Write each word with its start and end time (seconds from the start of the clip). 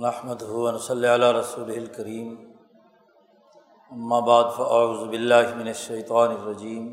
محمد 0.00 0.42
ہُون 0.42 0.76
صلی 0.78 1.06
اللہ 1.08 1.30
رسول 1.32 1.70
الکریم 1.70 2.34
بعد 4.26 4.44
فاعوذ 4.56 5.00
باللہ 5.08 5.54
من 5.56 5.66
الشیطان 5.66 6.30
الرجیم 6.30 6.92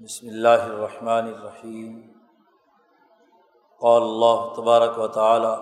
بسم 0.00 0.26
اللہ 0.26 0.62
الرحمن 0.64 1.30
الرحیم 1.30 1.96
قال 3.80 4.02
اللہ 4.02 4.44
تبارک 4.56 4.98
و 4.98 5.06
تعالی 5.16 5.54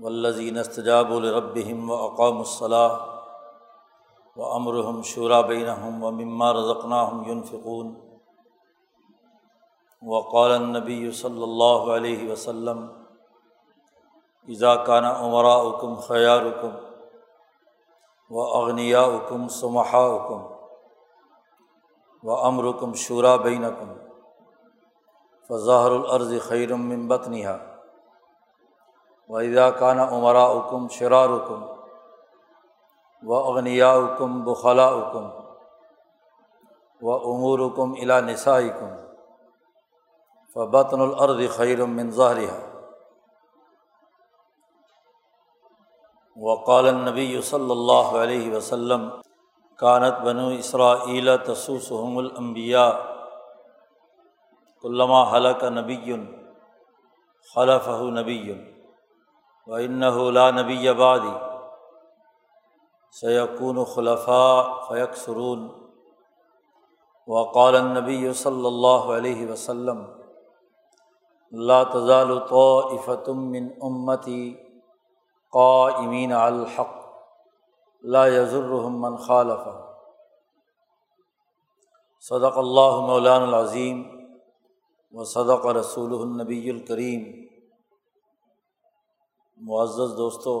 والذین 0.00 0.58
استجابوا 0.58 1.20
لربهم 1.20 1.90
واقاموا 1.90 2.40
الصلاة 2.40 2.94
وامرهم 4.36 5.02
شورى 5.02 5.42
بینہم 5.48 6.02
ومما 6.04 6.52
رزقناهم 6.52 7.28
ينفقون. 7.28 7.92
وقال 10.02 10.50
النبی 10.52 11.10
صلی 11.10 11.42
اللہ 11.42 11.92
علیہ 11.98 12.30
وسلم 12.32 12.99
اذا 14.48 14.74
کانہ 14.76 15.06
عمرا 15.06 15.56
حکم 15.56 15.94
خیار 15.94 16.42
حکم 16.42 16.76
و 18.30 18.40
اغنیا 18.40 19.04
حکم 19.04 19.48
سمحا 19.48 20.06
حکم 20.06 20.42
و 22.22 22.30
امرکم 22.32 22.92
شورا 22.92 23.36
بین 23.36 23.62
کم 23.62 23.92
فضاہر 25.50 25.90
العرض 25.90 26.32
خیرم 26.48 27.08
بطنیہ 27.08 27.48
و 29.28 29.36
اذا 29.36 29.70
کانہ 29.70 30.02
عمرا 30.02 30.46
حکم 30.52 30.88
شرار 30.88 31.28
حکم 31.28 31.62
و 33.22 33.34
اغنیا 33.34 33.92
حکم 33.94 34.44
بخلا 34.44 34.88
حکم 34.88 35.28
و 37.02 37.12
عمور 37.12 37.58
حکم 37.58 37.92
الا 37.92 38.20
نسائکم 38.20 38.90
فبطن 40.54 41.00
العرض 41.00 41.56
خیرم 41.56 41.90
من 41.90 42.10
ظاہرہ 42.10 42.69
وقال 46.40 46.86
نبی 46.94 47.40
صلی 47.44 47.70
اللہ 47.70 48.12
علیہ 48.18 48.50
وسلم 48.52 49.08
کانت 49.78 50.20
بنو 50.20 50.46
اسرا 50.48 51.36
تسوسحم 51.44 52.16
الانبیاء 52.18 52.90
علامہ 54.84 55.18
حلق 55.32 55.64
نبی 55.72 56.14
خلف 57.48 57.88
نبی 58.12 58.52
و 59.66 60.30
لا 60.30 60.50
نبی 60.50 60.88
آبادی 60.88 61.34
سیقون 63.14 63.84
خلفاء 63.84 64.62
فیق 64.88 65.16
سرون 65.16 65.68
وقال 67.28 67.80
نبی 67.84 68.32
صلی 68.36 68.66
اللہ 68.66 69.12
علیہ 69.12 69.50
وسلم 69.50 70.02
اللہ 71.52 71.84
تضال 71.92 72.38
طفتم 72.48 73.46
من 73.50 73.68
امتی 73.82 74.42
قائمین 75.52 76.32
الحق، 76.32 76.94
لا 78.02 78.24
من 78.88 79.16
خالف 79.16 79.68
صدق 82.20 82.58
اللہ 82.58 83.00
مولان 83.06 83.42
العظیم 83.42 84.02
و 85.12 85.24
صدق 85.24 85.66
رسول 85.66 86.12
النبی 86.12 86.70
الکریم. 86.70 87.22
معزز 89.56 90.16
دوستوں 90.16 90.60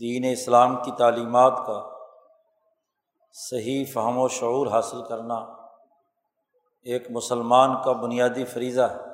دین 0.00 0.24
اسلام 0.32 0.76
کی 0.84 0.92
تعلیمات 0.98 1.66
کا 1.66 1.90
صحیح 3.32 3.84
فہم 3.94 4.18
و 4.18 4.28
شعور 4.28 4.66
حاصل 4.66 5.02
کرنا 5.02 5.34
ایک 6.82 7.10
مسلمان 7.10 7.82
کا 7.84 7.92
بنیادی 7.92 8.44
فریضہ 8.44 8.82
ہے۔ 8.82 9.13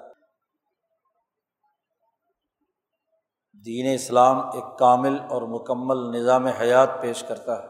دین 3.67 3.95
اسلام 3.95 4.39
ایک 4.39 4.79
کامل 4.79 5.21
اور 5.31 5.43
مکمل 5.43 6.21
نظام 6.21 6.47
حیات 6.47 6.89
پیش 7.01 7.25
کرتا 7.29 7.63
ہے۔ 7.63 7.69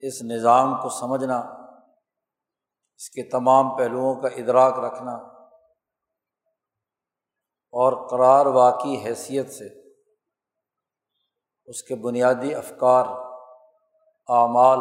اس 0.00 0.22
نظام 0.22 0.74
کو 0.82 0.88
سمجھنا، 0.88 1.38
اس 2.96 3.10
کے 3.10 3.22
تمام 3.22 3.76
پہلوؤں 3.76 4.14
کا 4.14 4.28
ادراک 4.28 4.78
رکھنا 4.78 5.12
اور 7.72 8.08
قرار 8.08 8.46
واقعی 8.46 8.96
حیثیت 9.04 9.52
سے 9.52 9.68
اس 11.66 11.82
کے 11.82 11.94
بنیادی 11.94 12.54
افکار، 12.54 13.04
اعمال 14.28 14.78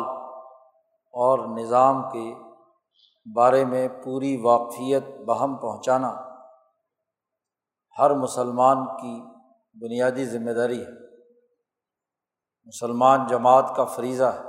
اور 1.13 1.59
نظام 1.59 2.09
کے 2.09 2.33
بارے 3.35 3.65
میں 3.65 3.87
پوری 4.03 4.41
واقفیت 4.41 5.03
بہم 5.27 5.57
پہنچانا۔ 5.57 6.30
ہر 7.99 8.09
مسلمان 8.09 8.85
کی 8.85 9.23
بنیادی 9.73 10.25
ذمہ 10.25 10.51
داری 10.51 10.85
ہے۔ 10.85 10.91
مسلمان 12.65 13.27
جماعت 13.27 13.73
کا 13.75 13.85
فریضہ 13.85 14.23
ہے۔ 14.23 14.39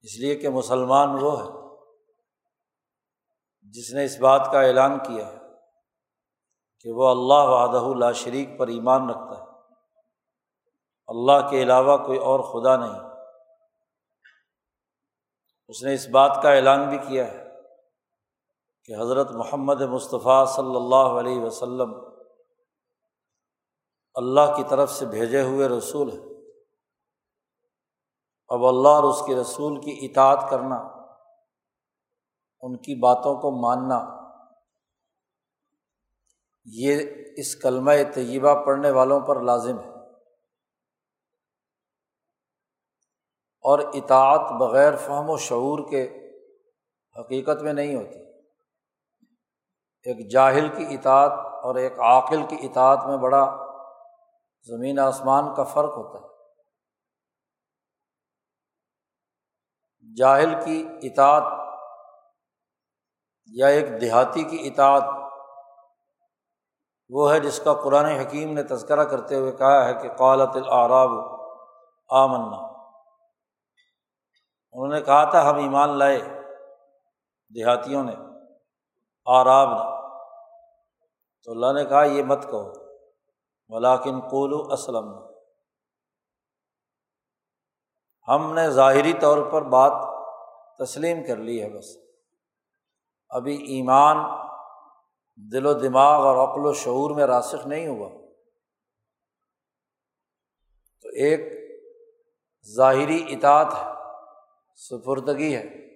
اس 0.00 0.18
لیے 0.18 0.36
کہ 0.36 0.48
مسلمان 0.48 1.08
وہ 1.20 1.42
ہے 1.42 1.58
جس 3.62 3.94
نے 3.94 4.04
اس 4.04 4.20
بات 4.20 4.48
کا 4.52 4.60
اعلان 4.60 4.98
کیا 4.98 5.26
ہے 5.26 5.38
کہ 6.80 6.92
وہ 6.92 7.08
اللہ 7.08 7.50
وعدہ 7.50 7.98
لا 7.98 8.12
شریک 8.12 8.58
پر 8.58 8.68
ایمان 8.68 9.10
رکھتا 9.10 9.42
ہے۔ 9.42 9.48
اللہ 11.06 11.48
کے 11.50 11.62
علاوہ 11.62 12.06
کوئی 12.06 12.18
اور 12.18 12.40
خدا 12.40 12.76
نہیں۔ 12.76 13.00
اس 15.68 15.82
نے 15.82 15.94
اس 15.94 16.08
بات 16.08 16.38
کا 16.42 16.52
اعلان 16.52 16.88
بھی 16.88 16.98
کیا 16.98 17.26
ہے۔ 17.26 17.47
کہ 18.88 19.00
حضرت 19.00 19.30
محمد 19.30 19.80
مصطفیٰ 19.80 20.46
صلی 20.46 20.76
اللہ 20.76 21.18
علیہ 21.20 21.40
وسلم 21.40 21.94
اللہ 24.14 24.56
کی 24.56 24.62
طرف 24.68 24.90
سے 24.90 25.06
بھیجے 25.06 25.42
ہوئے 25.42 25.68
رسول 25.68 26.12
ہے 26.12 26.50
اب 28.48 28.64
اللہ 28.64 28.88
اور 28.88 29.04
اس 29.04 29.22
کے 29.26 29.36
رسول 29.36 29.80
کی 29.80 29.98
اطاعت 30.02 30.50
کرنا، 30.50 30.76
ان 32.60 32.76
کی 32.76 33.00
باتوں 33.00 33.34
کو 33.34 33.50
ماننا، 33.50 34.28
یہ 36.64 37.02
اس 37.36 37.56
کلمہ 37.56 37.92
طیبہ 38.14 38.64
پڑھنے 38.64 38.90
والوں 38.90 39.20
پر 39.20 39.40
لازم 39.40 39.78
ہے۔ 39.78 39.90
اور 43.60 43.78
اطاعت 43.78 44.52
بغیر 44.52 44.96
فہم 44.96 45.30
و 45.30 45.36
شعور 45.36 45.90
کے 45.90 46.32
حقیقت 47.20 47.62
میں 47.62 47.72
نہیں 47.72 47.94
ہوتی۔ 47.94 48.27
ایک 50.02 50.30
جاہل 50.30 50.68
کی 50.68 50.94
اطاعت 50.94 51.32
اور 51.32 51.74
ایک 51.74 52.00
عاقل 52.00 52.46
کی 52.46 52.56
اطاعت 52.62 53.06
میں 53.06 53.16
بڑا 53.16 53.66
زمین 54.62 54.98
آسمان 54.98 55.54
کا 55.54 55.64
فرق 55.64 55.96
ہوتا 55.96 56.18
ہے۔ 56.18 56.28
جاہل 60.16 60.54
کی 60.64 60.88
اطاعت 61.02 61.42
یا 63.46 63.66
ایک 63.66 64.00
دیہاتی 64.00 64.44
کی 64.44 64.68
اطاعت 64.68 65.02
وہ 67.10 67.32
ہے 67.32 67.40
جس 67.40 67.60
کا 67.64 67.74
قرآن 67.74 68.04
حکیم 68.04 68.52
نے 68.52 68.62
تذکرہ 68.62 69.04
کرتے 69.04 69.34
ہوئے 69.34 69.52
کہا 69.52 69.84
ہے 69.84 69.94
کہ 69.94 70.08
قالت 70.16 70.56
العراب 70.56 71.10
آمنا۔ 72.08 72.56
انہوں 74.72 74.88
نے 74.88 75.00
کہا 75.00 75.24
تھا 75.24 75.50
ہم 75.50 75.56
ایمان 75.56 75.98
لائے 75.98 76.20
دیہاتیوں 77.54 78.02
نے۔ 78.02 78.27
آراب 79.28 79.68
نے 79.68 79.98
تو 81.44 81.50
اللہ 81.50 81.72
نے 81.72 81.84
کہا، 81.84 82.04
یہ 82.04 82.22
مت 82.22 82.42
کہو۔ 82.42 82.72
ولاکن 83.68 84.20
قولو 84.20 84.72
اسلم۔ 84.72 85.08
ہم 88.28 88.54
نے 88.54 88.70
ظاہری 88.70 89.12
طور 89.12 89.50
پر 89.50 89.62
بات 89.62 89.92
تسلیم 90.78 91.26
کر 91.26 91.36
لی 91.36 91.62
ہے 91.62 91.78
بس۔ 91.78 91.96
ابھی 93.28 93.56
ایمان 93.56 94.16
دل 95.52 95.66
و 95.66 95.72
دماغ 95.72 96.26
اور 96.26 96.48
عقل 96.48 96.66
و 96.66 96.72
شعور 96.72 97.10
میں 97.10 97.26
راسخ 97.26 97.66
نہیں 97.66 97.88
ہوا۔ 97.88 98.08
تو 101.02 101.08
ایک 101.08 101.40
ظاہری 102.76 103.26
اطاعت 103.28 103.74
ہے، 103.74 103.92
سپردگی 104.76 105.56
ہے۔ 105.56 105.87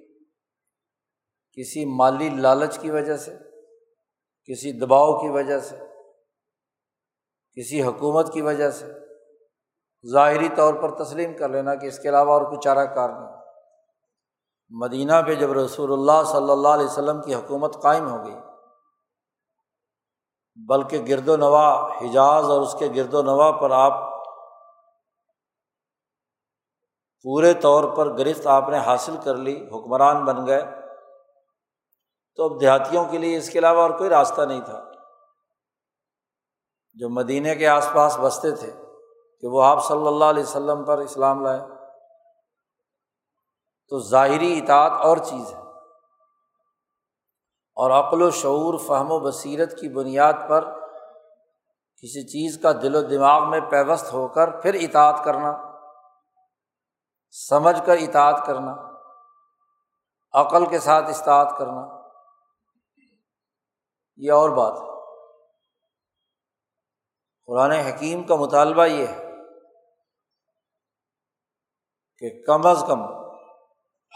کسی 1.52 1.84
مالی 1.84 2.28
لالچ 2.28 2.78
کی 2.78 2.90
وجہ 2.90 3.16
سے، 3.16 3.36
کسی 4.44 4.72
دباؤ 4.72 5.20
کی 5.20 5.28
وجہ 5.28 5.58
سے، 5.58 5.76
کسی 7.56 7.82
حکومت 7.82 8.32
کی 8.32 8.42
وجہ 8.42 8.70
سے 8.70 8.86
ظاہری 10.12 10.48
طور 10.56 10.74
پر 10.74 11.04
تسلیم 11.04 11.36
کر 11.36 11.48
لینا 11.48 11.74
کہ 11.74 11.86
اس 11.86 11.98
کے 11.98 12.08
علاوہ 12.08 12.32
اور 12.32 12.52
کچھ 12.52 12.64
چارہ 12.64 12.84
کار 12.84 13.08
نہیں۔ 13.08 13.36
مدینہ 14.70 15.12
پہ 15.26 15.34
جب 15.34 15.52
رسول 15.52 15.92
اللہ 15.92 16.22
صلی 16.26 16.50
اللہ 16.52 16.68
علیہ 16.68 16.86
وسلم 16.86 17.22
کی 17.22 17.34
حکومت 17.34 17.82
قائم 17.82 18.08
ہو 18.10 18.24
گئی، 18.24 18.34
بلکہ 20.68 21.04
گرد 21.08 21.28
و 21.28 21.36
نواح، 21.36 21.86
حجاز 22.00 22.44
اور 22.44 22.60
اس 22.60 22.74
کے 22.78 22.88
گرد 22.96 23.14
و 23.14 23.22
نواح 23.22 23.50
پر 23.50 23.70
آپ 23.70 24.12
پورے 27.22 27.54
طور 27.54 27.96
پر 27.96 28.18
گرفت 28.18 28.46
آپ 28.46 28.68
نے 28.68 28.78
حاصل 28.78 29.16
کر 29.24 29.34
لی، 29.34 29.68
حکمران 29.68 30.24
بن 30.24 30.46
گئے۔ 30.46 30.81
تو 32.36 32.54
اب 32.54 32.60
دیہاتیوں 32.60 33.04
کے 33.04 33.18
لیے 33.18 33.36
اس 33.36 33.50
کے 33.50 33.58
علاوہ 33.58 33.82
اور 33.82 33.90
کوئی 33.90 34.10
راستہ 34.10 34.42
نہیں 34.42 34.60
تھا۔ 34.60 34.84
جو 36.94 37.08
مدینہ 37.08 37.54
کے 37.54 37.68
آس 37.68 37.88
پاس 37.94 38.18
بستے 38.22 38.50
تھے 38.50 38.72
کہ 39.40 39.46
وہ 39.46 39.64
آپ 39.64 39.84
صلی 39.84 40.06
اللہ 40.06 40.24
علیہ 40.24 40.42
وسلم 40.42 40.84
پر 40.84 40.98
اسلام 40.98 41.44
لائے، 41.44 41.60
تو 43.88 43.98
ظاہری 43.98 44.58
اطاعت 44.58 44.92
اور 44.92 45.16
چیز 45.16 45.52
ہے۔ 45.52 45.62
اور 47.74 47.90
عقل 47.90 48.22
و 48.22 48.30
شعور، 48.30 48.78
فہم 48.78 49.10
و 49.10 49.20
بصیرت 49.20 49.80
کی 49.80 49.88
بنیاد 49.88 50.32
پر 50.48 50.64
کسی 51.96 52.26
چیز 52.26 52.62
کا 52.62 52.72
دل 52.72 52.94
و 52.94 53.00
دماغ 53.00 53.50
میں 53.50 53.60
پیوست 53.60 54.12
ہو 54.12 54.28
کر 54.28 54.60
پھر 54.60 54.74
اطاعت 54.74 55.24
کرنا، 55.24 55.58
سمجھ 57.30 57.86
کر 57.86 57.92
اطاعت 57.92 58.46
کرنا، 58.46 58.74
عقل 60.32 60.66
کے 60.66 60.78
ساتھ 60.78 61.10
استاعت 61.10 61.54
کرنا۔ 61.58 62.01
یہ 64.16 64.32
اور 64.32 64.50
بات 64.50 64.72
ہے۔ 64.72 64.92
قرآن 67.46 67.70
حکیم 67.70 68.22
کا 68.22 68.36
مطالبہ 68.36 68.84
یہ 68.84 69.06
ہے 69.06 69.28
کہ 72.18 72.42
کم 72.46 72.66
از 72.66 72.84
کم 72.88 73.02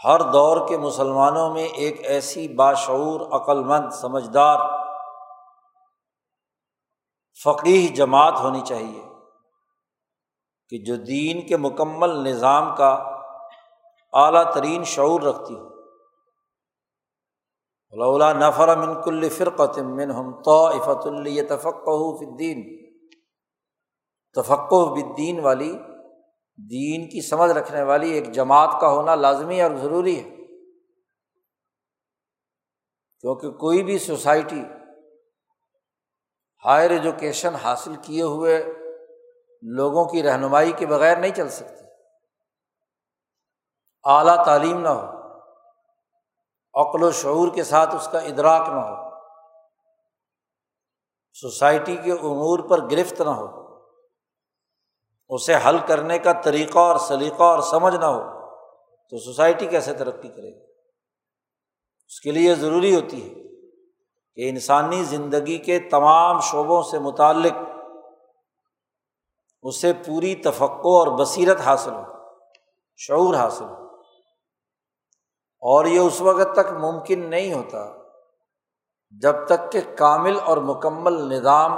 ہر 0.03 0.31
دور 0.31 0.67
کے 0.67 0.77
مسلمانوں 0.77 1.53
میں 1.53 1.63
ایک 1.63 2.05
ایسی 2.05 2.47
باشعور، 2.47 3.41
عقلمند، 3.41 3.89
سمجھدار 3.91 4.59
فقیر 7.43 7.95
جماعت 7.95 8.33
ہونی 8.39 8.61
چاہیے 8.61 9.03
کہ 10.69 10.77
جو 10.77 10.95
دین 10.95 11.47
کے 11.47 11.57
مکمل 11.57 12.09
نظام 12.09 12.75
کا 12.75 12.89
اعلیٰ 14.13 14.53
ترین 14.53 14.83
شعور 14.83 15.21
رکھتی 15.21 15.55
ہو۔ 15.55 15.76
اللہ 17.91 18.33
نفر 18.33 18.77
من 18.77 19.01
کل 19.01 19.29
فرقت 19.29 19.79
من 19.79 20.11
ہم 20.11 20.41
تو 20.41 20.65
افت 20.65 21.07
اللہ 21.07 21.41
تفقہ 21.49 22.15
فدین 22.17 22.87
تفقع 24.33 24.93
بدین 24.93 25.39
والی، 25.39 25.71
دین 26.57 27.09
کی 27.09 27.27
سمجھ 27.27 27.51
رکھنے 27.51 27.83
والی 27.83 28.11
ایک 28.11 28.31
جماعت 28.31 28.81
کا 28.81 28.89
ہونا 28.89 29.15
لازمی 29.15 29.61
اور 29.61 29.71
ضروری 29.75 30.23
ہے۔ 30.23 30.37
کیونکہ 33.19 33.49
کوئی 33.51 33.83
بھی 33.83 33.97
سوسائٹی 33.97 34.61
ہائر 36.65 36.89
ایجوکیشن 36.89 37.55
حاصل 37.55 37.95
کیے 38.01 38.21
ہوئے 38.21 38.65
لوگوں 39.61 40.05
کی 40.05 40.23
رہنمائی 40.23 40.71
کے 40.71 40.85
بغیر 40.85 41.17
نہیں 41.17 41.35
چل 41.35 41.49
سکتی۔ 41.49 41.85
اعلیٰ 44.03 44.45
تعلیم 44.45 44.79
نہ 44.79 44.89
ہو۔ 44.89 45.16
عقل 46.77 47.03
و 47.03 47.11
شعور 47.11 47.47
کے 47.55 47.63
ساتھ 47.63 47.95
اس 47.95 48.09
کا 48.11 48.19
ادراک 48.19 48.69
نہ 48.69 48.79
ہو۔ 48.79 49.07
سوسائٹی 51.33 51.95
کے 51.95 52.11
امور 52.11 52.59
پر 52.59 52.91
گرفت 52.91 53.21
نہ 53.21 53.29
ہو۔ 53.29 53.67
اسے 55.29 55.55
حل 55.55 55.77
کرنے 55.87 56.19
کا 56.19 56.31
طریقہ 56.33 56.79
اور 56.79 56.97
سلیقہ 56.97 57.43
اور 57.43 57.59
سمجھ 57.59 57.95
نہ 57.95 58.05
ہو۔ 58.05 58.37
تو 59.09 59.17
سوسائٹی 59.17 59.67
کیسے 59.67 59.93
ترقی 59.93 60.27
کرے 60.27 60.59
گی؟ 60.59 60.71
اس 62.07 62.21
کے 62.21 62.31
لیے 62.31 62.55
ضروری 62.55 62.95
ہوتی 62.95 63.29
ہے 63.29 63.35
کہ 64.35 64.49
انسانی 64.49 65.03
زندگی 65.03 65.57
کے 65.57 65.79
تمام 65.79 66.39
شعبوں 66.39 66.83
سے 66.83 66.99
متعلق 66.99 67.53
اسے 69.63 69.93
پوری 69.93 70.35
تفقع 70.35 70.87
اور 70.87 71.19
بصیرت 71.19 71.61
حاصل 71.61 71.93
ہو، 71.93 72.03
شعور 72.97 73.35
حاصل 73.35 73.63
ہو۔ 73.63 73.86
اور 75.59 75.85
یہ 75.85 75.99
اس 75.99 76.21
وقت 76.21 76.53
تک 76.53 76.73
ممکن 76.73 77.29
نہیں 77.29 77.53
ہوتا 77.53 77.97
جب 79.21 79.35
تک 79.47 79.71
کہ 79.71 79.81
کامل 79.97 80.39
اور 80.45 80.57
مکمل 80.57 81.13
نظام 81.13 81.77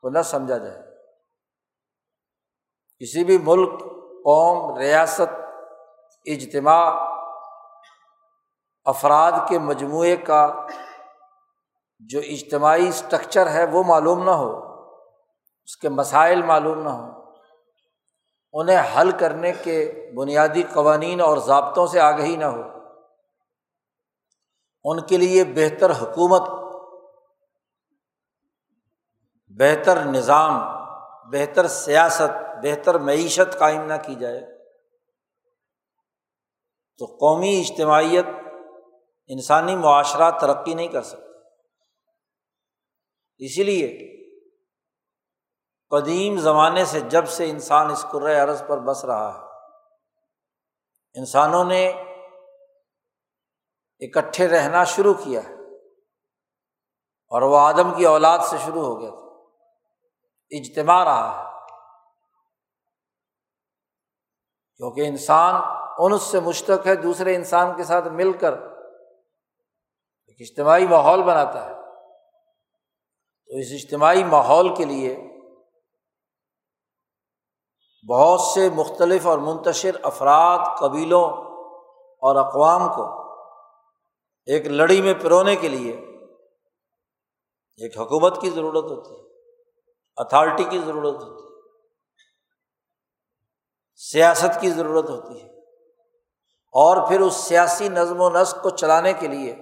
کو 0.00 0.08
نہ 0.10 0.22
سمجھا 0.22 0.58
جائے۔ 0.58 0.82
کسی 2.98 3.24
بھی 3.24 3.38
ملک، 3.38 3.80
قوم، 4.24 4.78
ریاست، 4.78 5.44
اجتماع، 6.26 7.14
افراد 8.84 9.32
کے 9.48 9.58
مجموعے 9.58 10.16
کا 10.16 10.66
جو 11.98 12.18
اجتماعی 12.18 12.88
اسٹرکچر 12.88 13.50
ہے 13.50 13.64
وہ 13.64 13.84
معلوم 13.84 14.24
نہ 14.24 14.30
ہو، 14.30 14.58
اس 15.64 15.76
کے 15.76 15.88
مسائل 15.88 16.42
معلوم 16.42 16.82
نہ 16.82 16.88
ہوں۔ 16.88 17.23
انہیں 18.54 19.00
حل 19.00 19.10
کرنے 19.10 19.52
کے 19.52 20.06
بنیادی 20.14 20.62
قوانین 20.62 21.20
اور 21.20 21.38
ضابطوں 21.38 21.86
سے 21.86 22.00
آگہی 22.00 22.36
نہ 22.36 22.44
ہو۔ 22.44 22.62
ان 24.84 25.06
کے 25.06 25.16
لیے 25.16 25.44
بہتر 25.44 25.90
حکومت، 25.90 26.42
بہتر 29.48 30.04
نظام، 30.04 30.60
بہتر 31.30 31.66
سیاست، 31.66 32.56
بہتر 32.62 32.98
معیشت 32.98 33.58
قائم 33.58 33.82
نہ 33.82 33.94
کی 34.06 34.14
جائے۔ 34.14 34.54
تو 36.98 37.04
قومی 37.04 37.60
اجتماعیت 37.60 38.26
انسانی 39.26 39.76
معاشرہ 39.76 40.30
ترقی 40.30 40.74
نہیں 40.74 40.88
کر 40.88 41.02
سکتا 41.02 41.24
اسی 43.38 43.62
لیے 43.62 44.14
قدیم 45.94 46.36
زمانے 46.36 46.84
سے 46.84 47.00
جب 47.00 47.28
سے 47.28 47.50
انسان 47.50 47.90
اس 47.90 48.04
عرض 48.42 48.62
پر 48.66 48.78
بس 48.78 49.04
رہا 49.04 49.34
ہے، 49.34 49.38
انسانوں 51.18 51.64
نے 51.64 51.88
اکٹھے 54.00 54.48
رہنا 54.48 54.84
شروع 54.84 55.14
کیا 55.14 55.44
ہے، 55.44 55.54
اور 57.28 57.42
وہ 57.42 57.58
آدم 57.58 57.94
کی 57.94 58.04
اولاد 58.04 58.38
سے 58.38 58.56
شروع 58.64 58.82
ہو 58.82 59.00
گیا 59.00 59.10
تھا۔ 59.10 59.24
اجتماع 60.50 61.04
رہا 61.04 61.38
ہے۔ 61.38 61.44
کیونکہ 64.76 65.00
انسان 65.00 65.54
ان 65.98 66.18
سے 66.18 66.40
مشتق 66.40 66.86
ہے، 66.86 66.96
دوسرے 66.96 67.36
انسان 67.36 67.76
کے 67.76 67.84
ساتھ 67.84 68.08
مل 68.08 68.32
کر 68.32 68.52
ایک 70.26 70.36
اجتماعی 70.40 70.86
ماحول 70.86 71.22
بناتا 71.22 71.64
ہے۔ 71.64 71.74
تو 73.46 73.56
اس 73.56 73.66
اجتماعی 73.70 74.24
ماحول 74.24 74.74
کے 74.74 74.84
لیے 74.84 75.33
بہت 78.08 78.40
سے 78.40 78.68
مختلف 78.70 79.26
اور 79.26 79.38
منتشر 79.38 79.96
افراد، 80.02 80.78
قبیلوں 80.78 81.24
اور 81.98 82.36
اقوام 82.36 82.88
کو 82.88 83.24
ایک 84.46 84.66
لڑی 84.66 85.02
میں 85.02 85.14
پرونے 85.14 85.56
کے 85.56 85.68
لیے 85.68 85.92
ایک 87.76 87.98
حکومت 87.98 88.40
کی 88.40 88.50
ضرورت 88.50 88.84
ہوتی 88.84 89.14
ہے، 89.14 89.22
اتھارٹی 90.16 90.64
کی 90.64 90.78
ضرورت 90.78 91.14
ہوتی 91.14 91.44
ہے، 91.44 91.60
سیاست 93.96 94.60
کی 94.60 94.70
ضرورت 94.70 95.10
ہوتی 95.10 95.42
ہے۔ 95.42 95.60
اور 96.54 97.08
پھر 97.08 97.20
اس 97.20 97.34
سیاسی 97.34 97.88
نظم 97.88 98.20
و 98.20 98.30
نسق 98.30 98.62
کو 98.62 98.70
چلانے 98.70 99.12
کے 99.12 99.28
لیے 99.28 99.52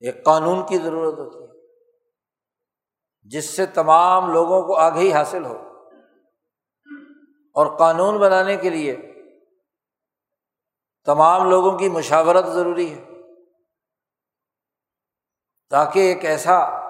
ایک 0.00 0.24
قانون 0.24 0.66
کی 0.66 0.78
ضرورت 0.78 1.18
ہوتی 1.18 1.38
ہے، 1.38 1.66
جس 3.22 3.56
سے 3.56 3.66
تمام 3.66 4.32
لوگوں 4.32 4.62
کو 4.62 4.76
آگے 4.76 5.12
حاصل 5.12 5.44
ہو۔ 5.44 5.71
اور 7.52 7.78
قانون 7.78 8.18
بنانے 8.18 8.56
کے 8.56 8.70
لیے 8.70 8.96
تمام 11.04 11.50
لوگوں 11.50 11.78
کی 11.78 11.88
مشاورت 11.88 12.46
ضروری 12.46 12.94
ہے۔ 12.94 13.04
تاکہ 15.70 15.98
ایک 15.98 16.24
ایسا 16.24 16.82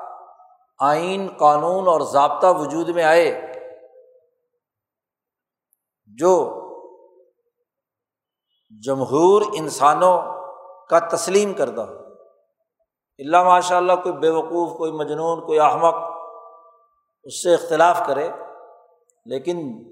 آئین، 0.79 1.29
قانون 1.39 1.89
اور 1.89 2.01
ضابطہ 2.01 2.47
وجود 2.47 2.89
میں 2.89 3.03
آئے 3.03 3.53
جو 6.07 6.59
جمہور 8.83 9.43
انسانوں 9.55 10.21
کا 10.87 10.99
تسلیم 10.99 11.53
کردہ 11.53 11.81
ہو۔ 11.81 11.99
اللہ 13.19 13.43
ماشاء 13.43 13.77
اللہ 13.77 13.93
کوئی 13.93 14.13
بے 14.13 14.29
وقوف، 14.29 14.79
کوئی 14.79 14.93
مجنون، 14.93 15.47
کوئی 15.47 15.59
احمق 15.59 15.95
اس 17.25 17.43
سے 17.43 17.55
اختلاف 17.55 18.01
کرے، 18.07 18.31
لیکن 19.25 19.85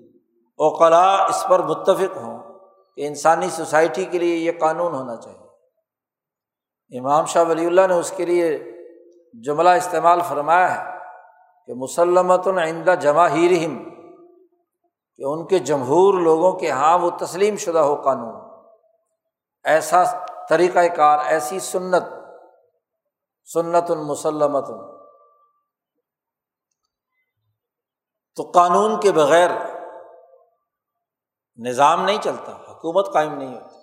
اوقلا 0.61 1.25
اس 1.25 1.45
پر 1.49 1.59
متفق 1.59 2.17
ہوں 2.17 2.59
کہ 2.97 3.07
انسانی 3.07 3.51
سوسائٹی 3.51 4.05
کے 4.05 4.19
لیے 4.19 4.37
یہ 4.37 4.53
قانون 4.61 4.95
ہونا 4.95 5.17
چاہیے۔ 5.17 5.41
امام 6.99 7.25
شاہ 7.25 7.45
ولی 7.49 7.67
اللہ 7.67 7.81
نے 7.87 7.95
اس 7.95 8.13
کے 8.17 8.27
لیے 8.27 8.59
جملہ 9.45 9.69
استعمال 9.69 10.21
فرمایا 10.29 10.75
ہے 10.75 10.99
کہ 11.67 11.75
مسلمت 11.75 12.49
آئندہ 12.49 12.95
جمع 13.01 13.29
ہی 13.29 13.49
رحم 13.49 13.91
کہ 15.17 15.23
ان 15.23 15.47
کے 15.47 15.59
جمہور 15.59 16.15
لوگوں 16.15 16.53
کے 16.53 16.71
ہاں 16.71 16.99
وہ 16.99 17.11
تسلیم 17.11 17.57
شدہ 17.57 17.79
ہو 17.79 18.03
قانون۔ 18.03 18.35
ایسا 19.65 20.03
طریقۂ 20.49 20.97
کار، 20.97 21.19
ایسی 21.19 21.59
سنت 21.59 22.03
سنت 23.55 23.91
المسلمت 23.91 24.67
تو 28.37 28.43
قانون 28.43 29.01
کے 29.01 29.13
بغیر 29.13 29.51
نظام 31.67 32.05
نہیں 32.05 32.19
چلتا، 32.23 32.53
حکومت 32.53 33.13
قائم 33.13 33.35
نہیں 33.35 33.55
ہوتی۔ 33.55 33.77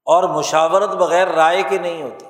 اور 0.05 0.23
مشاورت 0.23 0.89
بغیر 0.89 1.27
رائے 1.27 1.63
کے 1.69 1.77
نہیں 1.77 2.03
ہوتی 2.03 2.25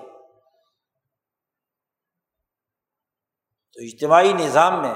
تو 3.74 3.80
اجتماعی 3.82 4.34
نظام 4.34 4.82
میں 4.82 4.94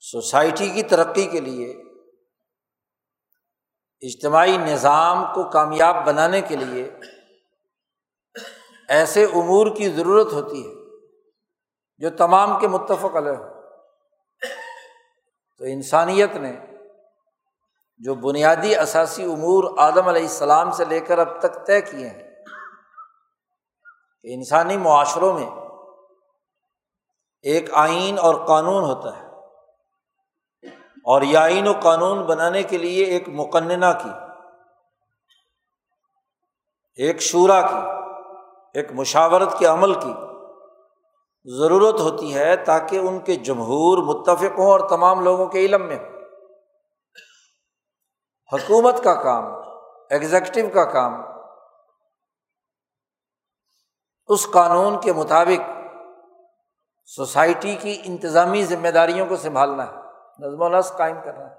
سوسائٹی 0.00 0.70
کی 0.70 0.82
ترقی 0.82 1.26
کے 1.26 1.40
لیے، 1.40 1.82
اجتماعی 4.00 4.56
نظام 4.56 5.24
کو 5.34 5.50
کامیاب 5.50 6.06
بنانے 6.06 6.40
کے 6.40 6.56
لیے 6.56 6.90
ایسے 8.88 9.24
امور 9.24 9.76
کی 9.76 9.88
ضرورت 9.88 10.32
ہوتی 10.32 10.66
ہے۔ 10.66 10.77
جو 11.98 12.10
تمام 12.10 12.58
کے 12.58 12.68
متفق 12.68 13.16
علیہ 13.16 13.30
ہو 13.30 13.44
تو 15.58 15.64
انسانیت 15.64 16.36
نے 16.36 16.60
جو 17.98 18.14
بنیادی 18.14 18.76
اثاثی 18.76 19.24
امور 19.24 19.78
آدم 19.78 20.08
علیہ 20.08 20.22
السلام 20.22 20.70
سے 20.70 20.84
لے 20.84 21.00
کر 21.00 21.18
اب 21.18 21.38
تک 21.38 21.66
طے 21.66 21.80
کیے 21.80 22.08
ہیں، 22.08 22.34
کہ 24.22 24.34
انسانی 24.34 24.76
معاشروں 24.76 25.32
میں 25.32 25.50
ایک 27.42 27.70
آئین 27.72 28.18
اور 28.18 28.46
قانون 28.46 28.84
ہوتا 28.84 29.16
ہے۔ 29.16 29.28
اور 31.04 31.22
یہ 31.22 31.38
آئین 31.38 31.68
و 31.68 31.72
قانون 31.82 32.22
بنانے 32.22 32.62
کے 32.62 32.78
لیے 32.78 33.04
ایک 33.04 33.28
مقننہ 33.28 33.86
کی، 34.02 34.10
ایک 36.94 37.20
شعرا 37.20 37.60
کی، 37.60 37.90
ایک 38.74 38.92
مشاورت 38.92 39.58
کے 39.58 39.66
عمل 39.66 39.94
کی۔ 39.94 40.27
ضرورت 41.56 42.00
ہوتی 42.00 42.34
ہے 42.34 42.56
تاکہ 42.56 42.96
ان 42.96 43.20
کے 43.20 43.36
جمہور 43.36 43.98
متفق 43.98 44.58
ہوں 44.58 44.66
اور 44.66 44.88
تمام 44.88 45.20
لوگوں 45.20 45.46
کے 45.46 45.58
علم 45.58 45.86
میں 45.86 45.98
ہوں۔ 45.98 46.18
حکومت 48.52 49.04
کا 49.04 49.22
کام 49.22 49.44
ایگزیکٹو 50.10 50.68
کا 50.74 50.84
کام، 50.84 51.12
اس 54.26 54.50
قانون 54.52 55.00
کے 55.00 55.12
مطابق 55.12 55.70
سوسائٹی 57.06 57.76
کی 57.76 58.02
انتظامی 58.04 58.64
ذمہ 58.64 58.88
داریوں 58.88 59.26
کو 59.26 59.36
سنبھالنا 59.36 59.86
ہے، 59.86 59.96
نظم 60.38 60.62
و 60.62 60.68
نسق 60.68 60.98
قائم 60.98 61.16
کرنا 61.24 61.50
ہے۔ 61.50 61.54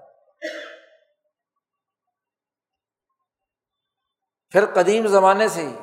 پھر 4.50 4.74
قدیم 4.74 5.06
زمانے 5.06 5.48
سے 5.48 5.66
ہی 5.66 5.76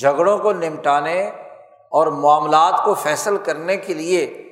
جھگڑوں 0.00 0.38
کو 0.38 0.52
نمٹانے 0.52 1.45
اور 1.90 2.06
معاملات 2.06 2.84
کو 2.84 2.94
فیصل 2.94 3.36
کرنے 3.36 3.76
کے 3.76 3.94
لیے 3.94 4.42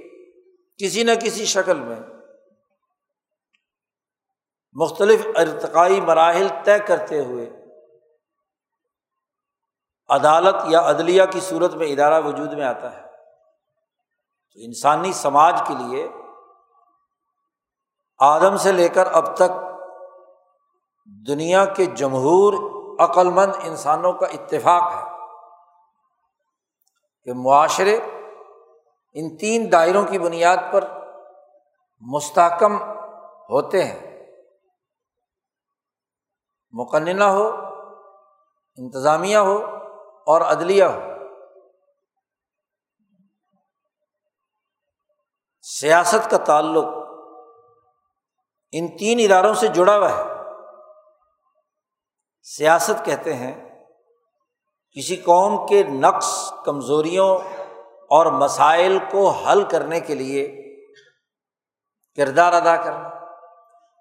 کسی 0.77 1.03
نہ 1.03 1.11
کسی 1.23 1.45
شکل 1.45 1.81
میں 1.81 2.01
مختلف 4.73 5.27
ارتقائی 5.37 6.01
مراحل 6.01 6.49
طے 6.65 6.79
کرتے 6.79 7.25
ہوئے 7.25 7.51
عدالت 10.09 10.55
یا 10.67 10.91
عدلیہ 10.91 11.23
کی 11.31 11.41
صورت 11.41 11.75
میں 11.75 11.87
ادارہ 11.87 12.27
وجود 12.27 12.53
میں 12.53 12.65
آتا 12.65 12.97
ہے۔ 12.97 13.01
تو 14.53 14.61
انسانی 14.61 15.13
سماج 15.13 15.63
کے 15.69 15.75
لیے 15.75 16.09
آدم 18.19 18.57
سے 18.57 18.73
لے 18.73 18.89
کر 18.89 19.07
اب 19.07 19.37
تک 19.37 19.51
دنیا 21.27 21.65
کے 21.65 21.87
جمہور 21.87 22.55
عقلمند 23.01 23.53
انسانوں 23.63 24.13
کا 24.13 24.27
اتفاق 24.27 24.93
ہے۔ 24.95 25.14
کہ 27.25 27.33
معاشرے 27.35 28.01
ان 29.13 29.37
تین 29.37 29.73
دائروں 29.73 30.07
کی 30.07 30.19
بنیاد 30.19 30.57
پر 30.73 30.85
مستحکم 32.01 32.83
ہوتے 33.51 33.85
ہیں۔ 33.85 34.27
مقننہ 36.73 37.25
ہو، 37.25 37.51
انتظامیہ 38.77 39.37
ہو 39.37 39.65
اور 40.27 40.41
عدلیہ 40.41 40.85
ہو۔ 40.85 41.01
سیاست 45.63 46.31
کا 46.31 46.37
تعلق 46.37 46.85
ان 48.73 48.97
تین 48.97 49.21
اداروں 49.25 49.55
سے 49.55 49.69
جڑا 49.69 49.99
ہوا 49.99 50.11
ہے۔ 50.11 50.23
سیاست 52.43 53.05
کہتے 53.05 53.35
ہیں 53.35 53.64
کسی 54.97 55.17
قوم 55.17 55.67
کے 55.67 55.83
نقص 55.83 56.53
کمزوریوں 56.65 57.39
اور 58.11 58.27
مسائل 58.27 58.99
کو 59.11 59.31
حل 59.31 59.65
کرنے 59.65 60.01
کے 60.01 60.15
لیے 60.15 60.61
کردار 62.17 62.53
ادا 62.53 62.77
کرنا، 62.77 63.11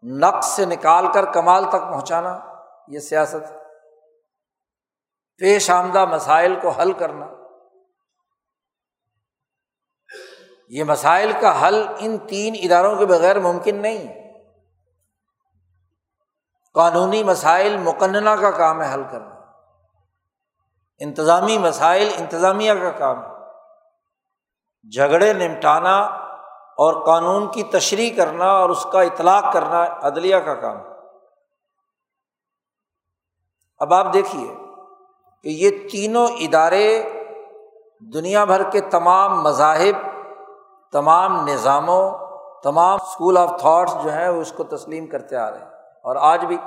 نقص 0.03 0.47
سے 0.47 0.65
نکال 0.65 1.12
کر 1.13 1.31
کمال 1.31 1.65
تک 1.65 1.81
پہنچانا، 1.81 2.39
یہ 2.88 3.00
سیاست 3.00 3.53
پیش 5.38 5.69
آمدہ 5.69 6.05
مسائل 6.05 6.55
کو 6.62 6.69
حل 6.69 6.93
کرنا، 6.93 7.27
یہ 10.69 10.83
مسائل 10.83 11.31
کا 11.41 11.67
حل 11.67 11.85
ان 12.00 12.17
تین 12.17 12.55
اداروں 12.63 12.95
کے 12.95 13.05
بغیر 13.05 13.39
ممکن 13.39 13.75
نہیں۔ 13.75 14.31
قانونی 16.73 17.23
مسائل 17.23 17.77
مقننہ 17.77 18.29
کا 18.29 18.51
کام 18.51 18.81
ہے 18.81 18.93
حل 18.93 19.03
کرنا۔ 19.12 19.33
انتظامی 21.03 21.57
مسائل، 21.57 22.10
انتظامیہ 22.17 22.74
کا 22.74 22.91
کام 22.91 23.24
ہے۔ 23.24 23.33
جھگڑے 24.95 25.33
نمٹانا 25.33 26.00
اور 26.77 27.05
قانون 27.05 27.51
کی 27.51 27.63
تشریح 27.63 28.17
کرنا 28.17 28.45
اور 28.45 28.69
اس 28.69 28.88
کا 28.91 29.01
اطلاق 29.01 29.53
کرنا 29.53 29.86
عدلیہ 30.01 30.38
کا 30.38 30.53
کام 30.53 30.77
ہے۔ 30.77 30.93
اب 33.77 33.93
آپ 33.93 34.13
دیکھیے 34.13 34.55
کہ 35.43 35.50
یہ 35.50 35.89
تینوں 35.91 36.27
ادارے 36.27 37.03
دنیا 38.00 38.45
بھر 38.45 38.69
کے 38.69 38.81
تمام 38.81 39.43
مذاہب، 39.43 40.07
تمام 40.91 41.48
نظاموں، 41.48 42.12
تمام 42.63 42.98
اسکول 43.01 43.38
آف 43.38 43.50
تھاٹس 43.60 43.93
جو 44.03 44.13
ہیں، 44.13 44.29
وہ 44.29 44.41
اس 44.41 44.53
کو 44.57 44.63
تسلیم 44.63 45.07
کرتے 45.07 45.36
آ 45.36 45.51
رہے 45.51 45.57
ہیں۔ 45.57 45.65
اور 46.03 46.15
آج 46.15 46.45
بھی 46.45 46.57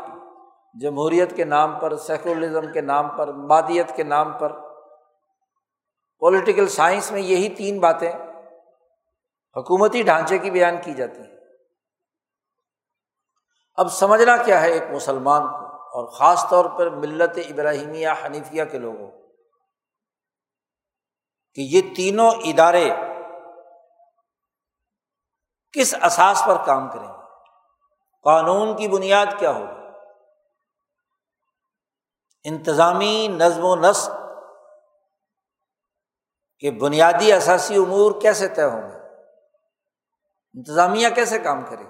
جمہوریت 0.80 1.36
کے 1.36 1.44
نام 1.44 1.78
پر، 1.78 1.96
سیکولرزم 1.96 2.72
کے 2.72 2.80
نام 2.80 3.16
پر، 3.16 3.32
مادیت 3.32 3.96
کے 3.96 4.02
نام 4.02 4.38
پر۔ 4.38 4.52
پولیٹیکل 6.18 6.68
سائنس 6.68 7.12
میں 7.12 7.20
یہی 7.20 7.48
تین 7.48 7.80
باتیں 7.80 8.12
حکومتی 9.56 10.02
ڈھانچے 10.02 10.38
کی 10.38 10.50
بیان 10.50 10.74
کی 10.84 10.94
جاتی 10.94 11.20
ہیں۔ 11.20 11.36
اب 13.76 13.88
سمجھنا 13.88 14.36
کیا 14.36 14.60
ہے 14.60 14.72
ایک 14.72 14.82
مسلمان 14.92 15.42
کو 15.42 15.66
اور 15.76 16.06
خاص 16.06 16.48
طور 16.48 16.64
پر 16.64 16.90
ملت 16.90 17.38
ابراہیمیہ 17.50 18.08
حنیفیہ 18.24 18.64
کے 18.64 18.78
لوگوں 18.78 19.10
کہ 21.54 21.60
یہ 21.60 21.80
تینوں 21.96 22.30
ادارے 22.30 22.90
کس 25.72 25.94
اساس 26.02 26.42
پر 26.46 26.64
کام 26.66 26.88
کریں 26.88 27.08
گے؟ 27.08 27.22
قانون 28.24 28.76
کی 28.76 28.88
بنیاد 28.88 29.26
کیا 29.38 29.50
ہوگی؟ 29.50 29.75
انتظامی 32.48 33.28
نظم 33.28 33.64
و 33.64 33.76
نسق 33.76 34.10
کے 36.58 36.70
بنیادی 36.70 37.32
اثاثی 37.32 37.76
امور 37.76 38.20
کیسے 38.20 38.48
طے 38.48 38.64
ہوں 38.64 38.90
گے؟ 38.90 38.96
انتظامیہ 40.54 41.08
کیسے 41.08 41.38
کام 41.38 41.64
کرے 41.64 41.84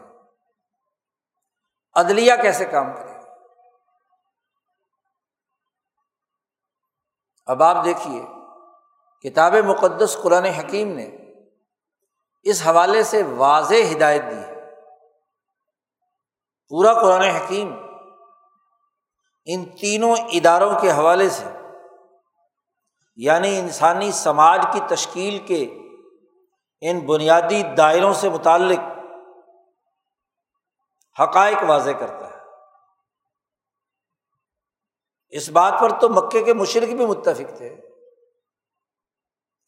عدلیہ 1.95 2.33
کیسے 2.43 2.65
کام 2.65 2.97
کرے 2.97 3.13
اب 7.47 7.63
آپ 7.63 7.85
دیکھیے، 7.85 8.27
کتاب 9.21 9.55
مقدس 9.55 10.19
قرآن 10.23 10.45
حکیم 10.45 10.97
نے 10.97 11.17
اس 12.43 12.63
حوالے 12.67 13.03
سے 13.03 13.23
واضح 13.23 13.75
ہدایت 13.93 14.23
دی 14.31 14.37
ہے۔ 14.37 14.55
پورا 16.69 16.93
قرآن 16.93 17.21
حکیم 17.21 17.86
ان 19.47 19.65
تینوں 19.65 20.17
اداروں 20.33 20.81
کے 20.81 20.91
حوالے 20.91 21.29
سے 21.29 21.45
یعنی 23.17 23.59
انسانی 23.59 24.13
سماج 24.13 24.67
کی 24.73 24.81
تشکیل 24.89 25.39
کے 25.39 25.79
ان 26.81 27.01
بنیادی 27.01 27.63
دائروں 27.63 28.15
سے 28.15 28.29
متعلق 28.29 28.79
حقائق 31.21 31.57
واضح 31.69 31.91
کرتا 31.91 32.31
ہے۔ 32.31 32.37
اس 35.29 35.49
بات 35.49 35.75
پر 35.81 36.01
تو 36.01 36.09
مکے 36.09 36.45
کے 36.45 36.55
مشرق 36.55 36.89
بھی 36.89 37.07
متفق 37.07 37.57
تھے 37.57 37.77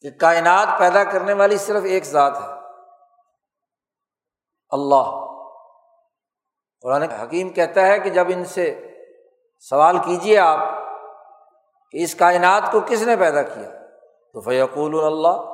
کہ 0.01 0.11
کائنات 0.11 0.67
پیدا 0.79 1.03
کرنے 1.03 1.33
والی 1.33 1.57
صرف 1.57 1.83
ایک 1.83 2.03
ذات 2.03 2.37
ہے۔ 2.37 2.47
اللہ۔ 4.69 5.25
قرآن 6.81 7.01
حکیم 7.01 7.49
کہتا 7.49 7.87
ہے 7.87 7.99
کہ 7.99 8.09
جب 8.09 8.27
ان 8.29 8.45
سے 8.45 8.88
سوال 9.59 9.97
کیجیے 9.97 10.39
آپ 10.39 10.59
کہ 11.91 12.03
اس 12.03 12.15
کائنات 12.15 12.71
کو 12.71 12.79
کس 12.79 13.01
نے 13.01 13.15
پیدا 13.15 13.41
کیا؟ 13.41 13.69
تو 14.33 14.41
فیقول 14.41 15.05
اللہ 15.05 15.53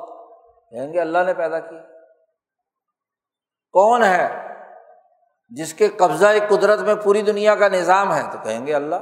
یعنی 0.70 0.86
کہیں 0.86 0.92
گے 0.92 1.00
اللہ 1.00 1.18
نے 1.26 1.34
پیدا 1.34 1.60
کیا۔ 1.60 1.82
کون 3.72 4.02
ہے 4.02 4.48
جس 5.48 5.74
کے 5.74 5.88
قبضہ 5.88 6.26
قدرت 6.48 6.78
میں 6.78 6.94
پوری 6.94 7.22
دنیا 7.22 7.54
کا 7.54 7.68
نظام 7.68 8.14
ہے؟ 8.14 8.22
تو 8.32 8.38
کہیں 8.44 8.66
گے 8.66 8.74
اللہ۔ 8.74 8.96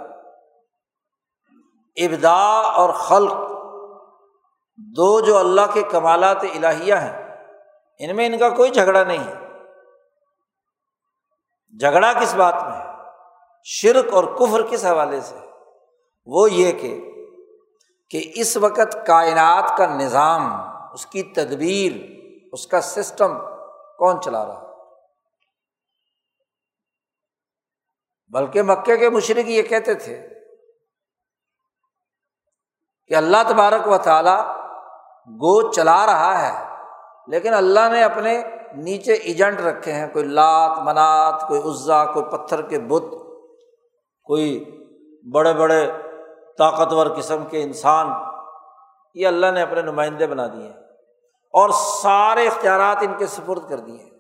ابدا 1.97 2.61
اور 2.61 2.91
خلق، 2.91 3.33
دو 4.77 5.21
جو 5.21 5.39
اللہ 5.39 5.73
کے 5.75 5.83
کمالات 5.83 6.39
الہیہ 6.43 6.95
ہیں، 6.95 7.37
ان 7.99 8.17
میں 8.17 8.27
ان 8.27 8.39
کا 8.39 8.49
کوئی 8.49 8.71
جھگڑا 8.71 9.05
نہیں 9.05 9.27
ہے۔ 9.27 9.35
جھگڑا 11.79 12.13
کس 12.13 12.35
بات 12.35 12.55
میں 12.55 12.73
ہے؟ 12.73 12.94
شرک 13.67 14.13
اور 14.15 14.25
کفر 14.39 14.63
کس 14.71 14.85
حوالے 14.85 15.21
سے 15.21 15.37
وہ 16.29 16.51
یہ 16.53 16.73
کہ 16.73 16.95
کہ 18.11 18.21
اس 18.35 18.57
وقت 18.57 18.97
کائنات 19.07 19.77
کا 19.79 19.87
نظام، 19.87 20.43
اس 20.93 21.07
کی 21.07 21.23
تدبیر، 21.37 21.93
اس 22.53 22.67
کا 22.67 22.81
سسٹم 22.81 23.39
کون 23.99 24.21
چلا 24.23 24.45
رہا 24.47 24.63
بلکہ 28.33 28.63
مکے 28.63 28.97
کے 28.97 29.11
مشرق 29.11 29.49
یہ 29.49 29.63
کہتے 29.63 29.95
تھے 29.95 30.21
کہ 33.11 33.15
اللہ 33.15 33.43
تبارک 33.49 33.89
و 33.89 33.99
تعالیٰ 33.99 34.39
گو 35.31 35.71
چلا 35.73 36.05
رہا 36.07 36.33
ہے، 36.43 36.53
لیکن 37.29 37.55
اللہ 37.55 37.89
نے 37.93 38.03
اپنے 38.03 38.43
نیچے 38.75 39.13
ایجنٹ 39.13 39.61
رکھے 39.61 39.93
ہیں، 39.93 40.07
کوئی 40.13 40.25
لات، 40.25 40.79
منات، 40.79 41.49
کوئی 41.49 41.61
عزا، 41.71 42.05
کوئی 42.05 42.25
پتھر 42.33 42.63
کے 42.63 42.79
بت 42.79 43.13
کوئی 44.25 44.65
بڑے 45.33 45.55
بڑے 45.55 45.91
طاقتور 46.59 47.07
قسم 47.17 47.45
کے 47.45 47.63
انسان، 47.63 48.07
یہ 49.15 49.27
اللہ 49.27 49.47
نے 49.47 49.63
اپنے 49.63 49.83
نمائندے 49.83 50.27
بنا 50.27 50.47
دیے 50.47 50.67
ہیں۔ 50.67 50.81
اور 51.53 51.71
سارے 52.03 52.47
اختیارات 52.47 52.97
ان 53.01 53.19
کے 53.19 53.27
سپرد 53.27 53.69
کر 53.69 53.79
دیے 53.79 54.11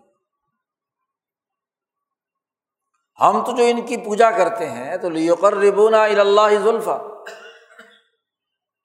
ہم 3.21 3.45
تو 3.45 3.53
جو 3.53 3.65
ان 3.67 3.87
کی 3.87 3.97
پوجا 3.97 4.31
کرتے 4.31 4.71
ہیں، 4.71 4.97
تو 4.97 5.11
لیوکر 5.11 5.55
ربونا 5.55 6.03
اللہ 6.03 6.49
ذلفا 6.65 6.99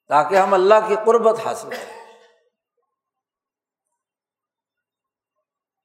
تاکہ 0.08 0.36
ہم 0.36 0.54
اللہ 0.54 0.74
کی 0.88 0.96
قربت 1.06 1.46
حاصل 1.46 1.70
کریں۔ 1.70 2.00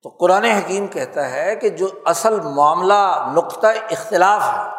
تو 0.04 0.10
قرآن 0.10 0.44
حکیم 0.44 0.88
کہتا 0.88 1.30
ہے 1.30 1.56
کہ 1.56 1.70
جو 1.70 1.88
اصل 2.06 2.40
معاملہ، 2.40 3.32
نقطۂ 3.36 3.68
اختلاف 3.92 4.42
ہے 4.42 4.75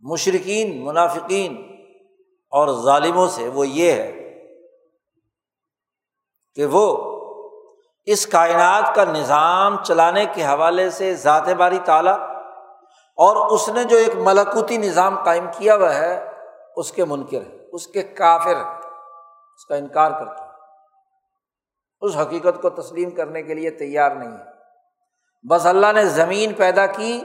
مشرقین 0.00 0.84
منافقین 0.84 1.56
اور 2.50 2.82
ظالموں 2.82 3.28
سے 3.28 3.48
وہ 3.48 3.68
یہ 3.68 3.92
ہے 3.92 4.12
کہ 6.54 6.64
وہ 6.64 6.96
اس 8.04 8.26
کائنات 8.26 8.94
کا 8.94 9.04
نظام 9.04 9.84
چلانے 9.84 10.24
کے 10.34 10.44
حوالے 10.44 10.90
سے 10.90 11.14
ذات 11.14 11.48
باری 11.48 11.78
تعالیٰ 11.84 12.18
اور 13.16 13.50
اس 13.50 13.68
نے 13.68 13.84
جو 13.84 13.96
ایک 13.96 14.14
ملکوتی 14.16 14.76
نظام 14.76 15.24
قائم 15.24 15.46
کیا 15.58 15.76
ہوا 15.76 15.94
ہے، 15.94 16.30
اس 16.76 16.92
کے 16.92 17.04
منکر 17.04 17.40
ہے 17.40 17.66
اس 17.72 17.86
کے 17.86 18.02
کافر 18.02 18.56
ہے 18.56 18.88
اس 19.54 19.66
کا 19.66 19.74
انکار 19.76 20.10
کرتے 20.10 20.42
اس 22.00 22.16
حقیقت 22.16 22.62
کو 22.62 22.70
تسلیم 22.70 23.10
کرنے 23.10 23.42
کے 23.42 23.54
لیے 23.54 23.70
تیار 23.70 24.10
نہیں 24.10 24.32
ہے 24.32 25.48
بس 25.48 25.66
اللہ 25.66 25.92
نے 25.94 26.04
زمین 26.04 26.52
پیدا 26.52 26.86
کی 26.86 27.20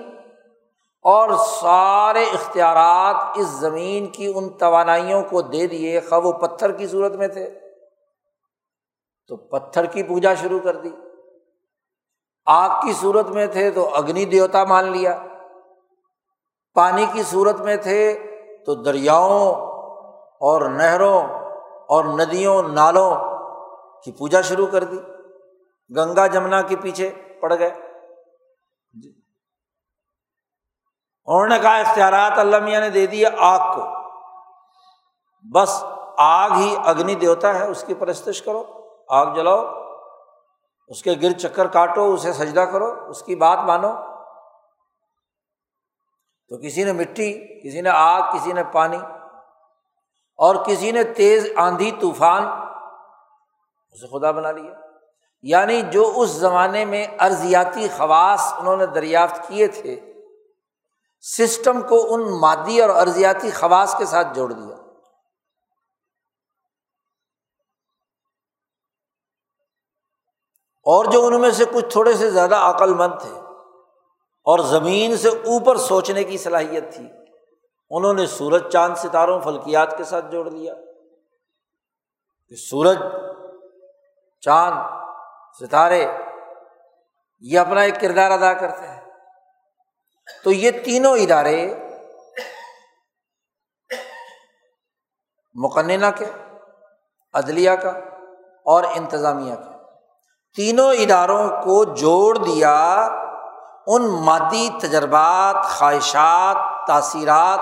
اور 1.06 1.30
سارے 1.62 2.24
اختیارات 2.24 3.16
اس 3.36 3.48
زمین 3.48 4.08
کی 4.08 4.32
ان 4.36 4.50
توانائیوں 4.50 5.24
کو 5.24 5.42
دے 5.42 5.68
دیے، 5.68 6.00
خواہ 6.00 6.20
وہ 6.20 6.32
پتھر 6.32 6.72
کی 6.72 6.88
صورت 6.88 7.12
میں 7.12 7.28
تھے۔ 7.28 7.60
تو 9.28 9.38
پتھر 9.38 9.86
کی 9.86 10.04
پوجا 10.04 10.34
شروع 10.34 10.60
کر 10.60 10.76
دی۔ 10.76 10.90
آگ 12.46 12.82
کی 12.82 12.94
صورت 12.94 13.28
میں 13.28 13.48
تھے 13.48 13.72
تو 13.72 13.96
اگنی 13.96 14.26
دیوتا 14.26 14.64
مان 14.64 14.92
لیا۔ 14.92 15.24
پانی 16.74 17.06
کی 17.14 17.24
صورت 17.24 17.60
میں 17.60 17.76
تھے 17.76 18.20
تو 18.66 18.76
دریاؤں 18.76 19.56
اور 20.40 20.70
نہروں 20.70 21.24
اور 21.88 22.06
ندیوں، 22.06 22.64
نالوں 22.64 23.16
کی 24.04 24.12
پوجا 24.12 24.42
شروع 24.42 24.68
کر 24.68 24.84
دی۔ 24.84 24.98
گنگا 25.98 26.28
جمنا 26.28 26.62
کے 26.62 26.76
پیچھے 26.76 27.12
پڑ 27.42 27.60
گئے 27.60 27.70
جی 28.94 29.22
انہوں 31.26 31.48
نے 31.48 31.60
کہا 31.60 31.78
اختیارات 31.78 32.40
اللہ 32.40 32.60
میاں 32.60 32.82
نے 32.82 32.90
دے 32.90 33.06
دیا 33.06 33.30
آگ 33.38 33.76
کو۔ 33.76 33.86
بس 35.54 35.84
آگ 36.18 36.50
ہی 36.52 36.76
اگنی 36.86 37.16
دیوتا 37.16 37.60
ہے، 37.60 37.64
اس 37.64 37.84
کی 37.88 37.94
پرستش 37.94 38.42
کرو، 38.42 38.64
آگ 39.10 39.34
جلاؤ، 39.34 39.64
اس 40.88 41.04
کے 41.04 41.12
گر 41.22 41.32
چکر 41.32 41.68
کاٹو، 41.68 42.14
اسے 42.14 42.34
سجدہ 42.34 42.60
کرو، 42.60 43.10
اس 43.10 43.24
کی 43.24 43.36
بات 43.36 43.60
مانو۔ 43.60 43.92
تو 46.50 46.58
کسی 46.58 46.84
نے 46.84 46.92
مٹی، 46.92 47.34
کسی 47.64 47.82
نے 47.82 47.90
آگ، 47.94 48.22
کسی 48.22 48.54
نے 48.54 48.64
پانی، 48.64 48.98
اور 50.38 50.56
کسی 50.56 50.92
نے 50.92 51.04
تیز 51.04 51.48
آندھی 51.56 51.92
طوفان، 51.92 52.48
اسے 53.92 54.20
خدا 54.20 54.32
بنا 54.32 54.52
لیا۔ 54.52 54.74
یعنی 55.42 55.82
جو 55.82 56.14
اس 56.16 56.30
زمانے 56.30 56.86
میں 56.86 57.08
ارضیاتی 57.20 57.88
خواص 57.98 58.54
انہوں 58.60 58.78
نے 58.78 58.86
دریافت 58.86 59.48
کیے 59.48 59.68
تھے 59.68 60.15
سسٹم 61.26 61.82
کو 61.82 62.14
ان 62.14 62.40
مادی 62.40 62.82
اور 62.82 62.90
ارضیاتی 62.90 63.52
خواص 63.52 63.98
کے 63.98 64.06
ساتھ 64.06 64.28
جوڑ 64.36 64.54
دیا۔ 64.54 64.76
اور 70.88 71.06
جو 71.06 71.26
ان 71.26 71.42
میں 71.42 71.52
سے 71.52 71.66
کچھ 71.66 71.86
تھوڑے 71.92 72.14
سے 72.14 72.32
زیادہ 72.32 72.56
عقل 72.56 72.94
مند 72.94 73.14
تھے 73.22 73.40
اور 74.46 74.60
زمین 74.60 75.18
سے 75.18 75.30
اوپر 75.30 75.78
سوچنے 75.78 76.24
کی 76.24 76.38
صلاحیت 76.38 76.94
تھی، 76.96 77.08
انہوں 77.90 78.14
نے 78.14 78.26
سورج 78.26 78.72
چاند 78.72 78.96
ستاروں، 78.96 79.42
فلکیات 79.42 79.98
کے 79.98 80.04
ساتھ 80.04 80.26
جوڑ 80.32 80.50
دیا 80.50 80.74
کہ 82.48 82.56
سورج، 82.56 82.98
چاند، 84.42 84.78
ستارے، 85.60 86.08
یہ 87.40 87.60
اپنا 87.60 87.82
ایک 87.82 88.02
کردار 88.02 88.32
ادا 88.32 88.54
کرتے 88.54 88.88
ہیں۔ 88.88 88.95
تو 90.44 90.52
یہ 90.52 90.72
تینوں 90.86 91.18
ادارے 91.18 91.74
مقننہ 95.54 96.06
کے، 96.18 96.26
عدلیہ 97.34 97.72
کا 97.72 97.90
اور 98.66 98.84
انتظامیہ 98.84 99.56
کا 99.56 99.72
تینوں 100.56 100.94
اداروں 100.94 101.50
کو 101.50 101.84
جوڑ 101.84 102.38
دیا 102.38 103.08
ان 103.88 104.08
مادی 104.08 104.70
تجربات، 104.82 105.66
خواہشات، 105.66 106.88
تاثیرات 106.88 107.60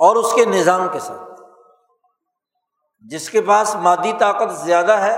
اور 0.00 0.16
اس 0.16 0.32
کے 0.34 0.44
نظام 0.44 0.88
کے 0.92 0.98
ساتھ۔ 0.98 1.40
جس 3.00 3.30
کے 3.30 3.42
پاس 3.42 3.74
مادی 3.74 4.12
طاقت 4.18 4.52
زیادہ 4.52 4.92
ہے، 4.92 5.16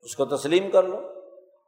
اس 0.00 0.16
کو 0.16 0.24
تسلیم 0.24 0.70
کر 0.70 0.82
لو۔ 0.82 1.11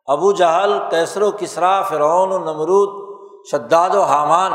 ابو 0.06 0.32
جہل 0.32 0.90
کیسر 0.90 1.22
و 1.22 1.30
کسرا 1.32 1.82
فرعون 1.82 2.32
و 2.32 2.38
نمرود، 2.38 3.04
شداد 3.50 3.90
و 3.90 4.02
حامان۔ 4.02 4.52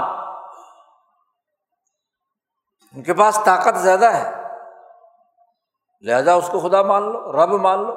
ان 2.93 3.03
کے 3.03 3.13
پاس 3.13 3.39
طاقت 3.45 3.77
زیادہ 3.77 4.05
ہے۔ 4.05 4.31
لہذا 6.01 6.33
اس 6.33 6.49
کو 6.51 6.59
خدا 6.59 6.81
مان 6.81 7.03
لو، 7.03 7.31
رب 7.31 7.49
مان 7.49 7.79
لو۔ 7.79 7.95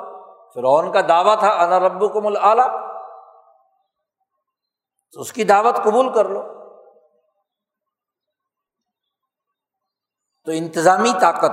فرعون 0.54 0.92
کا 0.92 1.00
دعویٰ 1.08 1.38
تھا، 1.38 1.48
انا 1.48 1.80
رب 1.80 2.12
کو 2.12 2.20
مل 2.20 2.36
اعلیٰ 2.42 2.68
تو 5.12 5.20
اس 5.20 5.32
کی 5.32 5.44
دعوت 5.44 5.76
قبول 5.76 6.12
کر 6.12 6.28
لو۔ 6.28 6.42
تو 10.44 10.52
انتظامی 10.52 11.12
طاقت۔ 11.20 11.50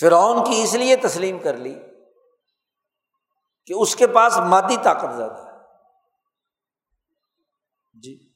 فرعون 0.00 0.44
کی 0.44 0.62
اس 0.62 0.74
لیے 0.74 0.96
تسلیم 0.96 1.38
کر 1.38 1.54
لی۔ 1.54 1.97
کہ 3.68 3.72
اس 3.72 3.96
کے 3.96 4.06
پاس 4.06 4.38
مادی 4.38 4.76
طاقت 4.82 5.14
زیادہ 5.16 5.46
ہے۔ 5.46 5.48
جی۔ 7.92 8.32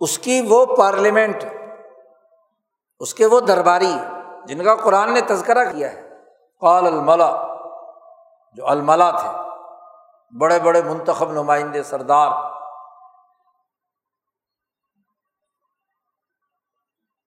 اس 0.00 0.18
کی 0.18 0.42
وہ 0.48 0.66
پارلیمنٹ، 0.76 1.44
اس 3.00 3.14
کے 3.14 3.26
وہ 3.26 3.40
درباری 3.40 3.94
جن 4.44 4.64
کا 4.64 4.76
قرآن 4.76 5.14
نے 5.14 5.20
تذکرہ 5.20 5.72
کیا 5.72 5.92
ہے، 5.92 6.08
قال 6.60 6.86
الملا، 6.86 7.46
جو 8.54 8.68
الملا 8.68 9.10
تھے، 9.10 9.28
بڑے 10.38 10.60
بڑے 10.60 10.82
منتخب 10.82 11.32
نمائندے، 11.32 11.82
سردار۔ 11.82 12.52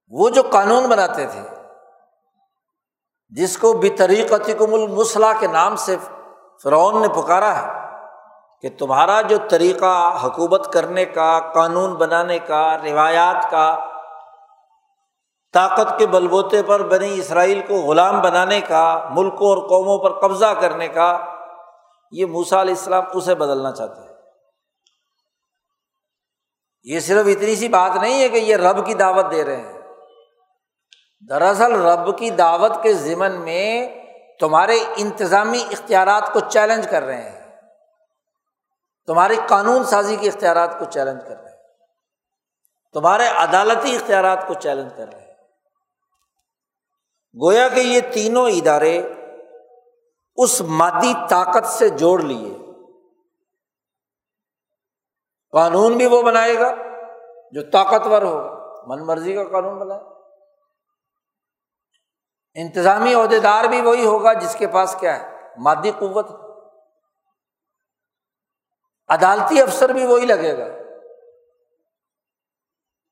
وہ 0.09 0.29
جو 0.29 0.41
قانون 0.51 0.89
بناتے 0.89 1.27
تھے 1.27 1.64
جس 3.35 3.57
کو 3.57 3.73
بطریقتی 3.73 4.53
کم 4.53 4.73
المسلح 4.73 5.31
کے 5.39 5.47
نام 5.47 5.75
سے 5.75 5.95
فرعون 6.63 7.01
نے 7.01 7.07
پکارا 7.07 7.61
ہے 7.61 7.67
کہ 8.61 8.69
تمہارا 8.79 9.21
جو 9.21 9.37
طریقہ 9.49 10.19
حکومت 10.23 10.73
کرنے 10.73 11.05
کا، 11.05 11.39
قانون 11.53 11.93
بنانے 11.93 12.39
کا، 12.39 12.77
روایات 12.77 13.51
کا، 13.51 13.85
طاقت 15.53 15.99
کے 15.99 16.07
بلبوتے 16.07 16.63
پر 16.63 16.83
بنی 16.83 17.19
اسرائیل 17.19 17.61
کو 17.67 17.73
غلام 17.75 18.21
بنانے 18.21 18.61
کا، 18.61 19.09
ملکوں 19.11 19.47
اور 19.47 19.57
قوموں 19.57 19.97
پر 19.97 20.19
قبضہ 20.19 20.53
کرنے 20.59 20.87
کا، 20.87 21.19
یہ 22.11 22.25
موسا 22.25 22.61
علیہ 22.61 22.73
السلام 22.73 23.03
اسے 23.13 23.35
بدلنا 23.35 23.71
چاہتے 23.71 24.01
ہیں۔ 24.01 24.15
یہ 26.83 26.99
صرف 26.99 27.27
اتنی 27.27 27.55
سی 27.55 27.67
بات 27.67 27.95
نہیں 27.95 28.21
ہے 28.21 28.29
کہ 28.29 28.37
یہ 28.37 28.55
رب 28.55 28.85
کی 28.85 28.93
دعوت 28.93 29.31
دے 29.31 29.45
رہے 29.45 29.57
ہیں۔ 29.57 29.84
دراصل 31.29 31.73
رب 31.73 32.17
کی 32.17 32.29
دعوت 32.29 32.71
کے 32.83 32.93
ذمن 32.93 33.41
میں 33.41 33.87
تمہارے 34.39 34.79
انتظامی 34.97 35.63
اختیارات 35.71 36.33
کو 36.33 36.39
چیلنج 36.39 36.87
کر 36.87 37.03
رہے 37.03 37.29
ہیں۔ 37.29 37.61
تمہاری 39.05 39.35
قانون 39.49 39.83
سازی 39.83 40.15
کے 40.15 40.27
اختیارات 40.27 40.79
کو 40.79 40.85
چیلنج 40.85 41.23
کر 41.27 41.41
رہے 41.41 41.49
ہیں۔ 41.49 41.57
تمہارے 42.93 43.27
عدالتی 43.27 43.95
اختیارات 43.95 44.47
کو 44.47 44.53
چیلنج 44.53 44.93
کر 44.97 45.13
رہے 45.13 45.19
ہیں۔ 45.19 45.33
گویا 47.43 47.67
کہ 47.67 47.79
یہ 47.79 48.01
تینوں 48.13 48.49
ادارے 48.49 49.13
اس 50.35 50.61
مادی 50.61 51.13
طاقت 51.29 51.65
سے 51.65 51.89
جوڑ 51.89 52.21
لیے۔ 52.21 52.57
قانون 55.51 55.97
بھی 55.97 56.05
وہ 56.05 56.21
بنائے 56.21 56.59
گا 56.59 56.75
جو 57.51 57.71
طاقتور 57.71 58.21
ہوگا 58.21 58.55
من 58.87 59.05
مرضی 59.05 59.35
کا 59.35 59.43
قانون 59.43 59.79
بنائے۔ 59.79 60.14
انتظامی 62.55 63.13
عہدیدار 63.13 63.63
بھی 63.63 63.81
وہی 63.81 64.05
ہوگا 64.05 64.33
جس 64.33 64.55
کے 64.55 64.67
پاس 64.67 64.95
کیا 64.99 65.19
ہے؟ 65.19 65.37
مادی 65.57 65.91
قوت 65.91 66.27
عدالتی 69.07 69.61
افسر 69.61 69.89
بھی 69.89 70.05
وہی 70.05 70.25
لگے 70.25 70.57
گا۔ 70.57 70.67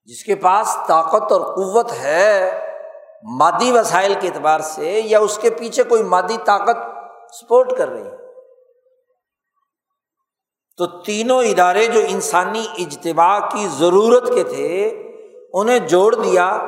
جس 0.06 0.24
کے 0.24 0.36
پاس 0.36 0.78
طاقت 0.88 1.32
اور 1.32 1.42
قوت 1.42 1.92
ہے 1.92 2.60
مادی 3.24 3.72
وسائل 3.72 4.14
کے 4.20 4.28
اعتبار 4.28 4.60
سے 4.60 5.02
یا 5.06 5.20
اس 5.20 5.38
کے 5.38 5.50
پیچھے 5.50 5.84
کوئی 5.84 6.04
مادی 6.04 6.38
طاقت 6.46 6.78
سپورٹ 7.34 7.78
کر 7.78 7.90
رہی 7.90 8.08
ہے۔ 8.08 8.18
تو 10.78 10.86
تینوں 11.02 11.44
ادارے 11.44 11.88
جو 11.88 12.00
انسانی 12.08 12.66
اجتماع 12.78 13.40
کی 13.40 13.68
ضرورت 13.68 14.28
کے 14.36 14.44
تھے، 14.44 14.88
انہیں 15.54 15.80
جوڑ 15.80 16.16
دیا 16.16 16.60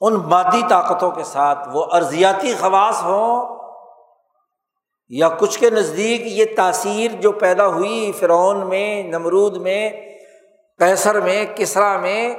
ان 0.00 0.14
مادی 0.14 0.62
طاقتوں 0.68 1.10
کے 1.10 1.24
ساتھ 1.24 1.68
وہ 1.72 1.86
ارضیاتی 1.92 2.54
خواص 2.54 3.02
ہوں 3.02 3.56
یا 5.08 5.28
کچھ 5.28 5.58
کے 5.58 5.70
نزدیک 5.70 6.20
یہ 6.24 6.44
تاثیر 6.56 7.10
جو 7.10 7.32
پیدا 7.32 7.66
ہوئی 7.66 8.12
فرعون 8.12 8.68
میں، 8.68 9.02
نمرود 9.02 9.56
میں 9.56 9.90
کیسر 10.78 11.20
میں، 11.20 11.44
کسرا 11.54 11.96
میں، 11.96 12.34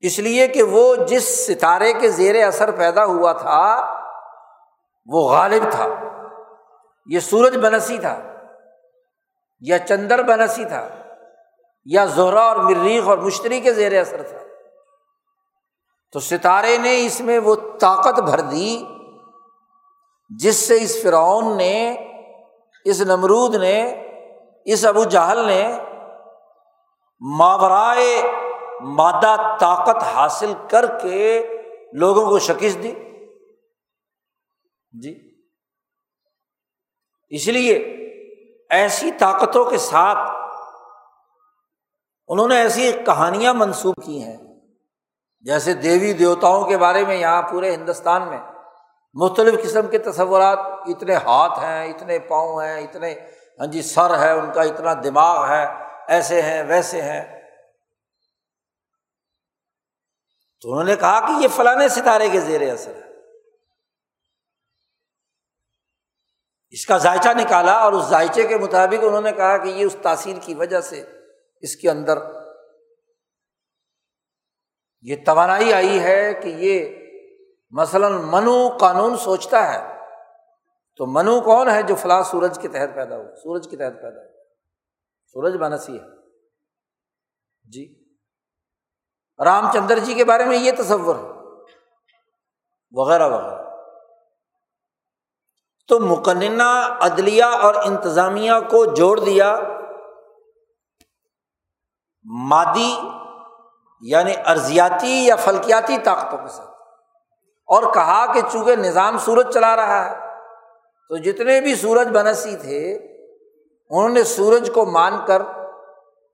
اس 0.00 0.18
لیے 0.18 0.46
کہ 0.48 0.62
وہ 0.62 0.96
جس 0.96 1.46
ستارے 1.46 1.92
کے 1.92 2.08
زیر 2.08 2.46
اثر 2.46 2.70
پیدا 2.70 3.04
ہوا 3.04 3.32
تھا، 3.32 3.92
وہ 5.06 5.30
غالب 5.30 5.62
تھا۔ 5.70 5.86
یہ 7.06 7.20
سورج 7.20 7.56
بنسی 7.56 7.98
تھا، 7.98 8.20
یا 9.60 9.78
چندر 9.78 10.22
بنسی 10.22 10.64
تھا، 10.64 10.88
یا 11.84 12.04
زہرا 12.04 12.42
اور 12.42 12.56
مریخ 12.56 13.08
اور 13.08 13.18
مشتری 13.18 13.60
کے 13.60 13.72
زیر 13.72 14.00
اثر 14.00 14.22
تھا۔ 14.22 14.43
تو 16.14 16.20
ستارے 16.20 16.78
نے 16.78 17.06
اس 17.06 17.20
میں 17.20 17.38
وہ 17.38 17.54
طاقت 17.80 18.20
بھر 18.20 18.40
دی 18.40 18.82
جس 20.38 20.56
سے 20.56 20.82
اس 20.82 21.02
فرعون 21.02 21.56
نے، 21.56 21.96
اس 22.84 23.00
نمرود 23.00 23.54
نے، 23.54 24.06
اس 24.64 24.84
ابو 24.84 25.04
جہل 25.04 25.46
نے 25.46 25.78
ماورائے 27.20 28.22
مادہ 28.80 29.56
طاقت 29.60 30.02
حاصل 30.02 30.52
کر 30.70 30.98
کے 30.98 31.46
لوگوں 31.92 32.26
کو 32.26 32.38
شکست 32.38 32.82
دی۔ 32.82 32.92
جی۔ 35.02 35.42
اس 37.28 37.48
لیے 37.48 37.74
ایسی 38.70 39.10
طاقتوں 39.12 39.64
کے 39.64 39.78
ساتھ 39.78 40.30
انہوں 42.28 42.48
نے 42.48 42.56
ایسی 42.56 42.92
کہانیاں 43.06 43.54
منسوخ 43.54 43.94
کی 44.04 44.22
ہیں۔ 44.22 44.43
جیسے 45.44 45.74
دیوی 45.74 46.12
دیوتاؤں 46.12 46.64
کے 46.64 46.78
بارے 46.78 47.04
میں 47.04 47.16
یہاں 47.16 47.42
پورے 47.42 47.74
ہندوستان 47.74 48.28
میں 48.28 48.38
مختلف 49.14 49.64
قسم 49.64 49.86
کے 49.86 49.98
تصورات 49.98 50.58
اتنے 50.60 51.14
ہاتھ 51.14 51.58
ہیں، 51.58 51.94
اتنے 51.94 52.18
پاؤں 52.18 52.62
ہیں، 52.62 52.84
اتنے 52.84 53.14
ہاں 53.58 53.66
جی 53.66 53.82
سر 53.82 54.18
ہے، 54.18 54.30
ان 54.30 54.52
کا 54.52 54.62
اتنا 54.62 54.94
دماغ 54.94 55.48
ہے، 55.48 55.66
ایسے 56.08 56.42
ہیں، 56.42 56.62
ویسے 56.62 57.02
ہیں۔ 57.02 57.40
تو 60.60 60.72
انہوں 60.72 60.84
نے 60.84 60.96
کہا 60.96 61.20
کہ 61.20 61.42
یہ 61.42 61.48
فلاں 61.56 61.88
ستارے 61.88 62.28
کے 62.28 62.40
زیر 62.40 62.72
اثر 62.72 62.94
ہے۔ 62.94 63.04
اس 66.70 66.86
کا 66.86 66.98
ذائچہ 66.98 67.28
نکالا 67.28 67.72
اور 67.72 67.92
اس 67.92 68.04
ذائچے 68.04 68.46
کے 68.46 68.58
مطابق 68.58 69.04
انہوں 69.04 69.20
نے 69.20 69.32
کہا 69.32 69.56
کہ 69.56 69.68
یہ 69.68 69.84
اس 69.84 69.96
تاثیر 70.02 70.36
کی 70.42 70.54
وجہ 70.54 70.80
سے 70.80 71.04
اس 71.60 71.76
کے 71.76 71.90
اندر 71.90 72.33
یہ 75.04 75.16
توانائی 75.26 75.72
آئی 75.72 76.00
ہے 76.00 76.34
کہ 76.34 76.48
یہ 76.48 76.96
مثلاً 77.70 78.12
منو 78.12 78.76
قانون 78.80 79.16
سوچتا 79.16 79.74
ہے، 79.74 79.94
تو 80.96 81.06
منو 81.06 81.40
کون 81.40 81.68
ہے 81.68 81.82
جو 81.82 81.94
فلاں 81.94 82.22
سورج 82.22 82.58
کے 82.62 82.68
تحت 82.68 82.94
پیدا 82.94 83.16
ہوا؟ 83.16 83.36
سورج 83.36 83.68
کے 83.70 83.76
تحت 83.76 84.02
پیدا 84.02 84.20
ہوا۔ 84.20 84.42
سورج 85.26 85.56
بنسی 85.56 85.98
ہے۔ 85.98 86.04
جی۔ 87.70 88.04
رام 89.44 89.72
چندر 89.72 89.98
جی 89.98 90.14
کے 90.14 90.24
بارے 90.24 90.44
میں 90.44 90.56
یہ 90.56 90.72
تصور 90.78 91.16
ہے۔ 91.16 91.28
وغیرہ 92.92 93.28
وغیرہ۔ 93.28 93.64
تو 95.88 96.00
مقننہ 96.00 96.98
عدلیہ 97.00 97.44
اور 97.44 97.74
انتظامیہ 97.74 98.52
کو 98.70 98.84
جوڑ 98.84 99.20
دیا، 99.20 99.56
مادی 102.24 103.00
یعنی 104.06 104.34
ارضیاتی 104.46 105.26
یا 105.26 105.36
فلکیاتی 105.36 105.98
طاقتوں 105.98 106.38
کے 106.38 106.48
ساتھ۔ 106.48 106.70
اور 107.66 107.94
کہا 107.94 108.32
کہ 108.32 108.40
چونکہ 108.52 108.76
نظام 108.76 109.18
سورج 109.18 109.54
چلا 109.54 109.76
رہا 109.76 110.10
ہے، 110.10 110.40
تو 111.08 111.16
جتنے 111.16 111.60
بھی 111.60 111.74
سورج 111.74 112.08
بنسی 112.08 112.56
تھے، 112.56 112.94
انہوں 113.90 114.08
نے 114.08 114.24
سورج 114.24 114.70
کو 114.74 114.84
مان 114.84 115.12
کر، 115.26 115.42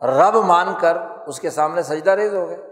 رب 0.03 0.37
مان 0.37 0.67
کر 0.81 0.97
اس 1.27 1.41
کے 1.41 1.51
سامنے 1.51 1.83
سجدہ 1.83 2.11
ریز 2.11 2.35
ہو 2.35 2.49
گئے۔ 2.49 2.63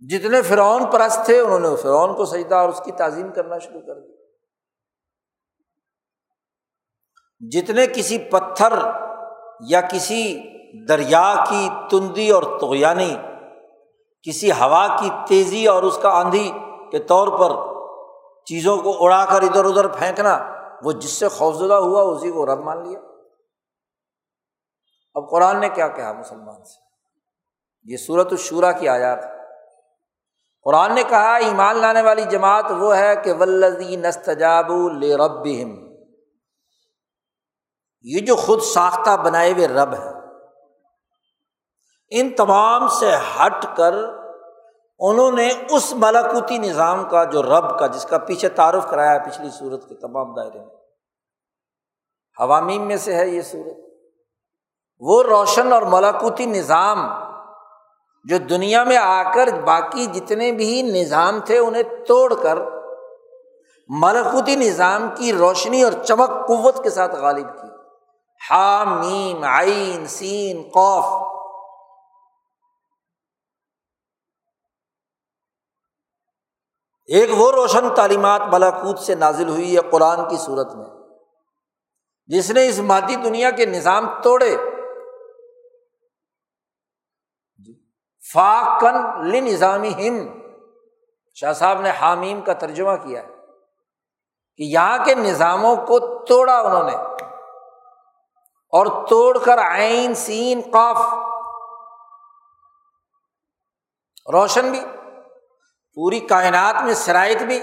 جتنے 0.00 0.42
فرعون 0.42 0.90
پرست 0.90 1.24
تھے، 1.24 1.40
انہوں 1.40 1.60
نے 1.60 1.76
فرعون 1.76 2.16
کو 2.16 2.24
سجدہ 2.24 2.54
اور 2.54 2.68
اس 2.68 2.80
کی 2.84 2.92
تعظیم 2.92 3.32
کرنا 3.32 3.58
شروع 3.58 3.80
کر 3.80 4.00
دی 4.00 4.22
جتنے 7.50 7.86
کسی 7.86 8.18
پتھر 8.18 8.72
یا 9.68 9.80
کسی 9.80 10.52
دریا 10.88 11.44
کی 11.48 11.68
تندی 11.90 12.30
اور 12.30 12.42
تغیانی 12.60 13.16
کسی 14.22 14.52
ہوا 14.52 14.86
کی 15.00 15.10
تیزی 15.28 15.66
اور 15.66 15.82
اس 15.82 15.98
کا 16.02 16.08
آندھی 16.08 16.50
کے 16.90 16.98
طور 16.98 17.28
پر 17.38 17.72
چیزوں 18.44 18.78
کو 18.78 19.04
اڑا 19.04 19.24
کر 19.24 19.42
ادھر 19.42 19.64
ادھر 19.64 19.88
پھینکنا، 19.88 20.52
وہ 20.82 20.92
جس 20.92 21.10
سے 21.10 21.28
خوفزدہ 21.28 21.74
ہوا 21.74 22.02
اسی 22.02 22.30
کو 22.30 22.46
رب 22.46 22.60
مان 22.60 22.88
لیا۔ 22.88 23.00
اب 25.14 25.30
قرآن 25.30 25.60
نے 25.60 25.68
کیا 25.68 25.88
کہا 25.88 26.12
مسلمان 26.12 26.64
سے؟ 26.64 26.80
یہ 27.84 27.96
صورت 27.96 28.28
الشورا 28.30 28.72
کی 28.72 28.88
آیات 28.88 29.18
قرآن 30.62 30.94
نے 30.94 31.02
کہا، 31.08 31.36
ایمان 31.36 31.76
لانے 31.76 32.02
والی 32.02 32.24
جماعت 32.24 32.64
وہ 32.70 32.96
ہے 32.96 33.16
کہ 33.16 33.32
ولزی 33.32 33.96
نستجاب 33.96 34.70
رب 35.18 35.46
یہ 38.02 38.20
جو 38.20 38.36
خود 38.36 38.60
ساختہ 38.60 39.16
بنائے 39.16 39.52
ہوئے 39.52 39.68
رب 39.68 39.94
ہے 39.94 40.21
ان 42.12 42.30
تمام 42.30 42.88
سے 42.88 43.10
ہٹ 43.16 43.66
کر 43.76 43.94
انہوں 44.98 45.32
نے 45.32 45.52
اس 45.70 45.92
ملاکوتی 45.96 46.58
نظام 46.58 47.04
کا 47.04 47.24
جو 47.24 47.42
رب 47.42 47.78
کا 47.78 47.86
جس 47.86 48.04
کا 48.04 48.18
پیچھے 48.18 48.48
تعارف 48.48 48.90
کرایا 48.90 49.18
پچھلی 49.18 49.48
صورت 49.50 49.88
کے 49.88 49.94
تمام 49.94 50.34
دائرے 50.34 50.58
میں۔ 50.58 50.76
حوامیم 52.40 52.86
میں 52.86 52.96
سے 52.96 53.14
ہے 53.14 53.28
یہ 53.28 53.40
صورت۔ 53.42 53.76
وہ 54.98 55.22
روشن 55.22 55.72
اور 55.72 55.82
ملاکوتی 55.82 56.46
نظام 56.46 56.98
جو 58.24 58.38
دنیا 58.38 58.84
میں 58.84 58.96
آ 58.96 59.22
کر 59.34 59.48
باقی 59.64 60.06
جتنے 60.06 60.52
بھی 60.52 60.82
نظام 60.82 61.40
تھے 61.40 61.58
انہیں 61.58 61.82
توڑ 62.06 62.34
کر 62.42 62.58
ملکوتی 63.88 64.56
نظام 64.56 65.08
کی 65.14 65.32
روشنی 65.32 65.82
اور 65.82 65.92
چمک 65.92 66.28
قوت 66.28 66.82
کے 66.82 66.90
ساتھ 66.90 67.16
غالب 67.16 67.46
کی۔ 67.62 67.68
حامیم، 68.50 69.44
عین، 69.44 70.06
سین 70.06 70.62
قوف 70.62 71.32
ایک 77.12 77.30
وہ 77.36 77.52
روشن 77.52 77.94
تعلیمات 77.94 78.42
ملاکوت 78.52 78.98
سے 78.98 79.14
نازل 79.14 79.48
ہوئی 79.48 79.76
ہے 79.76 79.80
قرآن 79.90 80.28
کی 80.28 80.36
صورت 80.36 80.74
میں، 80.74 80.86
جس 82.26 82.50
نے 82.50 82.68
اس 82.68 82.78
مادی 82.78 83.16
دنیا 83.16 83.50
کے 83.50 83.66
نظام 83.66 84.22
توڑے۔ 84.22 84.56
فاقن 88.32 89.26
نظامی 89.30 90.08
ہم 90.08 90.40
شاہ 91.34 91.52
صاحب 91.52 91.80
نے 91.80 91.90
حامیم 91.90 92.40
کا 92.40 92.52
ترجمہ 92.52 92.96
کیا 93.02 93.22
ہے 93.22 93.28
کہ 94.56 94.62
یہاں 94.62 94.98
کے 95.04 95.14
نظاموں 95.14 95.76
کو 95.76 96.24
توڑا 96.24 96.58
انہوں 96.58 96.90
نے۔ 96.90 96.96
اور 98.72 99.06
توڑ 99.06 99.38
کر 99.38 99.58
عین، 99.58 100.14
سین، 100.14 100.60
قاف، 100.72 100.96
روشن 104.32 104.70
بھی۔ 104.70 104.80
پوری 105.94 106.20
کائنات 106.20 106.82
میں 106.84 106.94
شرائط 106.94 107.42
بھی 107.42 107.58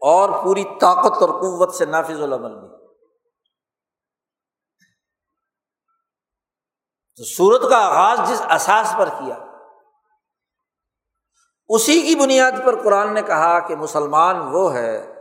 اور 0.00 0.44
پوری 0.44 0.64
طاقت 0.80 1.22
اور 1.22 1.28
قوت 1.28 1.74
سے 1.74 1.84
نافذ 1.84 2.22
العمل 2.22 2.54
بھی۔ 2.60 2.68
تو 7.16 7.24
سورت 7.24 7.70
کا 7.70 7.76
آغاز 7.76 8.30
جس 8.30 8.42
اساس 8.50 8.94
پر 8.98 9.08
کیا، 9.08 9.34
اسی 11.68 12.00
کی 12.02 12.14
بنیاد 12.14 12.52
پر 12.64 12.82
قرآن 12.82 13.14
نے 13.14 13.22
کہا 13.22 13.58
کہ 13.60 13.76
مسلمان 13.76 14.36
وہ 14.52 14.74
ہے 14.74 15.14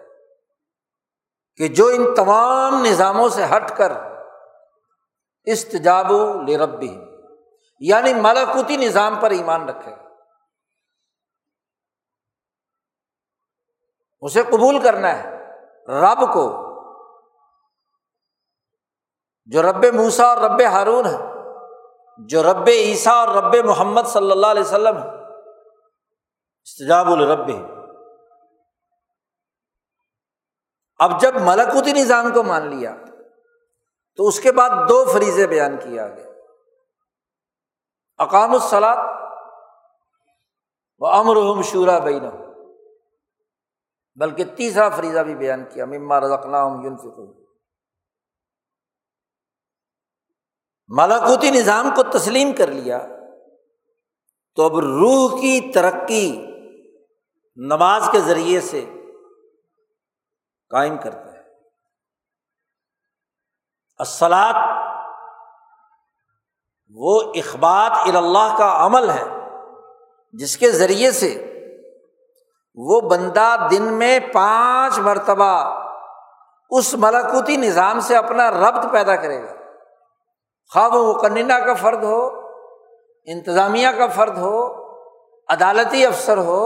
کہ 1.57 1.67
جو 1.67 1.87
ان 1.87 2.15
تمام 2.15 2.85
نظاموں 2.85 3.29
سے 3.29 3.45
ہٹ 3.45 3.77
کر 3.77 3.91
استجاب 5.45 6.11
لے 6.47 6.57
ربی 6.57 6.97
یعنی 7.79 8.13
ملاکوتی 8.13 8.77
نظام 8.77 9.15
پر 9.15 9.31
ایمان 9.31 9.69
رکھے۔ 9.69 10.08
اسے 14.23 14.43
قبول 14.43 14.81
کرنا 14.83 15.09
ہے 15.17 15.37
رب 16.01 16.21
کو، 16.33 16.45
جو 19.49 19.61
رب 19.61 19.85
موسا 19.93 20.25
اور 20.27 20.37
رب 20.37 20.61
ہارون 20.71 21.05
ہے 21.05 21.17
جو 22.29 22.43
رب 22.43 22.67
عیسیٰ 22.67 23.13
اور 23.15 23.27
رب 23.35 23.55
محمد 23.65 24.07
صلی 24.07 24.31
اللہ 24.31 24.47
علیہ 24.47 24.63
وسلم 24.63 24.97
ہے 24.97 25.07
استجاب 26.67 27.07
الرب 27.11 27.49
اب 30.99 31.19
جب 31.21 31.35
ملکوتی 31.41 31.91
نظام 31.93 32.31
کو 32.33 32.43
مان 32.43 32.67
لیا، 32.67 32.93
تو 34.19 34.27
اس 34.27 34.39
کے 34.39 34.51
بعد 34.51 34.69
دو 34.89 35.03
فریضے 35.05 35.47
بیان 35.47 35.77
کیا 35.77 36.07
گیا 36.07 36.27
اقام 38.19 38.51
السلاد 38.53 38.97
و 41.01 41.07
امرحم 41.07 41.61
شورا 41.61 41.97
بین 41.99 42.25
بلکہ 44.15 44.43
تیسرا 44.43 44.89
فریضہ 44.89 45.19
بھی 45.19 45.35
بیان 45.35 45.65
کیا، 45.73 45.85
مما 45.85 46.19
رضم 46.19 46.81
یونفک 46.83 47.39
ملاکوتی 50.87 51.51
نظام 51.51 51.89
کو 51.95 52.03
تسلیم 52.03 52.55
کر 52.57 52.67
لیا 52.67 52.99
تو 54.55 54.65
اب 54.65 54.77
روح 54.77 55.41
کی 55.41 55.71
ترقی 55.71 56.45
نماز 57.55 58.09
کے 58.11 58.19
ذریعے 58.19 58.61
سے 58.61 58.85
قائم 60.69 60.97
کرتا 60.97 61.33
ہے۔ 61.33 61.39
السلاد 63.97 64.53
وہ 66.89 67.33
اخبات 67.35 67.91
اللہ 68.15 68.55
کا 68.57 68.85
عمل 68.85 69.09
ہے 69.09 69.23
جس 70.33 70.57
کے 70.57 70.71
ذریعے 70.71 71.11
سے 71.11 71.48
وہ 72.87 73.01
بندہ 73.01 73.67
دن 73.71 73.83
میں 73.93 74.19
پانچ 74.33 74.99
مرتبہ 74.99 75.79
اس 76.69 76.93
ملاکوتی 76.93 77.57
نظام 77.57 77.99
سے 77.99 78.15
اپنا 78.15 78.51
ربط 78.51 78.91
پیدا 78.91 79.15
کرے 79.15 79.43
گا۔ 79.43 79.53
خواب 80.73 80.95
وہ 80.95 81.13
کنینا 81.13 81.59
کا 81.59 81.73
فرد 81.73 82.03
ہو، 82.03 82.41
انتظامیہ 83.25 83.87
کا 83.97 84.07
فرد 84.07 84.37
ہو، 84.37 84.59
عدالتی 85.47 86.05
افسر 86.05 86.37
ہو، 86.37 86.61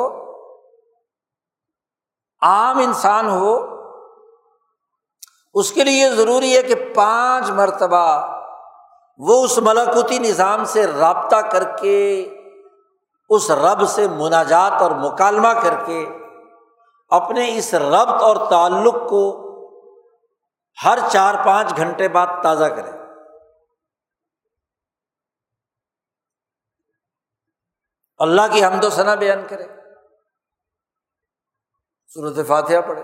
عام 2.42 2.78
انسان 2.78 3.30
ہو، 3.30 3.74
اس 5.54 5.72
کے 5.72 5.84
لیے 5.84 6.10
ضروری 6.10 6.58
ہے 6.58 6.62
کہ 6.62 6.76
پانچ 6.96 7.50
مرتبہ 7.50 8.28
وہ 9.18 9.44
اس 9.44 9.58
ملاکوتی 9.58 10.20
نظام 10.20 10.66
سے 10.66 10.88
رابطہ 10.88 11.36
کر 11.36 11.64
کے 11.64 12.30
اس 13.36 13.52
رب 13.52 13.90
سے 13.90 14.08
مناجات 14.08 14.72
اور 14.72 14.92
مکالمہ 14.92 15.48
کر 15.48 15.86
کے 15.86 16.06
اپنے 17.10 17.58
اس 17.58 17.74
ربط 17.74 18.22
اور 18.22 18.50
تعلق 18.50 18.94
کو 18.94 19.40
ہر 20.84 20.98
چار 21.12 21.36
پانچ 21.46 21.78
گھنٹے 21.78 22.08
بعد 22.08 22.28
تازہ 22.44 22.66
کرے۔ 22.66 22.92
اللہ 28.18 28.42
کی 28.52 28.66
حمد 28.66 28.84
و 28.84 28.90
ثنا 28.90 29.16
بیان 29.16 29.46
کرے۔ 29.50 29.68
صورت 32.14 32.48
فاتحہ 32.48 32.82
پڑھے۔ 32.88 33.04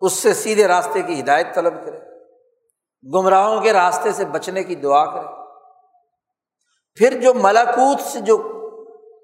اس 0.00 0.12
سے 0.12 0.34
سیدھے 0.34 0.68
راستے 0.68 1.02
کی 1.02 1.20
ہدایت 1.20 1.54
طلب 1.54 1.74
کرے۔ 1.86 2.00
گمراہوں 3.14 3.60
کے 3.60 3.72
راستے 3.72 4.12
سے 4.12 4.24
بچنے 4.24 4.64
کی 4.64 4.74
دعا 4.74 5.04
کرے۔ 5.04 5.40
پھر 6.94 7.20
جو 7.20 7.34
ملاکوت 7.34 8.00
سے 8.00 8.20
جو 8.20 8.59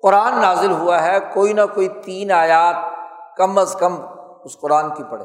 قرآن 0.07 0.40
نازل 0.40 0.71
ہوا 0.71 1.03
ہے، 1.03 1.19
کوئی 1.35 1.53
نہ 1.53 1.61
کوئی 1.75 1.88
تین 1.88 2.33
آیات 2.33 2.77
کم 3.37 3.59
از 3.59 3.77
کم 3.81 4.01
اس 4.45 4.59
قرآن 4.61 4.95
کی 4.95 5.05
پڑھے۔ 5.05 5.25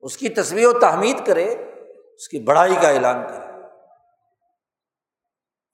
اس 0.00 0.16
کی 0.16 0.28
تصویر 0.28 0.66
و 0.66 0.78
تحمید 0.78 1.26
کرے، 1.26 1.52
اس 2.14 2.28
کی 2.28 2.38
بڑائی 2.38 2.74
کا 2.74 2.88
اعلان 2.88 3.26
کرے۔ 3.28 3.46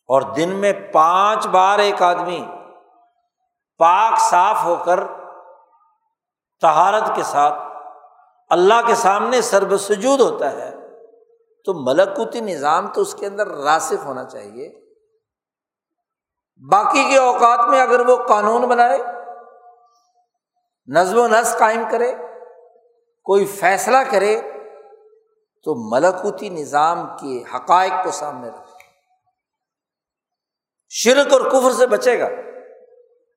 اور 0.08 0.22
دن 0.22 0.48
میں 0.48 0.72
پانچ 0.92 1.46
بار 1.46 1.78
ایک 1.78 2.02
آدمی 2.02 2.46
پاک 3.78 4.18
صاف 4.18 4.64
ہو 4.64 4.76
کر 4.84 5.00
تہارت 6.60 7.16
کے 7.16 7.22
ساتھ 7.22 7.62
اللہ 8.50 8.86
کے 8.86 8.94
سامنے 8.94 9.40
سرب 9.40 9.76
سجود 9.76 10.20
ہوتا 10.20 10.52
ہے، 10.52 10.74
تو 11.64 11.74
ملکوتی 11.74 12.40
نظام 12.40 12.86
تو 12.86 13.00
اس 13.00 13.14
کے 13.14 13.26
اندر 13.26 13.46
راسف 13.46 14.04
ہونا 14.04 14.24
چاہیے۔ 14.24 14.89
باقی 16.68 17.08
کے 17.08 17.18
اوقات 17.18 17.60
میں 17.68 17.80
اگر 17.80 18.00
وہ 18.00 18.16
قانون 18.28 18.62
بنائے، 18.62 18.98
نظم 20.86 21.18
و 21.18 21.28
نسق 21.28 21.58
قائم 21.58 21.82
کرے، 21.90 22.12
کوئی 23.24 23.46
فیصلہ 23.46 23.96
کرے، 24.10 24.40
تو 25.62 25.96
ملکوتی 25.96 26.48
نظام 26.48 27.06
کے 27.06 27.44
حقائق 27.56 27.92
کو 28.04 28.10
سامنے 28.10 28.48
رکھے۔ 28.48 28.84
شرک 30.88 31.32
اور 31.32 31.40
کفر 31.40 31.72
سے 31.72 31.86
بچے 31.86 32.18
گا۔ 32.20 32.28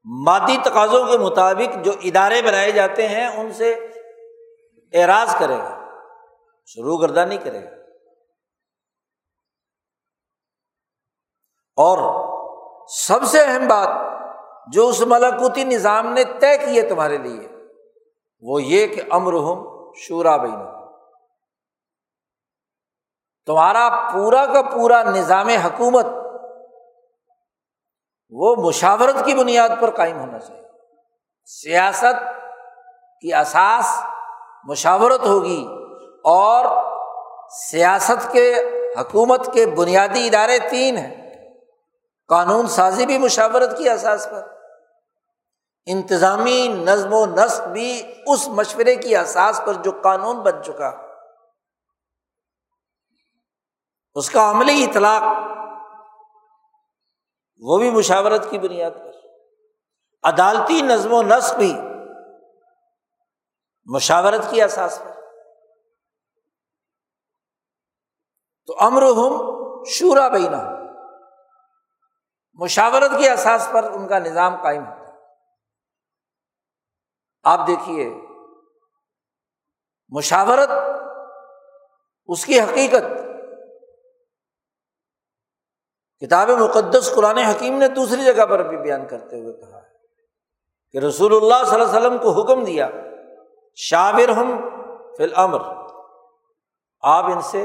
مادی 0.06 0.58
تقاضوں 0.66 1.08
کے 1.08 1.18
مطابق 1.18 1.86
جو 1.86 1.92
ادارے 2.04 2.42
بنائے 2.42 2.72
جاتے 2.72 3.08
ہیں، 3.08 3.28
ان 3.28 3.54
سے 3.54 3.72
اعراض 4.94 5.36
کرے 5.40 5.58
گا، 5.58 5.80
شروع 6.66 6.98
گردانی 6.98 7.38
کرے 7.38 7.64
گا۔ 7.64 7.70
اور 11.76 12.33
سب 12.88 13.24
سے 13.24 13.40
اہم 13.40 13.68
بات 13.68 13.88
جو 14.74 14.88
اس 14.88 15.02
ملاکوتی 15.02 15.64
نظام 15.64 16.14
نے 16.14 16.24
طے 16.24 16.58
کی 16.58 16.82
ہے 16.82 16.90
تمہارے 16.90 17.18
لیے، 17.18 17.50
وہ 18.42 18.64
یہ 18.64 18.88
کہ 18.88 19.02
امر 19.12 19.34
ہم 19.34 19.64
شورا 19.96 20.38
بین 20.38 20.66
تمہارا 23.46 24.10
پورا 24.14 24.46
کا 24.46 24.62
پورا 24.62 25.04
نظام 25.04 25.48
حکومت 25.48 26.06
وہ 28.30 28.56
مشاورت 28.56 29.26
کی 29.26 29.34
بنیاد 29.34 29.70
پر 29.80 29.90
قائم 29.90 30.20
ہونا 30.20 30.40
چاہیے۔ 30.40 30.62
سیاست 31.46 32.24
کی 33.22 33.34
اساس 33.34 34.04
مشاورت 34.64 35.26
ہوگی 35.26 35.68
اور 36.24 36.66
سیاست 37.72 38.32
کے 38.32 38.54
حکومت 39.00 39.54
کے 39.54 39.66
بنیادی 39.66 40.28
ادارے 40.28 40.60
تین 40.60 40.98
ہیں۔ 40.98 41.23
قانون 42.28 42.68
سازی 42.68 43.06
بھی 43.06 43.18
مشاورت 43.18 43.78
کی 43.78 43.90
احساس 43.90 44.28
پر۔ 44.32 44.48
انتظامی 45.86 46.68
نظم 46.68 47.14
و 47.14 47.26
نسق 47.26 47.68
بھی 47.68 48.14
اس 48.28 48.48
مشورے 48.48 48.96
کی 48.96 49.16
احساس 49.16 49.62
پر 49.66 49.74
جو 49.74 49.92
قانون 50.04 50.44
بن 50.44 50.64
چکا۔ 50.64 50.92
اس 54.16 54.30
کا 54.30 54.52
عملی 54.52 54.84
اطلاق 54.84 55.22
وہ 57.60 57.78
بھی 57.78 57.90
مشاورت 57.92 58.50
کی 58.50 58.60
بنیاد 58.60 58.92
پر۔ 58.92 59.12
عدالتی 60.24 60.82
نظم 60.82 61.14
و 61.14 61.22
نسق 61.22 61.56
بھی 61.56 61.78
مشاورت 63.86 64.42
کی 64.50 64.62
احساس 64.62 65.00
پر۔ 65.00 65.12
تو 68.66 68.76
امر 68.80 69.02
ہم 69.02 69.54
شورا 69.86 70.28
بینا 70.28 70.83
مشاورت 72.60 73.12
کے 73.20 73.30
احساس 73.30 73.68
پر 73.72 73.84
ان 73.92 74.08
کا 74.08 74.20
نظام 74.20 74.56
قائم 74.62 74.84
ہوتا 74.86 75.08
ہے۔ 75.08 75.12
آپ 77.46 77.68
دیکھیے، 77.68 78.10
مشاورت 80.12 80.70
اس 82.30 82.46
کی 82.46 82.60
حقیقت، 82.60 83.06
کتاب 86.22 86.50
مقدس 86.50 87.12
قرآن 87.16 87.38
حکیم 87.38 87.78
نے 87.78 87.88
دوسری 87.88 88.24
جگہ 88.26 88.46
پر 88.46 88.64
بھی 88.64 88.78
بیان 88.78 89.08
کرتے 89.08 89.40
ہوئے 89.42 89.54
کہا 89.54 89.80
کہ 90.92 90.98
رسول 90.98 91.36
اللہ 91.36 91.64
صلی 91.66 91.80
اللہ 91.80 91.90
علیہ 91.90 91.98
وسلم 91.98 92.18
کو 92.18 92.32
حکم 92.32 92.64
دیا 92.64 92.90
شابر 93.78 94.30
ہم 94.30 94.52
فی 95.18 95.24
الامر، 95.24 95.62
آپ 97.04 97.26
ان 97.26 97.42
سے 97.42 97.64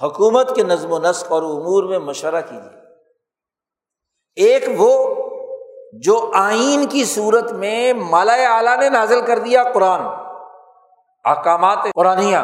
حکومت 0.00 0.54
کے 0.56 0.62
نظم 0.62 0.92
و 0.92 0.98
نسق 0.98 1.32
اور 1.32 1.42
امور 1.42 1.84
میں 1.84 1.98
مشورہ 1.98 2.40
کیجیے 2.40 2.84
ایک 4.36 4.62
وہ 4.78 5.14
جو 5.92 6.30
آئین 6.34 6.86
کی 6.86 7.04
صورت 7.04 7.52
میں 7.52 7.92
مالا 7.92 8.56
اعلیٰ 8.56 8.78
نے 8.78 8.88
نازل 8.88 9.26
کر 9.26 9.38
دیا 9.38 9.64
قرآن۔ 9.74 10.00
احکامات 11.24 11.78
قرآن 11.94 12.34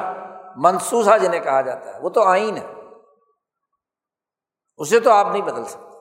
منسوسا 0.56 1.16
جنہیں 1.16 1.40
کہا 1.40 1.60
جاتا 1.60 1.94
ہے، 1.94 2.00
وہ 2.00 2.08
تو 2.08 2.22
آئین 2.22 2.56
ہے۔ 2.56 2.66
اسے 4.76 5.00
تو 5.00 5.10
آپ 5.10 5.26
نہیں 5.32 5.42
بدل 5.42 5.64
سکتے۔ 5.64 5.96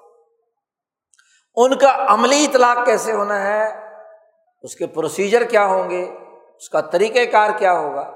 ان 1.56 1.78
کا 1.78 2.06
عملی 2.08 2.46
اطلاق 2.46 2.86
کیسے 2.86 3.14
ہونا 3.14 3.48
ہے؟ 3.48 3.92
اس 4.62 4.76
کے 4.76 4.88
پروسیجر 4.88 5.44
کیا 5.44 5.66
ہوں 5.66 5.90
گے؟ 5.90 6.18
اس 6.56 6.70
کا 6.70 6.82
طریقۂ 6.82 7.32
کار 7.32 7.50
کیا 7.58 7.80
ہوگا؟ 7.80 8.12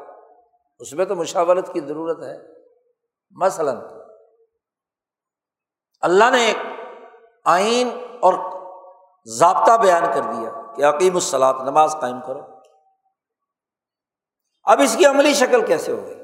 اس 0.79 0.93
میں 0.93 1.05
تو 1.05 1.15
مشاورت 1.15 1.73
کی 1.73 1.79
ضرورت 1.79 2.23
ہے۔ 2.23 2.37
مثلاً 3.31 3.77
اللہ 6.01 6.29
نے 6.31 6.45
ایک 6.45 6.57
آئین 7.45 7.89
اور 8.21 8.33
ضابطہ 9.25 9.77
بیان 9.77 10.03
کر 10.13 10.21
دیا 10.21 10.49
کہ 10.75 10.85
عقیم 10.85 11.13
الصلاط 11.13 11.55
نماز 11.55 11.95
قائم 12.01 12.21
کرو۔ 12.21 12.41
اب 14.63 14.79
اس 14.79 14.95
کی 14.95 15.05
عملی 15.05 15.33
شکل 15.33 15.65
کیسے 15.65 15.91
ہو 15.91 16.03
گئی 16.05 16.15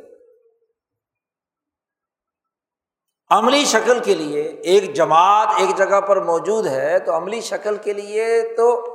عملی 3.29 3.65
شکل 3.65 3.99
کے 3.99 4.15
لیے 4.15 4.41
ایک 4.41 4.93
جماعت 4.93 5.47
ایک 5.57 5.77
جگہ 5.77 6.01
پر 6.01 6.21
موجود 6.21 6.65
ہے 6.65 6.99
تو 6.99 7.17
عملی 7.17 7.41
شکل 7.41 7.77
کے 7.77 7.93
لیے 7.93 8.53
تو 8.57 8.85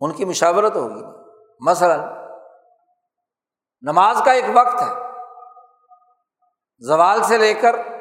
ان 0.00 0.12
کی 0.12 0.24
مشاورت 0.24 0.76
ہوگی۔ 0.76 1.04
مثلاً، 1.60 2.00
نماز 3.82 4.22
کا 4.24 4.32
ایک 4.32 4.44
وقت 4.54 4.82
ہے۔ 4.82 4.94
زوال 6.78 7.22
سے 7.22 7.38
لے 7.38 7.54
کر 7.54 7.91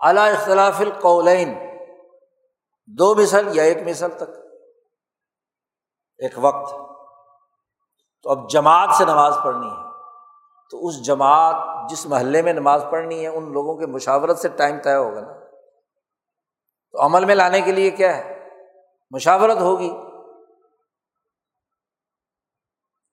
اعلی 0.00 0.20
اختلاف 0.20 0.80
القولین 0.80 1.58
دو 2.86 3.14
مثل 3.14 3.56
یا 3.56 3.62
ایک 3.62 3.78
مثل 3.86 4.10
تک۔ 4.16 4.30
ایک 6.18 6.32
وقت۔ 6.36 6.74
تو 8.22 8.30
اب 8.30 8.50
جماعت 8.50 8.88
سے 8.98 9.04
نماز 9.04 9.34
پڑھنی 9.44 9.66
ہے۔ 9.66 9.90
تو 10.70 10.86
اس 10.86 11.02
جماعت 11.02 11.90
جس 11.90 12.06
محلے 12.06 12.42
میں 12.42 12.52
نماز 12.52 12.84
پڑھنی 12.90 13.22
ہے، 13.22 13.28
ان 13.28 13.52
لوگوں 13.52 13.76
کے 13.76 13.86
مشاورت 13.86 14.38
سے 14.38 14.48
ٹائم 14.48 14.82
طے 14.82 14.94
ہوگا 14.94 15.20
نا۔ 15.20 15.32
تو 16.90 17.06
عمل 17.06 17.24
میں 17.24 17.34
لانے 17.34 17.60
کے 17.60 17.72
لیے 17.72 17.90
کیا 17.90 18.16
ہے؟ 18.16 18.48
مشاورت 19.10 19.56
ہوگی۔ 19.56 19.92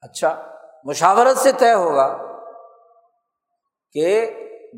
اچھا 0.01 0.55
مشاورت 0.83 1.37
سے 1.37 1.51
طے 1.51 1.73
ہوگا 1.73 2.17
کہ 3.91 4.31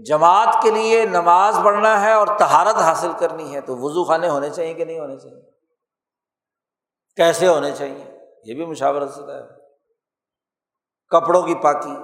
جماعت 0.06 0.58
کے 0.64 0.72
لیے 0.72 1.06
نماز 1.06 1.60
پڑھنا 1.64 2.02
ہے 2.02 2.14
اور 2.14 2.28
تہارت 2.28 2.76
حاصل 2.76 3.12
کرنی 3.20 3.56
ہے 3.56 3.62
تو 3.62 3.78
وضو 3.78 4.04
خانے 4.04 4.30
ہونے 4.30 4.50
چاہیے 4.50 4.74
کہ 4.74 4.86
نہیں 4.86 5.00
ہونے 5.00 5.18
چاہیے؟ 5.18 5.42
کیسے 7.16 7.48
ہونے 7.48 7.72
چاہیے؟ 7.72 8.20
یہ 8.44 8.54
بھی 8.54 8.66
مشاورت 8.66 9.14
سے 9.14 9.22
طے 9.22 9.60
کپڑوں 11.10 11.42
کی 11.42 11.56
پاکی، 11.56 11.96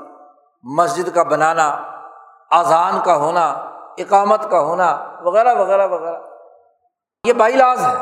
مسجد 0.63 1.15
کا 1.15 1.23
بنانا 1.23 1.67
اذان 2.51 2.99
کا 3.05 3.15
ہونا، 3.15 3.49
اقامت 3.97 4.49
کا 4.51 4.60
ہونا، 4.60 5.19
وغیرہ 5.21 5.55
وغیرہ 5.55 5.88
وغیرہ۔ 5.88 6.21
یہ 7.27 7.34
بائی 7.34 7.55
لاز 7.55 7.86
ہے۔ 7.86 7.93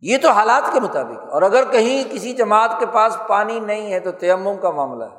یہ 0.00 0.18
تو 0.22 0.30
حالات 0.30 0.72
کے 0.72 0.80
مطابق 0.80 1.32
اور 1.32 1.42
اگر 1.42 1.70
کہیں 1.70 2.14
کسی 2.14 2.32
جماعت 2.32 2.70
کے 2.78 2.86
پاس 2.86 3.18
پانی 3.28 3.60
نہیں 3.60 3.92
ہے 3.92 4.00
تو 4.00 4.12
تیمم 4.12 4.56
کا 4.62 4.70
معاملہ 4.70 5.04
ہے۔ 5.04 5.17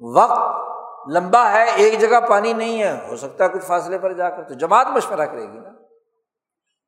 وقت 0.00 0.68
لمبا 1.10 1.50
ہے، 1.50 1.70
ایک 1.74 2.00
جگہ 2.00 2.20
پانی 2.28 2.52
نہیں 2.52 2.82
ہے، 2.82 3.08
ہو 3.08 3.16
سکتا 3.16 3.44
ہے 3.44 3.48
کچھ 3.48 3.64
فاصلے 3.64 3.98
پر 3.98 4.12
جا 4.12 4.30
کر 4.30 4.48
تو 4.48 4.54
جماعت 4.54 4.86
مشورہ 4.86 5.26
کرے 5.26 5.42
گی 5.42 5.58
نا۔ 5.58 5.70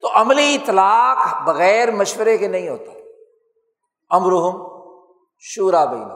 تو 0.00 0.08
عملی 0.14 0.54
اطلاق 0.54 1.42
بغیر 1.44 1.90
مشورے 1.90 2.38
کے 2.38 2.48
نہیں 2.48 2.68
ہوتا۔ 2.68 2.92
امرحم 4.16 4.80
شورا 5.38 5.84
بینا 5.84 6.14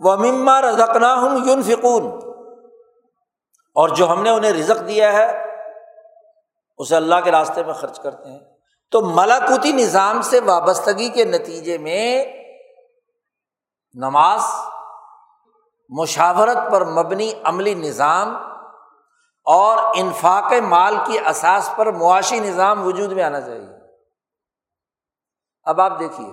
وہ 0.00 0.16
مما 0.16 0.60
رزکنا 0.60 1.14
ہوں 1.14 1.46
یون 1.46 1.62
فکون 1.62 2.06
اور 3.74 3.88
جو 3.88 4.12
ہم 4.12 4.22
نے 4.22 4.30
انہیں 4.30 4.52
رزق 4.52 4.88
دیا 4.88 5.12
ہے، 5.12 5.54
اسے 6.78 6.96
اللہ 6.96 7.14
کے 7.24 7.30
راستے 7.30 7.62
میں 7.62 7.74
خرچ 7.74 8.00
کرتے 8.00 8.28
ہیں۔ 8.28 8.53
تو 8.94 9.00
ملاکوتی 9.00 9.72
نظام 9.72 10.22
سے 10.22 10.40
وابستگی 10.40 11.08
کے 11.08 11.24
نتیجے 11.24 11.78
میں 11.78 12.24
نماز، 13.94 14.40
مشاورت 15.88 16.72
پر 16.72 16.84
مبنی 16.84 17.32
عملی 17.44 17.74
نظام 17.74 18.36
اور 19.44 19.78
انفاق 19.96 20.52
مال 20.52 20.96
کی 21.06 21.18
اساس 21.18 21.70
پر 21.76 21.92
معاشی 21.92 22.40
نظام 22.40 22.86
وجود 22.86 23.12
میں 23.12 23.24
آنا 23.24 23.40
چاہیے۔ 23.40 23.76
اب 25.64 25.80
آپ 25.80 26.00
دیکھیے۔ 26.00 26.28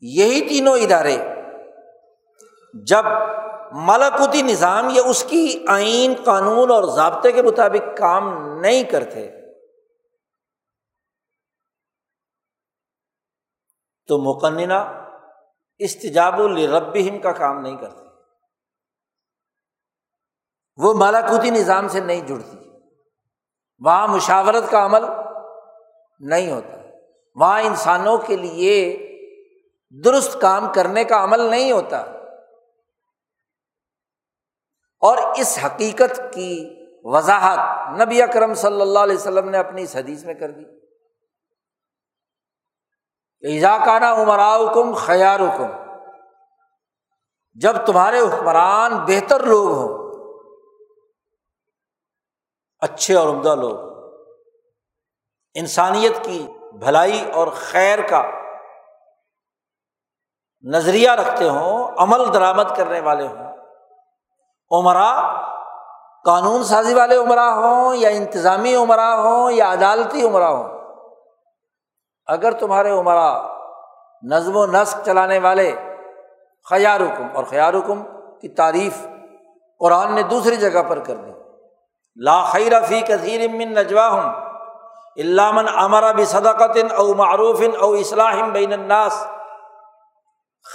یہی 0.00 0.48
تینوں 0.48 0.76
ادارے 0.76 1.16
جب 2.86 3.04
ملکوتی 3.72 4.42
نظام 4.42 4.90
یا 4.90 5.02
اس 5.02 5.24
کی 5.24 5.64
آئین 5.68 6.14
قانون 6.24 6.70
اور 6.70 6.84
ضابطے 6.84 7.32
کے 7.32 7.42
مطابق 7.42 7.98
کام 7.98 8.58
نہیں 8.60 8.82
کرتے 8.82 9.45
تو 14.06 14.18
مقننہ 14.18 15.06
استجاب 15.78 16.40
الربہم 16.40 17.18
کا 17.18 17.32
کام 17.32 17.60
نہیں 17.60 17.76
کرتی 17.76 18.06
وہ 20.76 20.94
مالاکوتی 20.94 21.50
نظام 21.50 21.88
سے 21.88 22.00
نہیں 22.00 22.20
جڑتی۔ 22.20 22.56
وہاں 23.78 24.08
مشاورت 24.08 24.70
کا 24.70 24.86
عمل 24.86 25.02
نہیں 26.20 26.52
ہوتا۔ 26.52 26.76
وہاں 27.34 27.62
انسانوں 27.62 28.18
کے 28.18 28.36
لیے 28.36 29.02
درست 30.04 30.40
کام 30.40 30.72
کرنے 30.74 31.04
کا 31.04 31.24
عمل 31.24 31.40
نہیں 31.40 31.72
ہوتا۔ 31.72 32.00
اور 35.00 35.16
اس 35.16 35.58
حقیقت 35.64 36.20
کی 36.34 36.76
وضاحت 37.04 37.58
نبی 38.00 38.22
اکرم 38.22 38.54
صلی 38.54 38.80
اللہ 38.80 38.98
علیہ 38.98 39.16
وسلم 39.16 39.48
نے 39.48 39.58
اپنی 39.58 39.82
اس 39.82 39.96
حدیث 39.96 40.24
میں 40.24 40.34
کر 40.34 40.50
دی۔ 40.50 40.85
کانا 43.84 44.12
عمراؤ 44.12 44.66
کم 44.74 44.94
خیار 44.94 45.40
کم 45.58 45.70
جب 47.54 47.76
تمہارے 47.86 48.20
حکمران 48.20 48.96
بہتر 48.98 49.42
لوگ 49.42 49.68
ہوں، 49.68 50.12
اچھے 52.80 53.14
اور 53.14 53.28
عمدہ 53.28 53.54
لوگ، 53.54 53.76
انسانیت 55.54 56.24
کی 56.24 56.46
بھلائی 56.72 57.30
اور 57.30 57.48
خیر 57.48 57.98
کا 58.02 58.22
نظریہ 60.64 61.10
رکھتے 61.10 61.48
ہوں، 61.48 61.94
عمل 61.98 62.34
درآمد 62.34 62.76
کرنے 62.76 63.00
والے 63.00 63.26
ہوں 63.26 63.44
عمرا 64.70 65.12
قانون 66.24 66.64
سازی 66.64 66.94
والے 66.94 67.16
عمرا 67.16 67.54
ہوں 67.54 67.94
یا 67.94 68.08
انتظامی 68.08 68.74
عمرا 68.74 69.14
ہوں 69.14 69.50
یا 69.50 69.72
عدالتی 69.72 70.22
عمرا 70.22 70.48
ہوں 70.48 70.75
اگر 72.26 72.52
تمہارے 72.52 72.90
عمرا 72.90 73.56
نظم 74.22 74.56
و 74.56 74.66
نسق 74.66 75.06
چلانے 75.06 75.38
والے 75.38 75.74
خیار 76.70 77.00
حکم 77.00 77.36
اور 77.36 77.44
خیار 77.44 77.74
حکم 77.74 78.02
کی 78.40 78.48
تعریف 78.48 79.06
قرآن 79.78 80.14
نے 80.14 80.22
دوسری 80.22 80.56
جگہ 80.56 80.82
پر 80.88 80.98
کر 80.98 81.14
دی۔ 81.14 81.30
لا 82.16 82.44
خیر 82.44 82.72
فی 82.88 83.00
کثیر 83.00 83.50
من 83.50 83.68
نجوا 83.74 84.08
ہوں 84.08 84.46
علامن 85.16 85.64
امرا 85.68 86.12
بھی 86.12 86.24
صداقت 86.24 86.92
او 86.92 87.14
معروف 87.14 87.62
او 87.80 87.92
اصلاح 87.92 88.48
بین 88.48 88.72
الناس۔ 88.72 89.26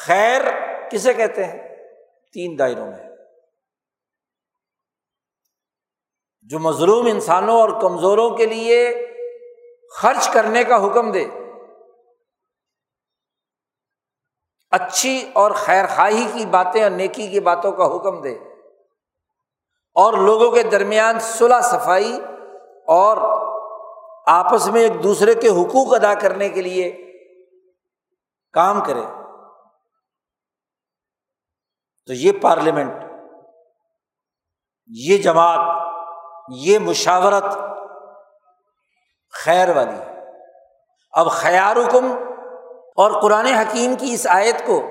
خیر 0.06 0.42
کسے 0.92 1.14
کہتے 1.14 1.46
ہیں؟ 1.46 1.76
تین 2.34 2.60
دائروں 2.60 2.88
میں۔ 2.88 3.10
جو 6.42 6.60
مظلوم 6.60 7.06
انسانوں 7.06 7.62
اور 7.62 7.82
کمزوروں 7.82 8.30
کے 8.30 8.46
لیے 8.46 9.08
خرچ 9.96 10.30
کرنے 10.34 10.64
کا 10.64 10.76
حکم 10.76 11.12
دے۔ 11.12 11.26
اچھی 14.72 15.30
اور 15.34 15.52
خیر 15.52 15.86
خواہی 15.96 16.32
کی 16.34 16.46
باتیں 16.46 16.84
اور 16.84 16.92
نیکی 16.92 17.28
کی 17.28 17.40
باتوں 17.40 17.72
کا 17.72 17.86
حکم 17.86 18.22
دے۔ 18.22 18.36
اور 19.94 20.14
لوگوں 20.14 20.52
کے 20.52 20.64
درمیان 20.64 21.20
صلاح 21.20 21.62
صفائی 21.62 22.22
اور 22.88 23.18
آپس 24.28 24.68
میں 24.68 24.82
ایک 24.82 25.04
دوسرے 25.04 25.36
کے 25.36 25.48
حقوق 25.48 25.94
ادا 25.94 26.14
کرنے 26.14 26.50
کے 26.50 26.62
لیے 26.62 27.12
کام 28.54 28.84
کرے۔ 28.86 29.02
تو 32.06 32.14
یہ 32.14 32.32
پارلیمنٹ، 32.42 32.94
یہ 34.88 35.18
جماعت، 35.18 35.94
یہ 36.56 36.80
مشاورت 36.80 37.58
خیر 39.44 39.76
والی 39.76 39.98
ہے۔ 39.98 40.20
اب 41.12 41.30
خیار 41.30 41.76
حکم 41.76 42.12
اور 42.96 43.22
قرآن 43.22 43.46
حکیم 43.46 43.96
کی 43.96 44.14
اس 44.14 44.28
آیت 44.30 44.66
کو 44.66 44.82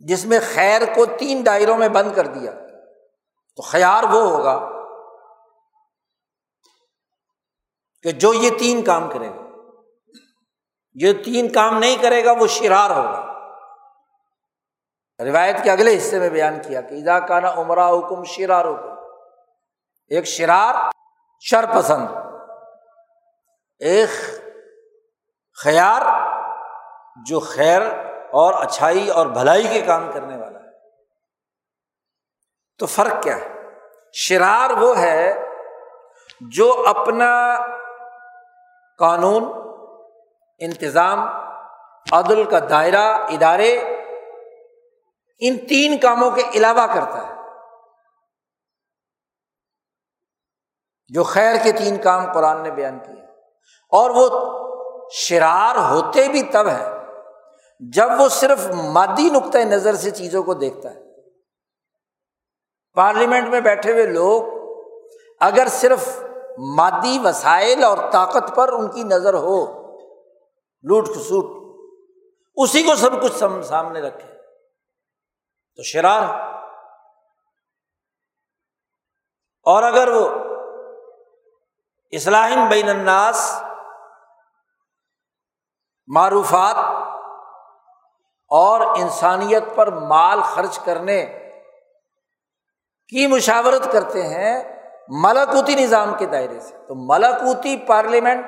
جس 0.00 0.24
میں 0.26 0.38
خیر 0.54 0.82
کو 0.94 1.06
تین 1.06 1.46
دائروں 1.46 1.78
میں 1.78 1.88
بند 1.88 2.12
کر 2.14 2.26
دیا، 2.26 2.52
تو 3.56 3.62
خیار 3.62 4.02
وہ 4.02 4.20
ہوگا 4.22 4.58
کہ 8.02 8.10
جو 8.12 8.34
یہ 8.34 8.50
تین 8.58 8.82
کام 8.84 9.10
کرے 9.10 9.28
گا، 9.28 9.42
جو 10.94 11.12
تین 11.24 11.52
کام 11.52 11.78
نہیں 11.78 11.96
کرے 12.02 12.24
گا، 12.24 12.32
وہ 12.32 12.46
شرار 12.46 12.90
ہوگا۔ 12.90 13.24
روایت 15.18 15.56
کے 15.64 15.70
اگلے 15.70 15.96
حصے 15.96 16.18
میں 16.18 16.28
بیان 16.28 16.62
کیا 16.62 16.80
کہ 16.80 16.94
ادا 16.94 17.18
کا 17.20 17.40
نا 17.40 17.52
عمرہ 17.52 17.88
حکم 17.88 18.24
شرار 18.24 18.64
حکم 18.64 18.90
ایک 20.08 20.24
شرار 20.24 20.74
شر 21.40 21.64
پسند۔ 21.74 22.27
ایک 23.78 24.08
خیار 25.62 26.02
جو 27.26 27.40
خیر 27.40 27.82
اور 28.32 28.54
اچھائی 28.62 29.08
اور 29.08 29.26
بھلائی 29.26 29.68
کے 29.68 29.80
کام 29.80 30.12
کرنے 30.12 30.36
والا 30.36 30.58
ہے۔ 30.58 30.68
تو 32.78 32.86
فرق 32.86 33.22
کیا 33.22 33.36
ہے؟ 33.36 33.54
شرار 34.12 34.70
وہ 34.70 34.98
ہے 34.98 35.48
جو 36.40 36.84
اپنا 36.86 37.58
قانون، 38.98 39.44
انتظام، 40.58 41.18
عدل 42.12 42.44
کا 42.44 42.58
دائرہ، 42.70 43.12
ادارے 43.12 43.78
ان 45.38 45.66
تین 45.66 45.98
کاموں 45.98 46.30
کے 46.30 46.42
علاوہ 46.54 46.86
کرتا 46.86 47.26
ہے۔ 47.26 47.34
جو 51.08 51.24
خیر 51.24 51.56
کے 51.64 51.72
تین 51.72 51.98
کام 51.98 52.32
قرآن 52.32 52.62
نے 52.62 52.70
بیان 52.70 52.98
کیے۔ 52.98 53.27
اور 53.92 54.10
وہ 54.10 54.28
شرار 55.10 55.76
ہوتے 55.90 56.28
بھی 56.28 56.42
تب 56.42 56.68
ہے 56.68 56.86
جب 57.80 58.08
وہ 58.18 58.28
صرف 58.28 58.66
مادی 58.74 59.30
نقطۂ 59.30 59.58
نظر 59.58 59.94
سے 59.94 60.10
چیزوں 60.10 60.42
کو 60.42 60.54
دیکھتا 60.54 60.94
ہے۔ 60.94 61.00
پارلیمنٹ 62.96 63.48
میں 63.48 63.60
بیٹھے 63.60 63.92
ہوئے 63.92 64.06
لوگ 64.06 64.42
اگر 65.40 65.68
صرف 65.70 66.08
مادی 66.76 67.18
وسائل 67.24 67.84
اور 67.84 67.98
طاقت 68.12 68.54
پر 68.56 68.72
ان 68.72 68.90
کی 68.90 69.02
نظر 69.02 69.34
ہو، 69.34 69.58
لوٹ 70.84 71.06
کھسوٹ 71.06 71.56
اسی 72.56 72.82
کو 72.82 72.94
سب 72.94 73.22
کچھ 73.22 73.32
سامنے 73.64 74.00
رکھے، 74.00 74.26
تو 75.78 75.82
شرار 75.82 76.22
اور 79.66 79.82
اگر 79.82 80.08
وہ 80.08 80.28
اصلاح 82.10 82.68
بین 82.68 82.88
الناس، 82.88 83.62
معروفات 86.06 86.76
اور 88.48 88.80
انسانیت 88.80 89.62
پر 89.74 89.90
مال 89.90 90.42
خرچ 90.42 90.78
کرنے 90.78 91.26
کی 93.08 93.26
مشاورت 93.26 93.92
کرتے 93.92 94.22
ہیں 94.22 94.82
ملاکوتی 95.08 95.74
نظام 95.74 96.14
کے 96.18 96.26
دائرے 96.26 96.60
سے۔ 96.60 96.74
تو 96.86 97.14
ملاکوتی 97.14 97.76
پارلیمنٹ 97.76 98.46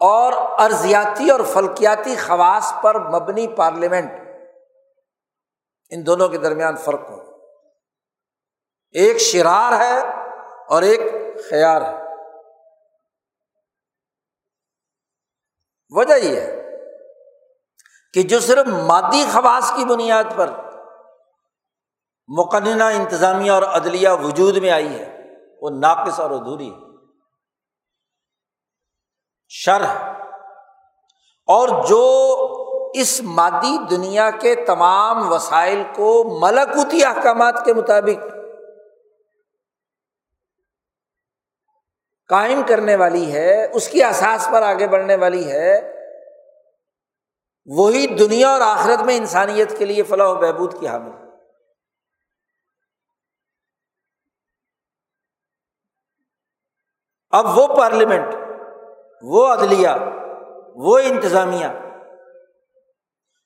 اور 0.00 0.32
ارضیاتی 0.58 1.30
اور 1.30 1.40
فلکیاتی 1.40 2.16
خواص 2.16 2.72
پر 2.82 2.98
مبنی 2.98 3.48
پارلیمنٹ، 3.48 4.12
ان 5.90 6.06
دونوں 6.06 6.28
کے 6.28 6.38
درمیان 6.38 6.76
فرق 6.76 7.10
ہو۔ 7.10 7.22
ایک 8.90 9.18
شرار 9.18 9.80
ہے 9.80 10.00
اور 10.68 10.82
ایک 10.82 11.00
خیار 11.50 11.82
ہے۔ 11.82 12.05
وجہ 15.90 16.14
یہ 16.14 16.40
ہے 16.40 16.62
کہ 18.14 18.22
جو 18.22 18.40
صرف 18.40 18.66
مادی 18.66 19.24
خواص 19.32 19.72
کی 19.76 19.84
بنیاد 19.84 20.24
پر 20.36 20.50
مقننہ 22.28 22.84
انتظامیہ 22.84 23.50
اور 23.50 23.62
عدلیہ 23.62 24.08
وجود 24.08 24.56
میں 24.56 24.70
آئی 24.70 24.98
ہے، 24.98 25.22
وہ 25.62 25.70
ناقص 25.70 26.20
اور 26.20 26.30
ادھوری 26.30 26.70
ہے۔ 26.70 26.76
شر 29.48 29.84
ہے 29.84 30.22
اور 31.46 31.68
جو 31.68 32.02
اس 32.94 33.20
مادی 33.22 33.78
دنیا 33.90 34.30
کے 34.30 34.54
تمام 34.54 35.32
وسائل 35.32 35.82
کو 35.96 36.38
ملکوتی 36.40 37.04
احکامات 37.04 37.64
کے 37.64 37.74
مطابق 37.74 38.45
قائم 42.28 42.62
کرنے 42.68 42.96
والی 42.96 43.32
ہے، 43.32 43.66
اس 43.72 43.88
کی 43.88 44.02
احساس 44.02 44.48
پر 44.52 44.62
آگے 44.62 44.86
بڑھنے 44.86 45.16
والی 45.16 45.52
ہے، 45.52 45.92
وہی 47.66 48.06
دنیا 48.06 48.48
اور 48.48 48.60
آخرت 48.60 49.02
میں 49.02 49.16
انسانیت 49.16 49.78
کے 49.78 49.84
لیے 49.84 50.02
فلاح 50.02 50.28
و 50.28 50.34
بہبود 50.34 50.80
کی 50.80 50.88
حامل 50.88 51.10
ہے۔ 51.10 51.24
اب 57.30 57.58
وہ 57.58 57.66
پارلیمنٹ، 57.76 58.34
وہ 59.22 59.46
عدلیہ، 59.52 59.90
وہ 60.76 60.98
انتظامیہ، 60.98 61.66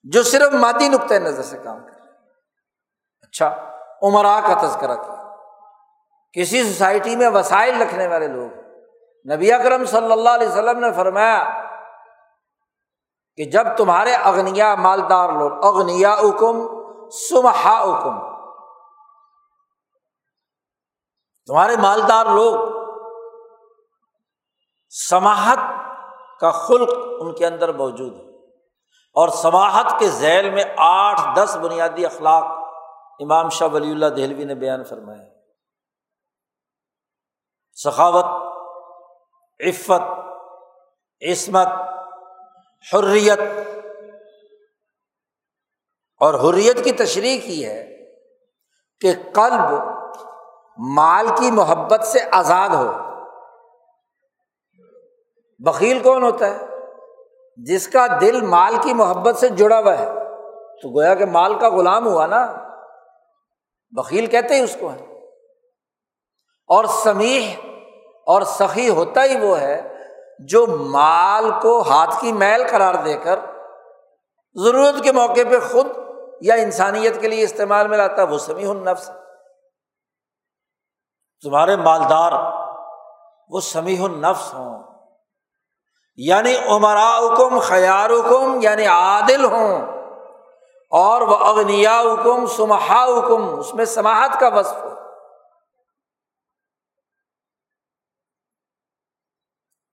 جو 0.02 0.22
صرف 0.22 0.52
مادی 0.52 0.88
نقطۂ 0.88 1.14
نظر 1.14 1.42
سے 1.42 1.58
کام 1.64 1.86
کر 1.86 2.00
اچھا 3.20 3.48
عمرا 4.02 4.40
کا 4.40 4.66
تذکرہ 4.66 4.94
کیا۔ 4.94 5.16
کسی 6.32 6.62
سوسائٹی 6.62 7.16
میں 7.16 7.28
وسائل 7.28 7.82
رکھنے 7.82 8.06
والے 8.06 8.26
لوگ 8.26 8.69
نبی 9.28 9.52
اکرم 9.52 9.84
صلی 9.84 10.12
اللہ 10.12 10.30
علیہ 10.30 10.48
وسلم 10.48 10.78
نے 10.78 10.92
فرمایا 10.92 11.66
کہ 13.36 13.44
جب 13.44 13.64
تمہارے 13.76 14.14
اگنیا 14.14 14.74
مالدار 14.74 15.28
لوگ 15.28 15.64
اگنیا 15.64 16.12
اکم 16.12 16.66
سمہا 17.10 17.78
اکم 17.78 18.30
تمہارے 21.46 21.76
مالدار 21.76 22.26
لوگ 22.26 22.80
سماہت 24.90 25.58
کا 26.40 26.50
خلق 26.50 26.88
ان 27.20 27.34
کے 27.34 27.46
اندر 27.46 27.72
موجود 27.72 28.14
ہے۔ 28.14 28.30
اور 29.14 29.28
سماہت 29.28 29.86
کے 29.98 30.08
ذیل 30.08 30.50
میں 30.50 30.64
آٹھ، 30.76 31.20
دس 31.36 31.56
بنیادی 31.62 32.06
اخلاق 32.06 32.44
امام 33.20 33.48
شاہ 33.48 33.68
ولی 33.68 33.90
اللہ 33.90 34.06
دہلوی 34.06 34.44
نے 34.44 34.54
بیان 34.54 34.84
فرمائے۔ 34.84 35.40
سخاوت 37.74 38.24
عفت، 39.66 40.20
عصمت، 41.30 41.66
حریت۔ 42.94 43.40
اور 46.20 46.34
حریت 46.34 46.84
کی 46.84 46.92
تشریح 46.92 47.40
کی 47.40 47.66
ہے 47.66 47.96
کہ 49.00 49.12
قلب 49.34 49.78
مال 50.78 51.26
کی 51.28 51.50
محبت 51.50 52.04
سے 52.04 52.18
آزاد 52.32 52.68
ہو۔ 52.68 52.92
بکیل 55.58 55.98
کون 55.98 56.22
ہوتا 56.22 56.46
ہے؟ 56.46 56.58
جس 57.56 57.88
کا 57.88 58.06
دل 58.20 58.40
مال 58.40 58.76
کی 58.82 58.94
محبت 58.94 59.36
سے 59.36 59.48
جڑا 59.48 59.78
ہوا 59.78 59.98
ہے۔ 59.98 60.06
تو 60.82 60.96
گویا 60.96 61.14
کہ 61.14 61.24
مال 61.24 61.58
کا 61.58 61.68
غلام 61.68 62.06
ہوا 62.06 62.26
نا۔ 62.26 62.52
بکیل 63.90 64.26
کہتے 64.26 64.54
ہی 64.54 64.60
اس 64.60 64.76
کو 64.80 64.92
ہے۔ 64.92 65.26
اور 66.66 66.84
سمیح 66.84 67.69
اور 68.30 68.42
سخی 68.42 68.88
ہوتا 68.88 69.24
ہی 69.24 69.40
وہ 69.40 69.60
ہے 69.60 69.96
جو 70.38 70.66
مال 70.66 71.50
کو 71.62 71.82
ہاتھ 71.82 72.20
کی 72.20 72.32
میل 72.32 72.68
قرار 72.70 72.94
دے 72.94 73.16
کر 73.16 73.38
ضرورت 74.54 75.04
کے 75.04 75.12
موقع 75.12 75.40
پہ 75.50 75.58
خود 75.72 75.86
یا 76.40 76.54
انسانیت 76.54 77.20
کے 77.20 77.28
لیے 77.28 77.44
استعمال 77.44 77.88
میں 77.88 77.98
لاتا، 77.98 78.22
وہ 78.22 78.38
سمیع 78.38 78.70
النفس۔ 78.70 79.10
تمہارے 81.42 81.76
مالدار 81.76 82.32
وہ 83.48 83.60
سمیع 83.60 84.04
النفس 84.04 84.54
ہوں۔ 84.54 84.82
یعنی 86.16 86.56
عمرا 86.68 87.18
حکم 87.18 87.58
خیار 87.58 88.10
حکم 88.10 88.58
یعنی 88.62 88.86
عادل 88.86 89.44
ہوں۔ 89.44 89.80
اور 90.90 91.20
وہ 91.20 91.36
اغنیا 91.36 92.00
حکم 92.00 92.46
سمہا 92.46 93.04
حکم 93.04 93.58
اس 93.58 93.74
میں 93.74 93.84
سماہت 93.84 94.40
کا 94.40 94.48
وصف۔ 94.48 94.76
ہو 94.76 94.89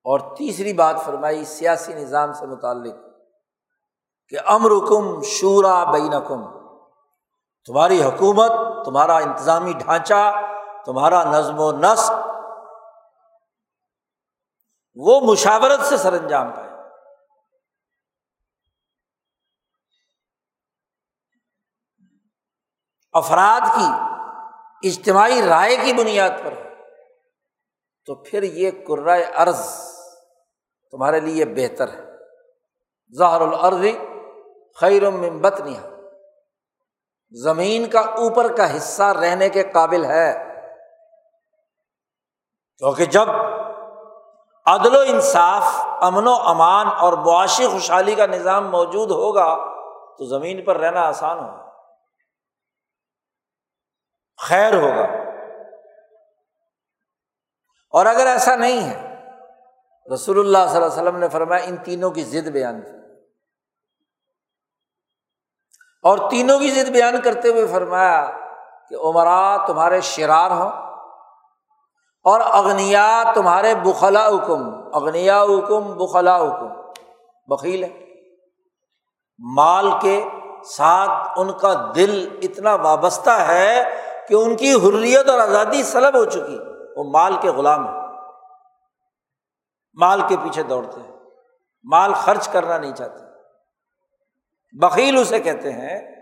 اور 0.07 0.19
تیسری 0.37 0.73
بات 0.73 0.95
فرمائی 1.05 1.45
سیاسی 1.45 1.93
نظام 1.93 2.33
سے 2.33 2.45
متعلق 2.45 2.95
کہ 4.27 4.37
امر 4.45 4.69
کم 4.69 5.21
شورا 5.21 5.91
بین 5.91 6.11
کم 6.27 6.57
تمہاری 7.65 8.03
حکومت، 8.03 8.51
تمہارا 8.85 9.17
انتظامی 9.17 9.73
ڈھانچہ، 9.73 10.35
تمہارا 10.85 11.23
نظم 11.23 11.59
و 11.59 11.71
نسق 11.71 12.11
وہ 14.95 15.21
مشاورت 15.21 15.79
سے 15.79 15.97
سر 15.97 16.13
انجام 16.13 16.51
پائے۔ 16.51 16.69
افراد 23.13 23.61
کی 23.61 23.87
اجتماعی 24.87 25.41
رائے 25.41 25.77
کی 25.77 25.93
بنیاد 25.93 26.29
پر 26.43 26.53
تو 28.05 28.15
پھر 28.15 28.43
یہ 28.43 28.71
کرائے 28.71 29.23
ارض 29.23 29.59
تمہارے 30.91 31.19
لیے 31.19 31.45
بہتر 31.45 31.87
ہے۔ 31.87 32.07
ظاہر 33.17 33.41
العرض 33.41 33.85
خیر 34.75 35.09
بتنیا 35.41 35.81
زمین 37.43 37.89
کا 37.89 37.99
اوپر 37.99 38.55
کا 38.55 38.77
حصہ 38.77 39.03
رہنے 39.03 39.49
کے 39.49 39.63
قابل 39.63 40.05
ہے۔ 40.05 40.43
کیونکہ 42.77 43.05
جب 43.05 43.29
عدل 44.65 44.95
و 44.95 44.99
انصاف، 44.99 45.63
امن 46.03 46.27
و 46.27 46.33
امان 46.33 46.87
اور 46.87 47.13
معاشی 47.13 47.67
خوشحالی 47.67 48.15
کا 48.15 48.25
نظام 48.25 48.71
موجود 48.71 49.11
ہوگا، 49.11 49.55
تو 50.17 50.25
زمین 50.25 50.65
پر 50.65 50.77
رہنا 50.77 51.01
آسان 51.01 51.39
ہوگا۔ 51.39 51.71
خیر 54.37 54.73
ہوگا۔ 54.73 55.05
اور 57.89 58.05
اگر 58.05 58.27
ایسا 58.27 58.55
نہیں 58.55 58.89
ہے 58.89 59.16
رسول 60.13 60.39
اللہ 60.39 60.57
صلی 60.57 60.75
اللہ 60.75 60.87
علیہ 60.87 61.01
وسلم 61.01 61.17
نے 61.17 61.29
فرمایا، 61.29 61.63
ان 61.63 61.77
تینوں 61.77 62.11
کی 62.11 62.23
ضد 62.23 62.47
بیان 62.47 62.81
کی۔ 62.81 62.97
اور 66.03 66.29
تینوں 66.29 66.59
کی 66.59 66.71
ضد 66.71 66.89
بیان 66.89 67.21
کرتے 67.21 67.49
ہوئے 67.49 67.67
فرمایا 67.67 68.31
کہ 68.89 68.95
عمرا 68.95 69.65
تمہارے 69.65 70.01
شرار 70.01 70.51
ہوں 70.51 70.71
اور 72.23 72.41
اگنیا 72.43 73.23
تمہارے 73.35 73.75
بخلا 73.75 74.27
حکم 74.27 74.69
اگنیا 74.93 75.43
حکم 75.43 75.97
بخلا 75.97 76.37
حکم 76.37 76.91
بکیل 77.47 77.83
ہے۔ 77.83 78.05
مال 79.55 79.89
کے 80.01 80.23
ساتھ 80.69 81.39
ان 81.39 81.51
کا 81.51 81.91
دل 81.95 82.39
اتنا 82.41 82.75
وابستہ 82.75 83.29
ہے 83.29 84.01
کہ 84.27 84.33
ان 84.33 84.55
کی 84.55 84.73
حریت 84.73 85.29
اور 85.29 85.39
آزادی 85.39 85.83
سلب 85.83 86.17
ہو 86.17 86.25
چکی۔ 86.25 86.59
وہ 86.95 87.03
مال 87.03 87.35
کے 87.41 87.49
غلام 87.49 87.87
ہے 87.87 88.06
مال 89.99 90.21
کے 90.29 90.35
پیچھے 90.43 90.63
دوڑتے 90.63 91.01
ہیں۔ 91.01 91.11
مال 91.83 92.13
خرچ 92.13 92.49
کرنا 92.49 92.77
نہیں 92.77 92.95
چاہتے۔ 92.95 93.27
بکیل 94.71 95.17
اسے 95.17 95.39
کہتے 95.39 95.71
ہیں 95.71 96.15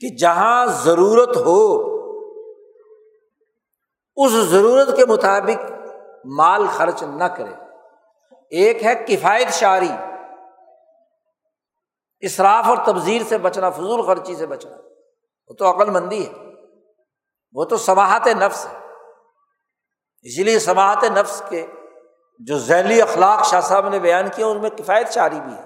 کہ 0.00 0.16
جہاں 0.16 0.66
ضرورت 0.66 1.36
ہو، 1.36 1.88
اس 4.16 4.32
ضرورت 4.32 4.96
کے 4.96 5.06
مطابق 5.06 5.72
مال 6.24 6.66
خرچ 6.66 7.02
نہ 7.02 7.24
کرے۔ 7.24 7.54
ایک 8.50 8.84
ہے 8.84 8.94
کفایت 8.94 9.48
شاری 9.48 9.90
اصراف 12.20 12.64
اور 12.64 12.76
تبزیر 12.86 13.22
سے 13.28 13.38
بچنا، 13.38 13.70
فضول 13.70 14.06
خرچی 14.06 14.34
سے 14.34 14.46
بچنا۔ 14.46 14.76
وہ 15.48 15.54
تو 15.54 15.70
عقل 15.70 15.90
مندی 15.90 16.28
ہے، 16.28 16.32
وہ 17.52 17.64
تو 17.64 17.76
سماہت 17.76 18.26
نفس 18.26 18.66
ہے۔ 18.66 18.78
اسی 20.22 20.42
لیے 20.42 20.58
سماہت 20.58 21.04
نفس 21.04 21.42
کے 21.48 21.66
جو 22.38 22.58
ذیلی 22.58 23.02
اخلاق 23.02 23.46
شاہ 23.46 23.60
صاحب 23.60 23.88
نے 23.88 23.98
بیان 23.98 24.24
کیا 24.36 24.46
ان 24.46 24.62
میں 24.62 24.70
کفایت 24.70 25.12
شاری 25.12 25.40
بھی 25.40 25.54
ہے۔ 25.54 25.62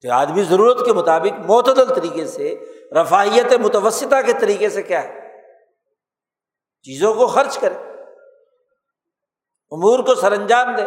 کہ 0.00 0.06
آدمی 0.06 0.42
ضرورت 0.42 0.86
کے 0.86 0.92
مطابق 0.92 1.40
معتدل 1.46 1.94
طریقے 1.94 2.26
سے، 2.26 2.64
رفاہیت 3.00 3.52
متوسطہ 3.52 4.22
کے 4.26 4.32
طریقے 4.40 4.70
سے 4.70 4.82
کیا 4.82 5.02
ہے؟ 5.02 5.24
چیزوں 6.82 7.14
کو 7.14 7.26
خرچ 7.26 7.58
کرے 7.58 7.74
امور 9.70 9.98
کو 9.98 10.14
سر 10.14 10.32
انجام 10.32 10.76
دے 10.76 10.82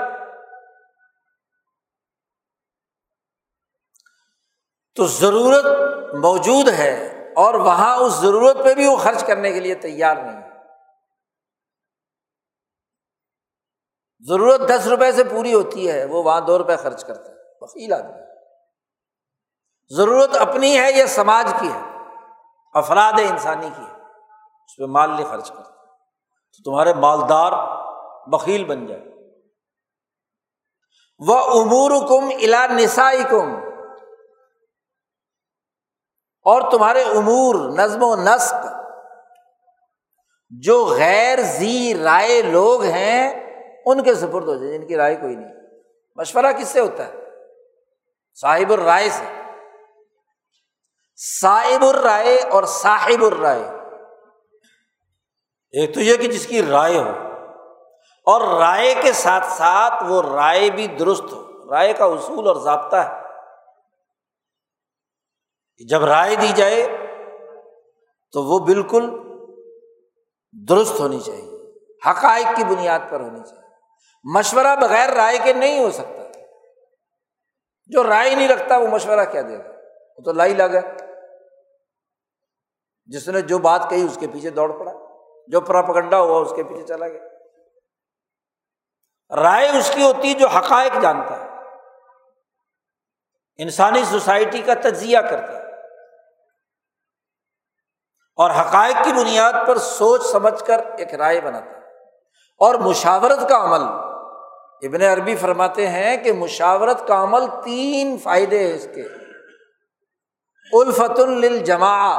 تو 4.95 5.07
ضرورت 5.07 5.65
موجود 6.15 6.69
ہے 6.69 7.23
اور 7.35 7.53
وہاں 7.53 7.97
اس 7.97 8.13
ضرورت 8.13 8.57
پہ 8.63 8.73
بھی 8.73 8.87
وہ 8.87 8.97
خرچ 8.97 9.27
کرنے 9.27 9.53
کے 9.53 9.59
لیے 9.59 9.75
تیار 9.75 10.17
نہیں 10.17 10.41
ہے 10.41 10.47
ضرورت 14.20 14.61
دس 14.70 14.88
روپے 14.88 15.11
سے 15.11 15.24
پوری 15.24 15.53
ہوتی 15.53 15.91
ہے، 15.91 16.05
وہ 16.05 16.24
وہاں 16.24 16.41
دو 16.41 16.57
روپے 16.57 16.76
خرچ 16.76 17.05
کرتا 17.05 17.30
ہے۔ 17.30 17.36
وکیل 17.61 17.93
آدمی 17.93 18.28
ضرورت 19.95 20.38
اپنی 20.38 20.80
ہے 20.80 20.91
یا 20.91 21.07
سماج 21.07 21.53
کی 21.59 21.72
ہے؟ 21.72 21.80
افراد 22.74 23.13
انسانی 23.30 23.70
کی 23.78 23.84
ہے۔ 23.84 24.01
اس 24.65 24.78
پہ 24.78 24.84
مال 24.86 25.09
نہیں 25.09 25.26
خرچ 25.26 25.49
کرتا۔ 25.49 25.61
تو 25.61 26.63
تمہارے 26.63 26.93
مالدار 26.93 27.51
بکیل 28.30 28.65
بن 28.65 28.86
جائے۔ 28.86 29.01
وہ 31.20 31.38
امور 31.39 31.91
کم 32.07 32.30
الا 32.43 32.68
نسائی 32.68 33.24
کم 33.24 33.55
اور 36.41 36.72
تمہارے 36.72 37.03
امور، 37.03 37.55
نظم 37.55 38.03
و 38.03 38.15
نسق۔ 38.15 38.68
جو 40.49 40.86
غیر 40.86 41.41
زی 41.41 41.93
رائے 42.03 42.41
لوگ 42.41 42.84
ہیں 42.84 43.46
ان 43.88 44.03
کے 44.03 44.15
سپرد 44.15 44.47
ہو 44.47 44.55
جائے، 44.55 44.77
جن 44.77 44.88
کی 44.88 44.97
رائے 44.97 45.15
کوئی 45.15 45.35
نہیں۔ 45.35 45.53
مشورہ 46.15 46.45
کس 46.59 46.67
سے 46.67 46.79
ہوتا 46.79 47.07
ہے؟ 47.07 47.13
صاحب 48.41 48.71
الرائے 48.71 49.09
سے۔ 49.09 49.41
صاحب 51.41 51.85
الرائے 51.85 52.38
اور 52.38 52.63
صاحب 52.63 53.23
الرائے۔ 53.23 53.63
ایک 55.71 55.93
تو 55.93 56.01
یہ 56.01 56.15
کہ 56.17 56.27
جس 56.27 56.47
کی 56.47 56.65
رائے 56.65 56.97
ہو۔ 56.97 57.09
اور 58.25 58.59
رائے 58.59 58.95
کے 59.01 59.11
ساتھ 59.11 59.45
ساتھ 59.45 60.03
وہ 60.07 60.21
رائے 60.21 60.69
بھی 60.69 60.88
درست 60.88 61.23
ہو۔ 61.23 61.69
رائے 61.71 61.93
کا 61.93 62.05
اصول 62.05 62.47
اور 62.47 62.55
ضابطہ 62.55 62.95
ہے۔ 62.95 63.27
جب 65.88 66.05
رائے 66.05 66.35
دی 66.35 66.47
جائے 66.55 66.88
تو 68.31 68.43
وہ 68.43 68.59
بالکل 68.59 69.09
درست 70.69 70.99
ہونی 70.99 71.19
چاہیے۔ 71.19 71.71
حقائق 72.09 72.57
کی 72.57 72.63
بنیاد 72.63 72.99
پر 73.09 73.19
ہونی 73.19 73.39
چاہیے۔ 73.49 73.66
مشورہ 74.24 74.76
بغیر 74.82 75.09
رائے 75.09 75.38
کے 75.43 75.53
نہیں 75.53 75.80
ہو 75.80 75.91
سکتا۔ 75.91 76.39
جو 77.86 78.03
رائے 78.03 78.36
نہیں 78.36 78.47
رکھتا، 78.47 78.78
وہ 78.78 78.88
مشورہ 78.88 79.26
کیا 79.32 79.41
دے 79.41 79.57
گا؟ 79.57 79.70
وہ 80.18 80.24
تو 80.24 80.32
لائی 80.32 80.53
لگا۔ 80.53 80.80
جس 83.05 83.28
نے 83.28 83.41
جو 83.41 83.59
بات 83.59 83.89
کہی، 83.89 84.05
اس 84.05 84.18
کے 84.20 84.28
پیچھے 84.28 84.49
دوڑ 84.49 84.80
پڑا۔ 84.80 84.93
جو 85.47 85.61
پراپگنڈا 85.61 86.20
ہوا، 86.20 86.41
اس 86.41 86.53
کے 86.55 86.63
پیچھے 86.63 86.84
چلا 86.88 87.07
گیا۔ 87.07 87.24
رائے 89.36 89.70
اس 89.70 89.91
کی 89.95 90.03
ہوتی 90.03 90.34
جو 90.34 90.47
حقائق 90.47 91.01
جانتا 91.01 91.39
ہے۔ 91.39 91.47
انسانی 93.57 94.03
سوسائٹی 94.03 94.61
کا 94.61 94.74
تجزیہ 94.74 95.18
کرتا 95.18 95.59
ہے۔ 95.59 95.68
اور 98.36 98.51
حقائق 98.51 98.95
کی 99.03 99.13
بنیاد 99.13 99.53
پر 99.68 99.78
سوچ 99.78 100.22
سمجھ 100.26 100.63
کر 100.63 100.80
ایک 100.97 101.13
رائے 101.13 101.41
بناتا 101.41 101.65
ہے۔ 101.65 101.78
اور 102.57 102.76
مشاورت 102.76 103.49
کا 103.49 103.57
عمل 103.57 104.06
ابن 104.82 105.01
عربی 105.01 105.36
فرماتے 105.36 105.88
ہیں 105.88 106.17
کہ 106.17 106.34
مشاورت 106.34 107.07
کا 107.07 107.23
عمل 107.23 107.43
تین 107.63 108.17
فائدے 108.17 108.67
ہیں 108.67 108.75
اس 108.75 108.88
کے۔ 108.95 109.01
الفت 110.73 111.19
الجما 111.19 112.17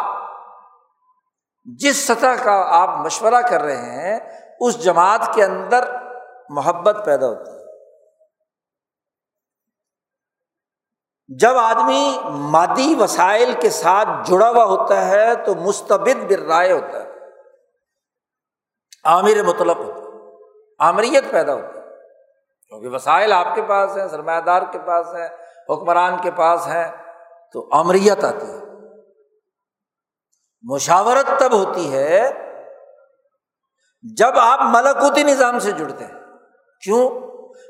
جس 1.65 2.07
سطح 2.07 2.43
کا 2.45 2.67
آپ 2.69 2.89
مشورہ 2.89 3.43
کر 3.51 3.63
رہے 3.63 3.77
ہیں، 3.77 4.21
اس 4.61 4.85
جماعت 4.85 5.35
کے 5.35 5.45
اندر 5.45 5.85
محبت 6.51 6.97
پیدا 7.05 7.27
ہوتی 7.27 7.51
ہے۔ 7.51 7.59
جب 11.29 11.57
آدمی 11.57 12.19
مادی 12.25 12.95
وسائل 12.95 13.53
کے 13.61 13.71
ساتھ 13.71 14.09
جڑا 14.25 14.51
ہوا 14.51 14.65
ہوتا 14.65 15.09
ہے، 15.09 15.35
تو 15.35 15.55
مستبد 15.55 16.33
بر 16.33 16.39
رائے 16.39 16.73
ہوتا 16.73 17.03
ہے۔ 17.03 17.09
عامر 19.05 19.43
مطلب 19.43 19.79
ہوتا 19.79 20.01
ہے۔ 20.01 20.09
آمریت 20.79 21.25
پیدا 21.31 21.55
ہوتی 21.55 21.67
ہے۔ 21.67 21.78
کیونکہ 22.69 22.89
وسائل 22.89 23.33
آپ 23.33 23.55
کے 23.55 23.63
پاس 23.63 23.97
ہیں 23.97 24.09
سرمایہ 24.09 24.41
دار 24.41 24.63
کے 24.73 24.79
پاس 24.79 25.07
ہیں، 25.15 25.29
حکمران 25.71 26.23
کے 26.23 26.31
پاس 26.31 26.67
ہیں، 26.67 26.91
تو 27.53 27.69
آمریت 27.73 28.25
آتی 28.25 28.51
ہے۔ 28.51 28.59
مشاورت 30.63 31.41
تب 31.41 31.53
ہوتی 31.53 31.93
ہے 31.93 32.31
جب 34.17 34.39
آپ 34.39 34.61
ملکوتی 34.63 35.23
نظام 35.23 35.59
سے 35.59 35.73
جڑتے 35.73 36.05
ہیں۔ 36.05 36.15
کیوں؟ 36.85 37.11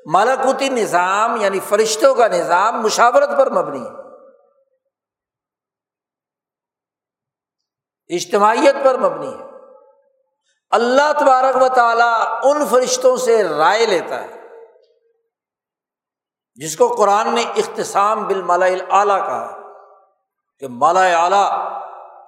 ملکوتی 0.07 0.69
نظام 0.69 1.37
یعنی 1.41 1.61
فرشتوں 1.61 2.15
کا 2.15 2.29
نظام 2.29 2.83
مشاورت 2.83 3.29
پر 3.39 3.51
مبنی 3.51 3.87
ہے۔ 3.87 3.91
اجتماعیت 8.17 8.75
پر 8.85 8.99
مبنی 8.99 9.35
ہے۔ 9.35 9.45
اللہ 10.71 11.13
تبارک 11.21 11.63
و 11.63 11.69
تعالیٰ 11.69 12.41
ان 12.43 12.67
فرشتوں 12.71 13.17
سے 13.17 13.45
رائے 13.45 13.87
لیتا 13.87 14.23
ہے۔ 14.23 14.38
جس 16.59 16.77
کو 16.77 16.89
قرآن 16.89 17.35
نے 17.35 17.43
اختصام 17.57 18.27
بال 18.27 18.43
مالا 18.43 18.67
اعلیٰ 18.67 19.19
کہا 19.19 19.61
کہ 20.59 20.69
مالا 20.69 21.05
اعلیٰ 21.05 21.79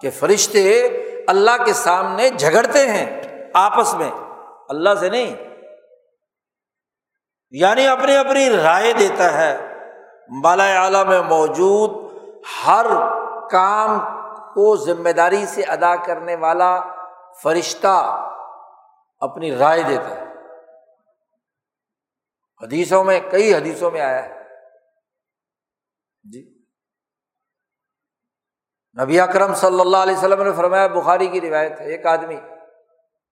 کہ 0.00 0.10
فرشتے 0.10 0.86
اللہ 1.28 1.64
کے 1.64 1.72
سامنے 1.72 2.30
جھگڑتے 2.30 2.90
ہیں 2.90 3.22
آپس 3.54 3.94
میں، 3.94 4.10
اللہ 4.68 4.88
سے 5.00 5.08
نہیں۔ 5.08 5.36
یعنی 7.50 7.86
اپنی 7.86 8.16
اپنی 8.16 8.50
رائے 8.50 8.92
دیتا 8.92 9.32
ہے۔ 9.32 9.74
بالا 10.42 10.84
اعلیٰ 10.84 11.04
میں 11.04 11.20
موجود 11.20 12.12
ہر 12.66 12.86
کام 13.50 13.98
کو 14.54 14.76
ذمہ 14.76 15.08
داری 15.08 15.46
سے 15.46 15.62
ادا 15.62 15.96
کرنے 15.96 16.36
والا 16.36 16.80
فرشتہ 17.42 18.26
اپنی 19.20 19.56
رائے 19.56 19.82
دیتا 19.82 20.08
ہے۔ 20.08 20.29
حدیثوں 22.62 23.04
میں، 23.04 23.20
کئی 23.30 23.54
حدیثوں 23.54 23.90
میں 23.90 24.00
آیا 24.00 24.28
ہے۔ 24.28 24.44
جی۔ 26.22 26.64
نبی 29.02 29.20
اکرم 29.20 29.54
صلی 29.54 29.80
اللہ 29.80 29.96
علیہ 29.96 30.16
وسلم 30.16 30.42
نے 30.42 30.52
فرمایا، 30.52 30.86
بخاری 30.86 31.26
کی 31.26 31.40
روایت 31.40 31.80
ہے، 31.80 31.86
ایک 31.86 32.06
آدمی، 32.06 32.36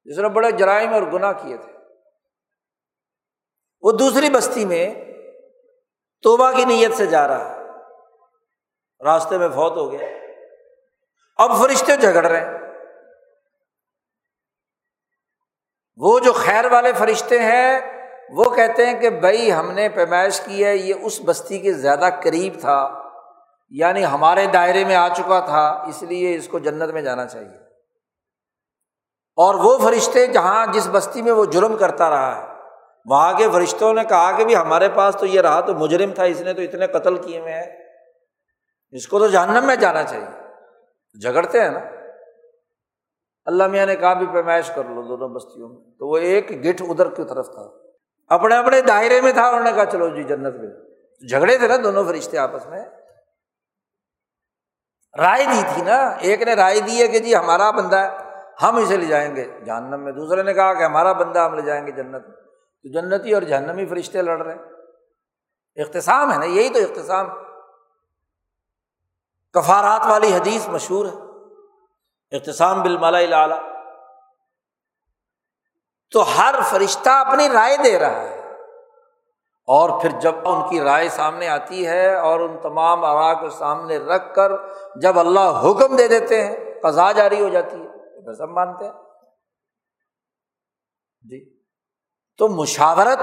جس 0.04 0.18
نے 0.18 0.28
بڑے 0.28 0.50
جرائم 0.50 0.94
اور 0.94 1.02
گناہ 1.02 1.32
کیے 1.32 1.56
تھے۔ 1.56 1.72
وہ 3.80 3.92
دوسری 3.92 4.30
بستی 4.30 4.64
میں 4.64 4.94
توبہ 6.22 6.52
کی 6.52 6.64
نیت 6.64 6.94
سے 6.94 7.06
جا 7.06 7.28
رہا 7.28 7.50
ہے۔ 7.50 7.58
راستے 9.04 9.38
میں 9.38 9.48
فوت 9.48 9.72
ہو 9.72 9.92
گیا۔ 9.92 10.08
اب 11.36 11.50
فرشتے 11.58 11.96
جھگڑ 11.96 12.26
رہے 12.26 12.40
ہیں۔ 12.40 12.58
وہ 15.96 16.18
جو 16.18 16.32
خیر 16.32 16.72
والے 16.72 16.92
فرشتے 16.92 17.38
ہیں 17.38 17.97
وہ 18.30 18.44
کہتے 18.44 18.86
ہیں 18.86 19.00
کہ 19.00 19.10
بھائی 19.10 19.52
ہم 19.52 19.70
نے 19.70 19.88
پیمائش 19.88 20.40
کی 20.40 20.64
ہے، 20.64 20.76
یہ 20.76 20.94
اس 21.02 21.20
بستی 21.24 21.58
کے 21.58 21.72
زیادہ 21.72 22.08
قریب 22.22 22.52
تھا 22.60 23.02
یعنی 23.70 24.04
ہمارے 24.04 24.46
دائرے 24.46 24.84
میں 24.84 24.96
آ 24.96 25.08
چکا 25.08 25.40
تھا، 25.40 25.84
اس 25.88 26.02
لیے 26.02 26.34
اس 26.34 26.48
کو 26.48 26.58
جنت 26.58 26.92
میں 26.92 27.02
جانا 27.02 27.26
چاہیے۔ 27.26 27.56
اور 29.36 29.54
وہ 29.54 29.78
فرشتے 29.78 30.26
جہاں 30.26 30.66
جس 30.72 30.88
بستی 30.92 31.22
میں 31.22 31.32
وہ 31.32 31.44
جرم 31.44 31.76
کرتا 31.76 32.10
رہا 32.10 32.42
ہے، 32.42 32.46
وہاں 33.06 33.32
کے 33.32 33.50
فرشتوں 33.50 33.94
نے 33.94 34.04
کہا 34.04 34.36
کہ 34.36 34.44
بھی 34.44 34.56
ہمارے 34.56 34.88
پاس 34.88 35.16
تو 35.16 35.26
یہ 35.26 35.40
رہا 35.40 35.60
تو 35.60 35.74
مجرم 35.74 36.12
تھا، 36.12 36.22
اس 36.22 36.40
نے 36.40 36.54
تو 36.54 36.62
اتنے 36.62 36.86
قتل 36.86 37.16
کیے 37.16 37.40
ہوئے 37.40 37.52
ہیں۔ 37.52 37.88
اس 38.90 39.08
کو 39.08 39.18
تو 39.18 39.28
جہنم 39.28 39.66
میں 39.66 39.76
جانا 39.76 40.02
چاہیے۔ 40.02 40.26
جھگڑتے 41.22 41.60
ہیں 41.60 41.70
نا۔ 41.70 41.80
اللہ 43.44 43.66
میاں 43.66 43.86
نے 43.86 43.96
کہا 43.96 44.14
بھی 44.14 44.26
پیمائش 44.26 44.70
کر 44.74 44.84
لو 44.84 45.02
دونوں 45.02 45.28
بستیوں 45.28 45.68
میں۔ 45.68 45.76
تو 45.76 46.08
وہ 46.08 46.16
ایک 46.16 46.66
گٹھ 46.66 46.82
ادھر 46.88 47.10
کی 47.10 47.24
طرف 47.24 47.46
تھا۔ 47.46 47.77
اپنے 48.28 48.56
اپنے 48.56 48.80
دائرے 48.80 49.20
میں 49.20 49.32
تھا 49.32 49.48
انہوں 49.48 49.60
نے 49.60 49.72
کہا 49.72 49.86
چلو 49.86 50.08
جی 50.08 50.22
جنت 50.22 50.54
میں۔ 50.54 50.70
جھگڑے 51.28 51.58
تھے 51.58 51.68
نا 51.68 51.74
دونوں 51.84 52.04
فرشتے 52.04 52.38
آپس 52.38 52.66
میں۔ 52.66 52.84
رائے 55.18 55.44
دی 55.44 55.62
تھی 55.74 55.82
نا۔ 55.82 56.08
ایک 56.08 56.42
نے 56.42 56.54
رائے 56.54 56.80
دی 56.80 57.02
ہے 57.02 57.08
کہ 57.08 57.18
جی 57.18 57.36
ہمارا 57.36 57.70
بندہ 57.70 57.96
ہے، 57.96 58.08
ہم 58.62 58.76
اسے 58.76 58.96
لے 58.96 59.06
جائیں 59.06 59.36
گے۔ 59.36 59.60
جہنم 59.66 60.04
میں۔ 60.04 60.12
دوسرے 60.12 60.42
نے 60.42 60.54
کہا 60.54 60.74
کہ 60.74 60.82
ہمارا 60.82 61.12
بندہ 61.12 61.38
ہم 61.38 61.54
لے 61.54 61.62
جائیں 61.62 61.86
گے 61.86 61.92
جنت 61.92 62.28
میں۔ 62.28 62.36
تو 62.82 62.92
جنتی 62.92 63.34
اور 63.34 63.42
جہنمی 63.42 63.86
فرشتے 63.86 64.22
لڑ 64.22 64.42
رہے 64.42 64.54
ہیں۔ 64.54 64.62
اختصام 65.76 66.32
ہے 66.32 66.38
نا، 66.38 66.44
یہی 66.44 66.68
تو 66.68 66.78
اختصام 66.78 67.26
کفارات 69.52 70.06
والی 70.06 70.34
حدیث 70.34 70.68
مشہور 70.68 71.06
ہے۔ 71.06 71.28
اختصام 72.36 72.82
بل 72.82 72.98
ملا 72.98 73.46
تو 76.10 76.38
ہر 76.38 76.54
فرشتہ 76.70 77.10
اپنی 77.10 77.48
رائے 77.48 77.76
دے 77.76 77.98
رہا 77.98 78.20
ہے۔ 78.20 78.38
اور 79.66 80.00
پھر 80.00 80.10
جب 80.20 80.34
ان 80.44 80.68
کی 80.68 80.80
رائے 80.80 81.08
سامنے 81.08 81.48
آتی 81.48 81.86
ہے 81.86 82.14
اور 82.14 82.40
ان 82.40 82.58
تمام 82.62 83.04
آرا 83.04 83.34
کو 83.34 83.50
سامنے 83.50 83.98
رکھ 83.98 84.34
کر 84.34 84.52
جب 85.00 85.18
اللہ 85.18 85.62
حکم 85.64 85.96
دے 85.96 86.08
دیتے 86.08 86.44
ہیں 86.44 86.56
قزا 86.82 87.12
جاری 87.12 87.44
ہو 87.44 87.48
جاتی 87.48 87.76
ہے۔ 87.76 87.88
تو 88.24 88.34
سب 88.34 88.48
مانتے 88.48 88.84
ہیں۔ 88.84 88.92
جی۔ 91.30 91.58
تو 92.38 92.48
مشاورت 92.48 93.18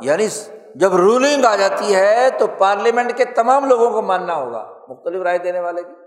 یعنی 0.00 0.28
جب 0.74 0.96
رولنگ 0.96 1.44
آ 1.44 1.56
جاتی 1.56 1.94
ہے 1.94 2.30
تو 2.38 2.46
پارلیمنٹ 2.58 3.16
کے 3.16 3.24
تمام 3.24 3.64
لوگوں 3.64 3.90
کو 3.90 4.02
ماننا 4.02 4.34
ہوگا، 4.34 4.78
مختلف 4.88 5.22
رائے 5.22 5.38
دینے 5.38 5.60
والے 5.60 5.82
کی 5.82 6.06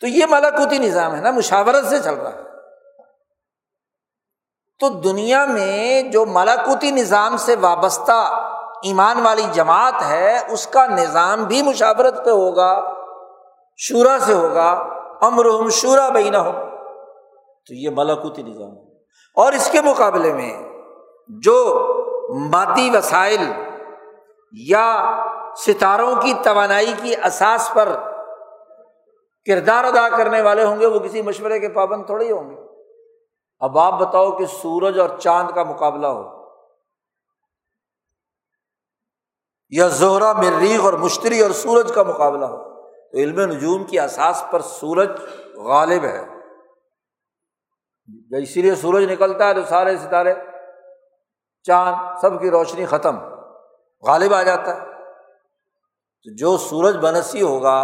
تو 0.00 0.06
یہ 0.06 0.26
ملاکوتی 0.30 0.78
نظام 0.78 1.14
ہے 1.14 1.20
نا، 1.20 1.30
مشاورت 1.30 1.86
سے 1.86 2.00
چل 2.00 2.14
رہا 2.14 2.32
ہے۔ 2.32 2.51
تو 4.82 4.88
دنیا 4.88 5.44
میں 5.44 6.02
جو 6.02 6.24
ملاکوتی 6.26 6.90
نظام 6.90 7.36
سے 7.36 7.54
وابستہ 7.60 8.12
ایمان 8.82 9.20
والی 9.20 9.42
جماعت 9.52 10.02
ہے، 10.02 10.38
اس 10.48 10.66
کا 10.66 10.86
نظام 10.86 11.44
بھی 11.44 11.62
مشاورت 11.62 12.24
پہ 12.24 12.30
ہوگا، 12.30 12.72
شورا 13.76 14.16
سے 14.26 14.32
ہوگا 14.32 14.70
امرحم 15.20 15.68
شورا 15.68 16.08
بہینہ 16.08 16.36
ہو 16.36 16.52
تو 17.66 17.74
یہ 17.74 17.90
ملاکوتی 17.90 18.42
نظام 18.42 18.72
اور 19.36 19.52
اس 19.52 19.68
کے 19.70 19.80
مقابلے 19.80 20.32
میں 20.32 20.52
جو 21.28 21.56
مادی 22.52 22.90
وسائل 22.90 23.52
یا 24.52 24.86
ستاروں 25.66 26.14
کی 26.14 26.34
توانائی 26.42 26.92
کی 27.02 27.14
اساس 27.24 27.70
پر 27.74 27.88
کردار 29.46 29.84
ادا 29.84 30.08
کرنے 30.08 30.40
والے 30.40 30.64
ہوں 30.64 30.80
گے، 30.80 30.86
وہ 30.86 30.98
کسی 30.98 31.22
مشورے 31.22 31.58
کے 31.58 31.68
پابند 31.68 32.06
تھوڑے 32.06 32.26
ہی 32.26 32.30
ہوں 32.30 32.50
گے۔ 32.50 32.61
اب 33.62 33.78
آپ 33.78 34.00
بتاؤ 34.00 34.32
کہ 34.32 34.46
سورج 34.46 34.98
اور 34.98 35.18
چاند 35.18 35.50
کا 35.50 35.62
مقابلہ 35.62 36.06
ہو۔ 36.06 36.42
یا 39.68 39.88
زہرا، 39.88 40.32
مریخ 40.32 40.84
اور 40.84 40.92
مشتری 40.92 41.40
اور 41.40 41.50
سورج 41.50 41.92
کا 41.94 42.02
مقابلہ 42.02 42.44
ہو۔ 42.44 42.56
تو 43.10 43.18
علم 43.18 43.40
نجوم 43.40 43.84
کی 43.84 44.00
اساس 44.00 44.44
پر 44.50 44.60
سورج 44.60 45.08
غالب 45.54 46.04
ہے۔ 46.04 46.24
اسی 48.42 48.62
لیے 48.62 48.74
سورج 48.74 49.12
نکلتا 49.12 49.48
ہے 49.48 49.54
تو 49.54 49.64
سارے 49.64 49.96
ستارے، 49.96 50.34
چاند، 51.62 52.18
سب 52.20 52.40
کی 52.40 52.50
روشنی 52.50 52.86
ختم، 52.86 53.18
غالب 54.06 54.34
آ 54.34 54.42
جاتا 54.42 54.74
ہے۔ 54.74 54.80
تو 56.22 56.36
جو 56.36 56.56
سورج 56.56 56.96
بنسی 56.96 57.42
ہوگا 57.42 57.80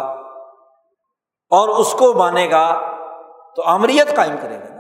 اور 1.51 1.69
اس 1.69 1.93
کو 1.93 2.13
مانے 2.13 2.51
گا 2.51 2.81
تو 3.57 3.69
امریت 3.69 4.17
قائم 4.17 4.37
کرے 4.43 4.61
گا۔ 4.61 4.78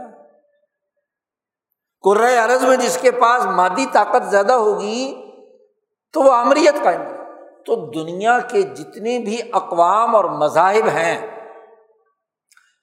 نا 2.04 2.44
عرض 2.44 2.64
میں 2.64 2.76
جس 2.76 2.98
کے 2.98 3.10
پاس 3.10 3.44
مادی 3.44 3.86
طاقت 3.92 4.30
زیادہ 4.30 4.52
ہوگی، 4.52 5.30
تو 6.12 6.20
وہ 6.20 6.32
امریت 6.32 6.84
قائم 6.84 7.02
کرے۔ 7.04 7.18
تو 7.64 7.90
دنیا 7.90 8.38
کے 8.38 8.62
جتنے 8.62 9.18
بھی 9.18 9.42
اقوام 9.52 10.16
اور 10.16 10.24
مذاہب 10.24 10.88
ہیں، 10.88 11.40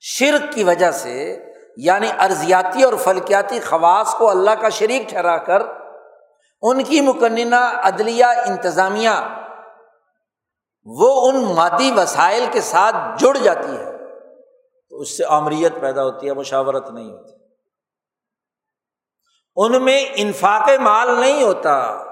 شرک 0.01 0.53
کی 0.53 0.63
وجہ 0.63 0.91
سے 0.91 1.45
یعنی 1.77 2.07
ارضیاتی 2.19 2.83
اور 2.83 2.93
فلکیاتی 2.93 3.59
خواص 3.59 4.15
کو 4.15 4.29
اللہ 4.29 4.51
کا 4.51 4.69
شریک 4.69 5.09
ٹھہرا 5.09 5.37
کر، 5.37 5.63
ان 6.61 6.83
کی 6.83 7.01
مکنہ 7.01 7.79
عدلیہ 7.83 8.25
انتظامیہ، 8.25 9.09
وہ 10.85 11.27
ان 11.27 11.55
مادی 11.55 11.91
وسائل 11.91 12.45
کے 12.51 12.61
ساتھ 12.61 12.95
جڑ 13.17 13.37
جاتی 13.37 13.77
ہے۔ 13.77 13.91
تو 14.89 14.99
اس 14.99 15.17
سے 15.17 15.23
آمریت 15.27 15.71
پیدا 15.81 16.03
ہوتی 16.03 16.27
ہے، 16.27 16.33
مشاورت 16.33 16.91
نہیں 16.91 17.11
ہوتی۔ 17.11 17.44
ان 19.55 19.83
میں 19.83 20.05
انفاق 20.15 20.69
مال 20.79 21.19
نہیں 21.19 21.43
ہوتا۔ 21.43 22.03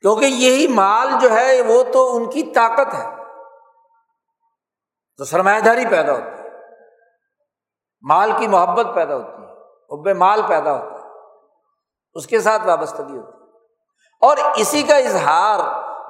کیونکہ 0.00 0.24
یہی 0.24 0.66
مال 0.66 1.08
جو 1.20 1.32
ہے، 1.32 1.62
وہ 1.62 1.82
تو 1.92 2.16
ان 2.16 2.30
کی 2.30 2.42
طاقت 2.42 2.94
ہے۔ 2.94 3.16
تو 5.16 5.24
سرمایہ 5.24 5.60
داری 5.60 5.86
پیدا 5.90 6.12
ہوتی 6.12 6.42
ہے۔ 6.42 6.48
مال 8.00 8.32
کی 8.38 8.46
محبت 8.46 8.86
پیدا 8.94 9.16
ہوتی 9.16 9.42
ہے۔ 9.42 9.52
اب 9.88 10.16
مال 10.16 10.42
پیدا 10.48 10.72
ہوتا 10.72 10.94
ہے۔ 10.94 11.12
اس 12.14 12.26
کے 12.26 12.40
ساتھ 12.40 12.66
وابستگی 12.66 13.16
ہوتی 13.16 13.42
ہے۔ 13.42 13.48
اور 14.20 14.36
اسی 14.56 14.82
کا 14.82 14.96
اظہار، 14.96 15.60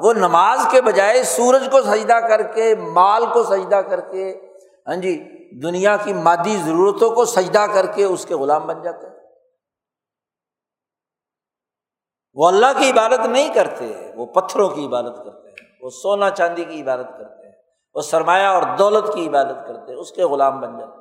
وہ 0.00 0.12
نماز 0.12 0.66
کے 0.70 0.80
بجائے 0.82 1.22
سورج 1.22 1.68
کو 1.72 1.82
سجدہ 1.82 2.18
کر 2.28 2.42
کے، 2.42 2.74
مال 2.76 3.26
کو 3.32 3.42
سجدہ 3.42 3.76
کر 3.76 4.00
کے 4.00 4.52
ہاں 4.86 4.96
جی 4.96 5.24
دنیا 5.62 5.96
کی 5.96 6.12
مادی 6.12 6.56
ضرورتوں 6.56 7.10
کو 7.10 7.24
سجدہ 7.24 7.64
کر 7.74 7.86
کے 7.86 8.04
اس 8.04 8.26
کے 8.26 8.34
غلام 8.34 8.66
بن 8.66 8.82
جاتے 8.82 9.06
ہیں۔ 9.06 9.15
وہ 12.36 12.48
اللہ 12.48 12.66
کی 12.78 12.90
عبادت 12.90 13.26
نہیں 13.26 13.54
کرتے، 13.54 14.12
وہ 14.16 14.26
پتھروں 14.26 14.68
کی 14.68 14.86
عبادت 14.86 15.16
کرتے 15.24 15.48
ہیں، 15.48 15.78
وہ 15.80 15.90
سونا 15.90 16.30
چاندی 16.30 16.64
کی 16.64 16.82
عبادت 16.82 17.18
کرتے 17.18 17.46
ہیں، 17.46 17.62
وہ 17.94 18.00
سرمایہ 18.00 18.46
اور 18.46 18.62
دولت 18.78 19.14
کی 19.14 19.28
عبادت 19.28 19.68
کرتے 19.68 19.92
ہیں، 19.92 20.00
اس 20.00 20.12
کے 20.12 20.24
غلام 20.24 20.60
بن 20.60 20.78
جاتے 20.78 20.96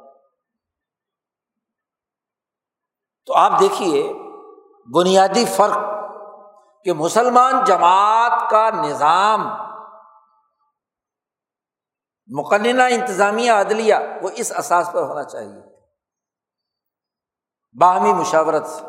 تو 3.26 3.34
آپ 3.34 3.52
دیکھیے، 3.60 4.14
بنیادی 4.94 5.46
فرق 5.46 5.78
کہ 6.84 6.94
مسلمان 6.94 7.64
جماعت 7.66 8.50
کا 8.50 8.70
نظام، 8.70 9.48
مقننہ 12.40 12.84
انتظامیہ 12.90 13.52
عدلیہ، 13.52 13.96
وہ 14.22 14.30
اس 14.36 14.54
اساس 14.58 14.92
پر 14.92 15.02
ہونا 15.02 15.24
چاہیے۔ 15.24 15.62
باہمی 17.80 18.14
مشاورت 18.14 18.66
سے 18.66 18.86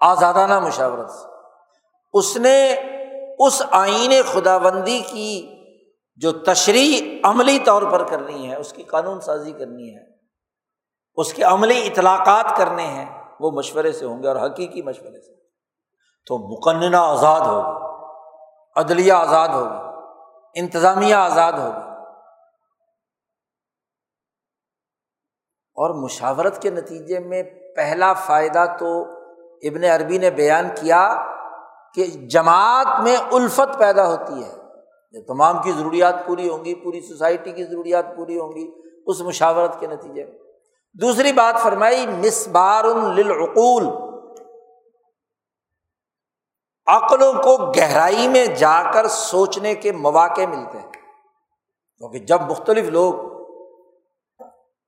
آزادانہ 0.00 0.60
مشاورت۔ 0.60 1.10
سے 1.10 1.33
اس 2.14 2.36
نے 2.36 2.72
اس 3.38 3.62
آئین 3.70 4.12
خدا 4.32 4.58
بندی 4.58 5.00
کی 5.00 5.62
جو 6.16 6.32
تشریح 6.32 7.20
عملی 7.24 7.58
طور 7.58 7.82
پر 7.82 8.04
کرنی 8.04 8.50
ہے، 8.50 8.56
اس 8.56 8.72
کی 8.72 8.82
قانون 8.82 9.20
سازی 9.20 9.52
کرنی 9.52 9.96
ہے، 9.96 10.16
اس 11.14 11.34
کے 11.34 11.42
عملی 11.42 11.86
اطلاقات 11.86 12.56
کرنے 12.56 12.82
ہیں، 12.82 13.22
وہ 13.40 13.50
مشورے 13.50 13.92
سے 13.92 14.04
ہوں 14.04 14.22
گے 14.22 14.28
اور 14.28 14.36
حقیقی 14.36 14.82
مشورے 14.82 15.20
سے۔ 15.20 15.34
تو 16.26 16.38
مقننہ 16.38 16.96
آزاد 16.96 17.40
ہوگی، 17.40 18.04
عدلیہ 18.76 19.12
آزاد 19.12 19.48
ہوگی، 19.48 19.98
انتظامیہ 20.54 21.14
آزاد 21.14 21.52
ہوگی۔ 21.52 21.94
اور 25.76 26.02
مشاورت 26.02 26.62
کے 26.62 26.70
نتیجے 26.70 27.18
میں 27.18 27.42
پہلا 27.76 28.12
فائدہ 28.12 28.64
تو 28.78 29.02
ابن 29.62 29.84
عربی 29.84 30.18
نے 30.18 30.30
بیان 30.30 30.68
کیا 30.80 31.33
کہ 31.94 32.06
جماعت 32.06 32.86
میں 33.02 33.16
الفت 33.16 33.78
پیدا 33.78 34.08
ہوتی 34.08 34.44
ہے۔ 34.44 34.64
تمام 35.26 35.62
کی 35.62 35.72
ضروریات 35.72 36.26
پوری 36.26 36.48
ہوں 36.48 36.64
گی، 36.64 36.74
پوری 36.74 37.00
سوسائٹی 37.00 37.52
کی 37.52 37.64
ضروریات 37.64 38.16
پوری 38.16 38.38
ہوں 38.38 38.52
گی 38.52 38.70
اس 39.06 39.20
مشاورت 39.20 39.80
کے 39.80 39.86
نتیجے 39.86 40.24
میں۔ 40.24 40.38
دوسری 40.94 41.32
بات 41.32 41.62
فرمائی 41.62 42.06
مسبار 42.06 42.84
للعقول۔ 42.84 43.86
عقلوں 46.86 47.32
کو 47.32 47.56
گہرائی 47.56 48.28
میں 48.28 48.46
جا 48.46 48.90
کر 48.92 49.08
سوچنے 49.08 49.74
کے 49.74 49.92
مواقع 49.92 50.46
ملتے 50.48 50.78
ہیں۔ 50.78 50.92
کیونکہ 51.98 52.18
جب 52.18 52.40
مختلف 52.40 52.88
لوگ 52.88 53.14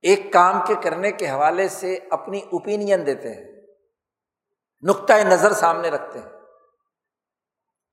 ایک 0.03 0.33
کام 0.33 0.61
کے 0.67 0.75
کرنے 0.75 1.13
کے 1.13 1.31
حوالے 1.31 1.69
سے 1.69 1.99
اپنی 2.11 2.39
اوپینین 2.39 3.07
دیتے 3.07 3.35
ہیں، 3.35 3.45
نقطۂ 4.83 5.15
نظر 5.15 5.53
سامنے 5.53 5.89
رکھتے 5.89 6.19
ہیں۔ 6.19 6.36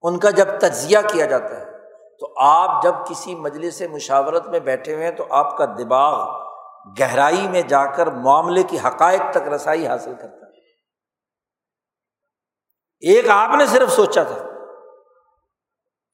ان 0.03 0.17
کا 0.19 0.29
جب 0.29 0.47
تجزیہ 0.59 0.97
کیا 1.11 1.25
جاتا 1.25 1.59
ہے، 1.59 1.65
تو 2.19 2.33
آپ 2.37 2.83
جب 2.83 2.93
کسی 3.09 3.35
مجلس 3.35 3.81
مشاورت 3.91 4.47
میں 4.47 4.59
بیٹھے 4.59 4.93
ہوئے 4.93 5.05
ہیں، 5.05 5.11
تو 5.11 5.25
آپ 5.29 5.57
کا 5.57 5.65
دماغ 5.65 6.43
گہرائی 6.99 7.47
میں 7.47 7.61
جا 7.61 7.85
کر 7.85 8.07
معاملے 8.07 8.63
کی 8.63 8.77
حقائق 8.79 9.21
تک 9.31 9.47
رسائی 9.47 9.87
حاصل 9.87 10.13
کرتا 10.13 10.45
ہے۔ 10.45 10.51
ایک 13.03 13.29
آپ 13.29 13.55
نے 13.57 13.65
صرف 13.65 13.91
سوچا 13.91 14.23
تھا، 14.23 14.37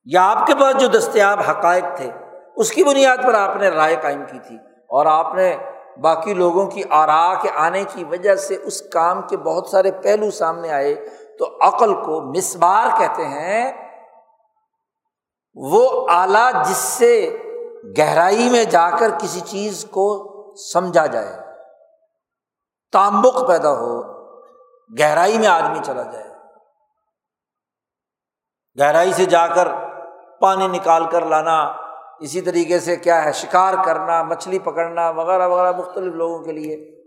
یا 0.08 0.30
آپ 0.32 0.46
کے 0.48 0.54
پاس 0.56 0.82
جو 0.82 0.88
دستیاب 0.88 1.40
حقائق 1.50 1.84
تھے، 1.96 2.12
اس 2.56 2.72
کی 2.72 2.84
بنیاد 2.84 3.18
پر 3.18 3.34
آپ 3.34 3.56
نے 3.56 3.70
رائے 3.70 3.96
قائم 4.02 4.24
کی 4.32 4.40
تھی 4.40 4.56
اور 4.90 5.06
آپ 5.06 5.36
نے 5.36 5.56
باقی 6.02 6.34
لوگوں 6.34 6.66
کی 6.68 6.84
آرا 6.90 7.34
کے 7.42 7.50
آنے 7.56 7.84
کی 7.84 8.04
وجہ 8.04 8.36
سے 8.36 8.56
اس 8.56 8.82
کام 8.82 9.22
کے 9.22 9.38
بہت 9.38 9.68
سارے 9.68 9.92
پہلو 9.92 10.32
سامنے 10.32 10.72
آئے۔ 10.72 10.94
تو 11.40 11.58
عقل 11.62 11.94
کو 11.94 12.22
مسبار 12.22 13.00
کہتے 13.00 13.26
ہیں، 13.26 13.90
وہ 15.56 16.08
آلہ 16.10 16.64
جس 16.70 16.78
سے 16.78 17.38
گہرائی 17.98 18.50
میں 18.50 18.64
جا 18.64 18.90
کر 18.90 19.10
کسی 19.20 19.40
چیز 19.40 19.86
کو 19.92 20.30
سمجھا 20.56 21.06
جائے 21.06 21.34
تامبک 22.92 23.48
پیدا 23.48 23.72
ہو، 23.72 24.02
گہرائی 25.00 25.38
میں 25.38 25.48
آدمی 25.48 25.80
چلا 25.86 26.04
جائے۔ 26.04 26.30
گہرائی 28.80 29.14
سے 29.14 29.26
جا 29.26 29.48
کر 29.48 29.68
پانی 30.42 30.68
نکال 30.68 31.06
کر 31.06 31.26
لانا، 31.26 31.64
اسی 32.20 32.42
طریقے 32.42 32.80
سے 32.80 32.96
کیا 32.96 33.26
ہے، 33.26 33.32
شکار 33.32 33.74
کرنا، 33.86 34.24
مچھلی 34.24 34.60
پکڑنا، 34.60 35.10
وغیرہ 35.10 35.48
وغیرہ 35.48 35.72
مختلف 35.72 36.14
لوگوں 36.14 36.40
کے 36.40 36.52
لیے۔ 36.52 36.99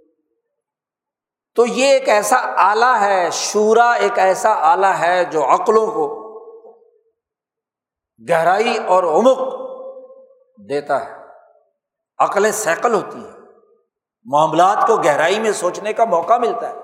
تو 1.54 1.66
یہ 1.66 1.86
ایک 1.86 2.08
ایسا 2.08 2.36
آلہ 2.56 2.98
ہے، 3.00 3.28
شورا 3.32 3.92
ایک 3.92 4.18
ایسا 4.18 4.54
آلہ 4.54 4.86
ہے 4.86 5.24
جو 5.24 5.44
عقلوں 5.44 5.86
کو 5.86 6.22
گہرائی 8.30 8.78
اور 8.78 9.02
عمق 9.02 9.38
دیتا 10.68 11.04
ہے۔ 11.04 11.14
عقلیں 12.18 12.52
سیکل 12.52 12.94
ہوتی 12.94 13.24
ہیں۔ 13.24 13.32
معاملات 14.24 14.86
کو 14.86 14.96
گہرائی 14.96 15.40
میں 15.40 15.52
سوچنے 15.52 15.92
کا 15.92 16.04
موقع 16.04 16.38
ملتا 16.38 16.68
ہے۔ 16.70 16.74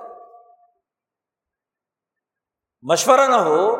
مشورہ 2.82 3.20
نہ 3.20 3.36
ہو 3.36 3.74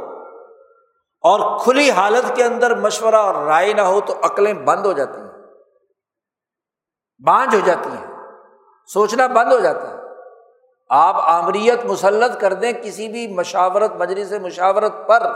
اور 1.21 1.61
کھلی 1.61 1.91
حالت 1.91 2.37
کے 2.37 2.45
اندر 2.45 2.75
مشورہ 2.75 3.15
اور 3.15 3.35
رائے 3.35 3.73
نہ 3.73 3.81
ہو 3.81 4.01
تو 4.01 4.15
عقلیں 4.23 4.53
بند 4.53 4.87
ہو 4.87 4.93
جاتی 4.93 5.21
ہیں۔ 5.21 5.29
بانج 7.27 7.55
ہو 7.55 7.61
جاتی 7.61 7.91
ہیں۔ 7.91 8.07
سوچنا 8.93 9.27
بند 9.27 9.53
ہو 9.53 9.59
جاتا 9.59 9.89
ہے۔ 9.89 10.08
آپ 10.91 11.17
آمریت 11.19 11.85
مسلط 11.85 12.41
کر 12.41 12.53
دیں 12.53 12.73
کسی 12.73 13.09
بھی 13.09 13.29
مشاورت، 13.29 13.93
مجلس 13.93 14.33
مشاورت 14.33 14.93
پر، 15.07 15.33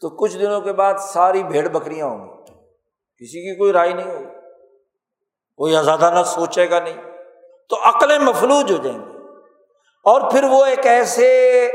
تو 0.00 0.10
کچھ 0.10 0.38
دنوں 0.38 0.60
کے 0.60 0.72
بعد 0.72 0.94
ساری 0.98 1.42
بھیڑ 1.42 1.68
بکریاں 1.68 2.06
ہوں 2.06 2.28
گی۔ 2.28 2.52
کسی 3.18 3.50
کی 3.50 3.58
کوئی 3.58 3.72
رائے 3.72 3.92
نہیں 3.92 4.14
ہوگی۔ 4.14 4.24
کوئی 5.56 5.76
آزادہ 5.76 6.10
نہ 6.14 6.22
سوچے 6.22 6.70
گا 6.70 6.80
نہیں۔ 6.80 6.96
تو 7.68 7.76
عقلیں 7.84 8.18
مفلوج 8.18 8.72
ہو 8.72 8.76
جائیں 8.76 8.98
گی۔ 8.98 9.18
اور 10.04 10.30
پھر 10.30 10.44
وہ 10.44 10.64
ایک 10.64 10.86
ایسے 10.86 11.70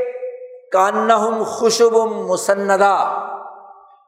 کانہم 0.72 1.42
خوشب 1.42 1.96
مسندا 2.06 2.96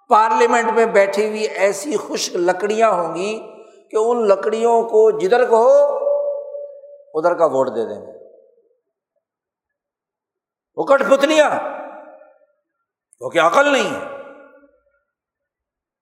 پارلیمنٹ 0.08 0.72
میں 0.72 0.86
بیٹھی 0.86 1.28
ہوئی 1.28 1.40
ایسی 1.40 1.96
خشک 1.96 2.36
لکڑیاں 2.36 2.90
ہوں 2.90 3.14
گی 3.14 3.38
کہ 3.90 3.96
ان 3.96 4.28
لکڑیوں 4.28 4.82
کو 4.82 5.10
جدھر 5.10 5.44
کو 5.44 5.90
ادھر 7.14 7.38
کا 7.38 7.44
ووٹ 7.44 7.66
دے 7.66 7.88
دیں 7.88 8.06
گے۔ 8.06 8.12
وہ 10.76 10.84
کٹ 10.84 11.02
پتلیاں۔ 11.10 11.50
کیونکہ 13.18 13.38
عقل 13.38 13.72
نہیں 13.72 14.00
ہے۔ 14.00 14.16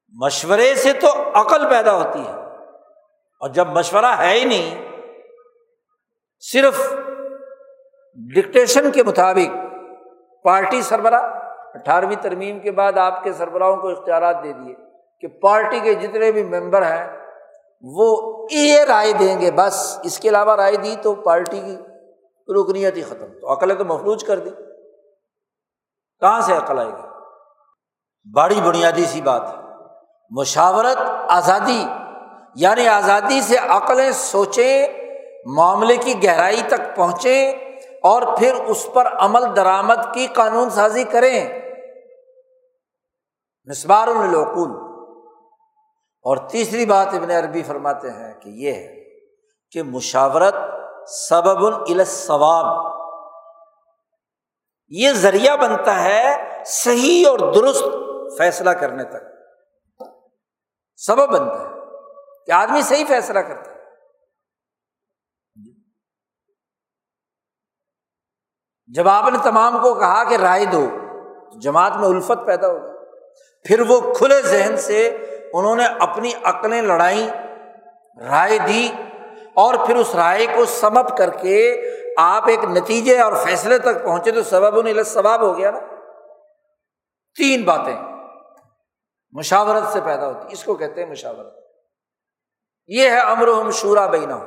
مشورے 0.09 0.75
سے 0.75 0.93
تو 0.93 1.09
عقل 1.35 1.71
پیدا 1.71 1.95
ہوتی 1.95 2.27
ہے۔ 2.27 2.33
اور 3.41 3.49
جب 3.49 3.67
مشورہ 3.67 4.19
ہے 4.19 4.33
ہی 4.33 4.45
نہیں، 4.45 4.89
صرف 6.41 6.95
ڈکٹیشن 8.35 8.91
کے 8.91 9.03
مطابق 9.03 9.57
پارٹی 10.45 10.83
سربراہ، 10.83 11.23
اٹھارہویں 11.75 12.17
ترمیم 12.17 12.61
کے 12.61 12.71
بعد 12.71 12.93
آپ 12.93 13.25
کے 13.25 13.33
سربراہوں 13.33 13.77
کو 13.77 13.89
اختیارات 13.89 14.37
دے 14.45 14.53
دیے 14.53 14.75
کہ 15.21 15.29
پارٹی 15.29 15.81
کے 15.81 15.95
جتنے 15.95 16.33
بھی 16.33 16.43
ممبر 16.43 16.83
ہیں 16.83 17.18
وہ 17.81 18.47
یہ 18.51 18.81
رائے 18.81 19.13
دیں 19.13 19.41
گے، 19.41 19.51
بس 19.51 19.99
اس 20.03 20.19
کے 20.19 20.29
علاوہ 20.29 20.57
رائے 20.57 20.77
دی 20.77 20.97
تو 21.03 21.15
پارٹی 21.15 21.61
کی 21.61 21.77
رکنیت 22.53 22.97
ہی 22.97 23.03
ختم۔ 23.03 23.41
تو 23.41 23.53
عقل 23.53 23.75
تو 23.75 23.85
محفوظ 23.85 24.25
کر 24.25 24.39
دی، 24.39 24.51
کہاں 26.21 26.41
سے 26.41 26.57
عقل 26.57 26.79
آئے 26.79 26.89
گی؟ 26.89 27.09
بڑی 28.35 28.61
بنیادی 28.61 29.05
سی 29.05 29.21
بات 29.21 29.43
ہے۔ 29.43 29.55
مشاورت 30.31 30.99
آزادی 31.29 31.87
یعنی 32.55 32.89
آزادی 32.89 33.41
سے 33.41 33.57
عقلیں 33.57 34.11
سوچیں، 34.11 34.87
معاملے 35.57 35.97
کی 35.97 36.25
گہرائی 36.25 36.63
تک 36.69 36.97
پہنچیں 36.97 37.53
اور 38.03 38.23
پھر 38.39 38.55
اس 38.55 38.87
پر 38.95 39.07
عمل 39.07 39.57
درآمد 39.57 40.15
کی 40.15 40.27
قانون 40.27 40.71
سازی 40.71 41.05
کریں۔ 41.05 41.61
مسبار 43.65 44.09
العقول۔ 44.09 44.88
اور 46.21 46.49
تیسری 46.49 46.87
بات 46.87 47.07
ابن 47.07 47.31
عربی 47.31 47.63
فرماتے 47.63 48.11
ہیں 48.11 48.41
کہ 48.41 48.49
یہ 48.49 48.73
ہے 48.73 49.05
کہ 49.71 49.83
مشاورت 49.83 50.55
سبب 51.09 51.67
الصواب۔ 51.89 52.99
یہ 54.89 55.13
ذریعہ 55.13 55.57
بنتا 55.57 56.03
ہے 56.03 56.37
صحیح 56.67 57.29
اور 57.29 57.39
درست 57.39 57.85
فیصلہ 58.39 58.71
کرنے 58.71 59.05
تک۔ 59.05 59.25
سبب 60.97 61.29
بنتا 61.29 61.61
ہے 61.61 61.75
کہ 62.47 62.53
آدمی 62.53 62.83
صحیح 62.83 63.05
فیصلہ 63.09 63.39
کرتا 63.39 63.71
ہے۔ 63.71 63.79
جب 68.87 69.09
آپ 69.09 69.25
نے 69.33 69.39
تمام 69.45 69.83
کو 69.83 69.95
کہا 69.95 70.25
کہ 70.25 70.35
رائے 70.35 70.65
دو، 70.65 70.87
تو 71.53 71.61
جماعت 71.61 71.97
میں 71.97 72.09
الفت 72.09 72.47
پیدا 72.47 72.69
ہوگی۔ 72.69 72.99
پھر 73.65 73.81
وہ 73.81 74.15
کھلے 74.15 74.43
ذہن 74.43 74.77
سے 74.77 75.25
انہوں 75.55 75.77
نے 75.77 75.85
اپنی 75.87 76.33
عقلیں 76.43 76.83
لڑائیں، 76.83 77.31
رائے 78.29 78.59
دی 78.59 78.93
اور 79.55 79.75
پھر 79.87 79.97
اس 79.97 80.15
رائے 80.15 80.47
کو 80.47 80.65
سمپ 80.65 81.17
کر 81.17 81.31
کے 81.31 81.83
آپ 82.17 82.49
ایک 82.49 82.65
نتیجے 82.65 83.21
اور 83.21 83.33
فیصلے 83.33 83.79
تک 83.79 84.05
پہنچے 84.05 84.31
تو 84.31 84.43
سبب 84.43 84.79
ان 84.79 85.03
ثواب 85.03 85.41
ہو 85.43 85.59
گیا 85.59 85.71
نا۔ 85.71 85.79
تین 87.37 87.65
باتیں 87.65 87.97
مشاورت 89.33 89.93
سے 89.93 90.01
پیدا 90.05 90.27
ہوتی، 90.27 90.47
اس 90.51 90.65
کو 90.65 90.75
کہتے 90.75 91.03
ہیں 91.03 91.11
مشاورت۔ 91.11 91.55
یہ 92.87 93.11
ہے 93.11 93.19
امر 93.19 93.49
ہم 93.49 93.71
شورا 93.71 94.07
بینا 94.07 94.39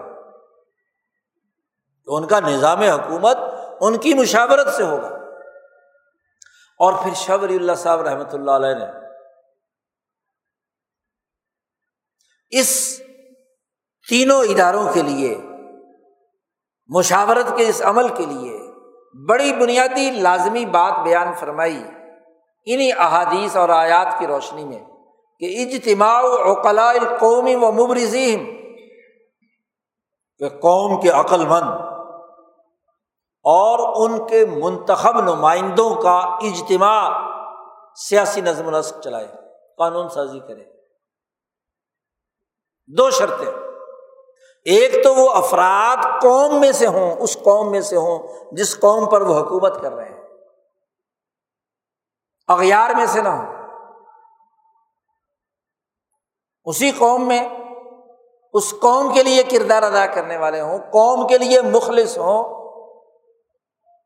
تو 2.06 2.16
ان 2.16 2.28
کا 2.28 2.40
نظام 2.40 2.80
حکومت 2.80 3.38
ان 3.82 3.98
کی 3.98 4.14
مشاورت 4.14 4.68
سے 4.68 4.84
ہوگا۔ 4.84 5.08
اور 6.80 6.94
پھر 7.04 7.14
شبر 7.14 7.50
اللہ 7.50 7.72
صاحب 7.78 8.02
رحمۃ 8.02 8.34
اللہ 8.34 8.52
علیہ 8.52 8.76
نے 8.76 9.01
اس 12.52 13.02
تینوں 14.10 14.44
اداروں 14.44 14.94
کے 14.94 15.02
لیے، 15.02 15.38
مشاورت 16.88 17.58
کے 17.58 17.70
اس 17.70 17.82
عمل 17.86 18.08
کے 18.08 18.26
لیے 18.26 18.60
بڑی 19.30 19.54
بنیادی 19.54 20.12
لازمی 20.12 20.66
بات 20.66 21.04
بیان 21.04 21.34
فرمائی 21.34 21.84
انہیں 22.66 22.92
احادیث 22.92 23.58
اور 23.58 23.70
آیات 23.70 24.20
کی 24.20 24.28
روشنی 24.28 24.64
میں 24.64 24.80
کہ 25.40 25.46
اجتماع 25.62 26.22
اوقلا 26.22 26.90
القومی 26.90 27.56
و 27.56 27.72
مبرزیم 27.72 28.46
کہ 30.38 30.50
قوم 30.50 31.02
کے 31.02 31.10
عقل 31.10 31.46
مند 31.46 31.70
اور 33.44 34.10
ان 34.10 34.28
کے 34.28 34.46
منتخب 34.46 35.22
نمائندوں 35.22 35.96
کا 35.96 36.18
اجتماع 36.20 37.10
سیاسی 37.96 38.42
نظم 38.42 38.68
و 38.68 38.72
نسق 38.72 39.04
چلائے، 39.04 39.28
قانون 39.78 40.10
سازی 40.10 40.40
کرے۔ 40.40 40.81
دو 42.88 43.10
شرطیں۔ 43.10 43.52
ایک 44.66 45.04
تو 45.04 45.16
وہ 45.16 45.30
افراد 45.30 46.22
قوم 46.22 46.60
میں 46.60 46.72
سے 46.72 46.88
ہوں، 46.88 47.16
اس 47.16 47.38
قوم 47.44 47.72
میں 47.72 47.82
سے 47.82 47.96
ہوں 47.96 48.28
جس 48.52 48.80
قوم 48.80 49.10
پر 49.10 49.22
وہ 49.22 49.40
حکومت 49.40 49.82
کر 49.82 49.94
رہے 49.94 50.10
ہیں۔ 50.10 50.22
اغیار 52.48 52.90
میں 52.90 53.06
سے 53.06 53.22
نہ 53.22 53.30
ہو 53.30 53.62
اسی 56.66 56.92
قوم 56.92 57.28
میں، 57.28 57.50
اس 58.54 58.74
قوم 58.82 59.14
کے 59.14 59.24
لیے 59.24 59.44
کردار 59.44 59.84
ادا 59.84 60.06
کرنے 60.06 60.38
والے 60.38 60.62
ہوں، 60.62 60.78
قوم 60.78 61.28
کے 61.28 61.38
لیے 61.38 61.62
مخلص 61.62 62.18
ہوں۔ 62.18 62.44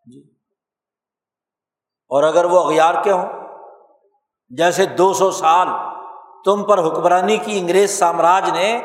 جی۔ 0.06 0.22
اور 2.08 2.24
اگر 2.24 2.46
وہ 2.46 2.60
اغیار 2.60 3.04
کے 3.04 3.12
ہوں، 3.12 3.26
جیسے 4.50 4.86
دو 4.86 5.14
سو 5.14 5.32
سال 5.32 5.68
تم 6.46 6.64
پر 6.64 6.88
حکمرانی 6.88 7.38
کی 7.38 7.60
انگریز 7.60 8.00
سامراج 8.00 8.50
نے 8.50 8.82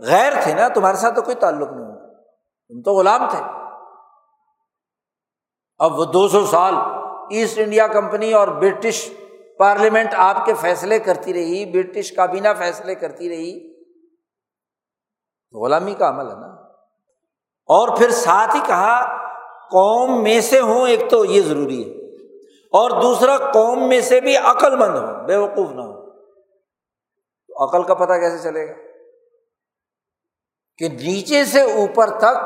غیر 0.00 0.32
تھے 0.42 0.54
نا، 0.54 0.68
تمہارے 0.68 0.96
ساتھ 0.96 1.14
تو 1.14 1.22
کوئی 1.22 1.36
تعلق 1.36 1.72
نہیں 1.72 1.86
ہوگا 1.86 2.22
تم 2.68 2.82
تو 2.82 2.92
غلام 2.92 3.30
تھے۔ 3.30 3.42
اب 5.78 5.98
وہ 5.98 6.04
دو 6.04 6.28
سو 6.28 6.46
سال 6.46 6.74
ایسٹ 7.30 7.58
انڈیا 7.58 7.86
کمپنی 7.86 8.32
اور 8.32 8.48
برٹش 8.48 9.10
پارلیمنٹ 9.58 10.14
آپ 10.16 10.44
کے 10.44 10.54
فیصلے 10.54 10.98
کرتی 10.98 11.32
رہی، 11.32 11.64
برٹش 11.64 12.12
کابینہ 12.12 12.48
فیصلے 12.58 12.94
کرتی 12.94 13.28
رہی۔ 13.28 13.72
غلامی 15.52 15.94
کا 15.94 16.08
عمل 16.08 16.30
ہے 16.30 16.34
نا۔ 16.34 16.46
اور 17.66 17.96
پھر 17.96 18.10
ساتھ 18.10 18.56
ہی 18.56 18.60
کہا، 18.66 19.16
قوم 19.70 20.22
میں 20.22 20.40
سے 20.40 20.60
ہوں، 20.60 20.88
ایک 20.88 21.10
تو 21.10 21.24
یہ 21.24 21.42
ضروری 21.42 21.88
ہے۔ 21.88 22.14
اور 22.66 22.90
دوسرا، 23.02 23.36
قوم 23.36 23.88
میں 23.88 24.00
سے 24.00 24.20
بھی 24.20 24.36
عقل 24.36 24.76
مند 24.76 24.94
ہو 24.94 25.26
بے 25.26 25.36
وقوف 25.36 25.70
نہ 25.70 25.80
ہو 25.80 25.95
تو 27.56 27.64
عقل 27.64 27.82
کا 27.82 27.94
پتہ 27.94 28.12
کیسے 28.12 28.38
چلے 28.38 28.68
گا؟ 28.68 28.72
کہ 30.78 30.88
نیچے 30.88 31.44
سے 31.44 31.60
اوپر 31.60 32.18
تک 32.18 32.38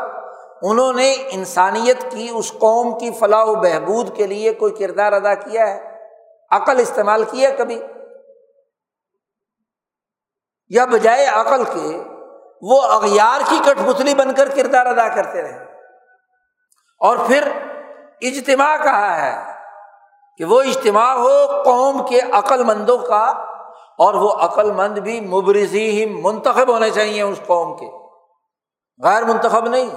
انہوں 0.62 0.92
نے 0.92 1.16
انسانیت 1.30 2.11
کی، 2.11 2.28
اس 2.34 2.52
قوم 2.52 2.98
کی 2.98 3.11
فلاح 3.11 3.44
و 3.44 3.54
بہبود 3.54 4.16
کے 4.16 4.26
لیے 4.26 4.52
کوئی 4.52 4.72
کردار 4.72 5.12
ادا 5.12 5.34
کیا 5.34 5.68
ہے؟ 5.68 6.08
عقل 6.50 6.80
استعمال 6.80 7.24
کیا 7.24 7.50
کبھی؟ 7.58 7.82
یا 10.68 10.84
بجائے 10.84 11.26
عقل 11.26 11.64
کے 11.64 12.02
وہ 12.62 12.82
اغیار 12.82 13.40
کی 13.50 13.58
کٹ 13.64 13.78
پتلی 13.86 14.14
بن 14.14 14.34
کر 14.34 14.48
کردار 14.48 14.86
ادا 14.86 15.08
کرتے 15.14 15.42
رہے۔ 15.42 15.64
اور 16.98 17.16
پھر 17.26 17.52
اجتماع 18.20 18.76
کہا 18.76 19.20
ہے 19.20 19.52
کہ 20.38 20.44
وہ 20.44 20.62
اجتماع 20.62 21.14
ہو 21.14 21.62
قوم 21.62 22.06
کے 22.06 22.20
عقل 22.32 22.64
مندوں 22.64 22.98
کا 22.98 23.46
اور 24.01 24.14
وہ 24.14 24.32
عقل 24.32 24.72
مند 24.72 24.98
بھی 24.98 25.20
مبرزی 25.20 25.90
ہی 25.90 26.07
منتخب 26.07 26.68
ہونے 26.68 26.90
چاہیے 26.90 27.22
اس 27.22 27.40
قوم 27.46 27.76
کے۔ 27.76 27.86
غیر 29.05 29.24
منتخب 29.24 29.66
نہیں۔ 29.66 29.90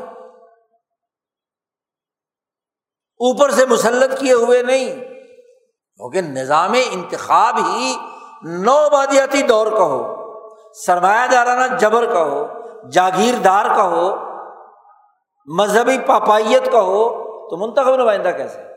اوپر 3.20 3.50
سے 3.50 3.66
مسلط 3.66 4.20
کیے 4.20 4.34
ہوئے 4.34 4.62
نہیں۔ 4.64 4.96
کیونکہ 5.98 6.22
نظام 6.22 6.74
انتخاب 6.92 7.58
ہی 7.58 7.98
نو 8.44 8.90
بادیاتی 8.92 9.42
دور 9.42 9.68
کا 9.72 9.84
ہو، 9.84 10.16
سرمایہ 10.74 11.28
دارانہ 11.32 11.78
جبر 11.78 12.14
کا 12.14 12.24
ہو، 12.24 12.48
جاگیردار 12.92 13.66
کا 13.66 13.84
ہو، 13.84 14.16
مذہبی 15.46 15.98
پاپائیت 16.06 16.72
کا 16.72 16.82
ہو، 16.82 17.10
تو 17.50 17.58
منتخب 17.58 17.96
نمائندہ 17.96 18.30
کیسے؟ 18.38 18.73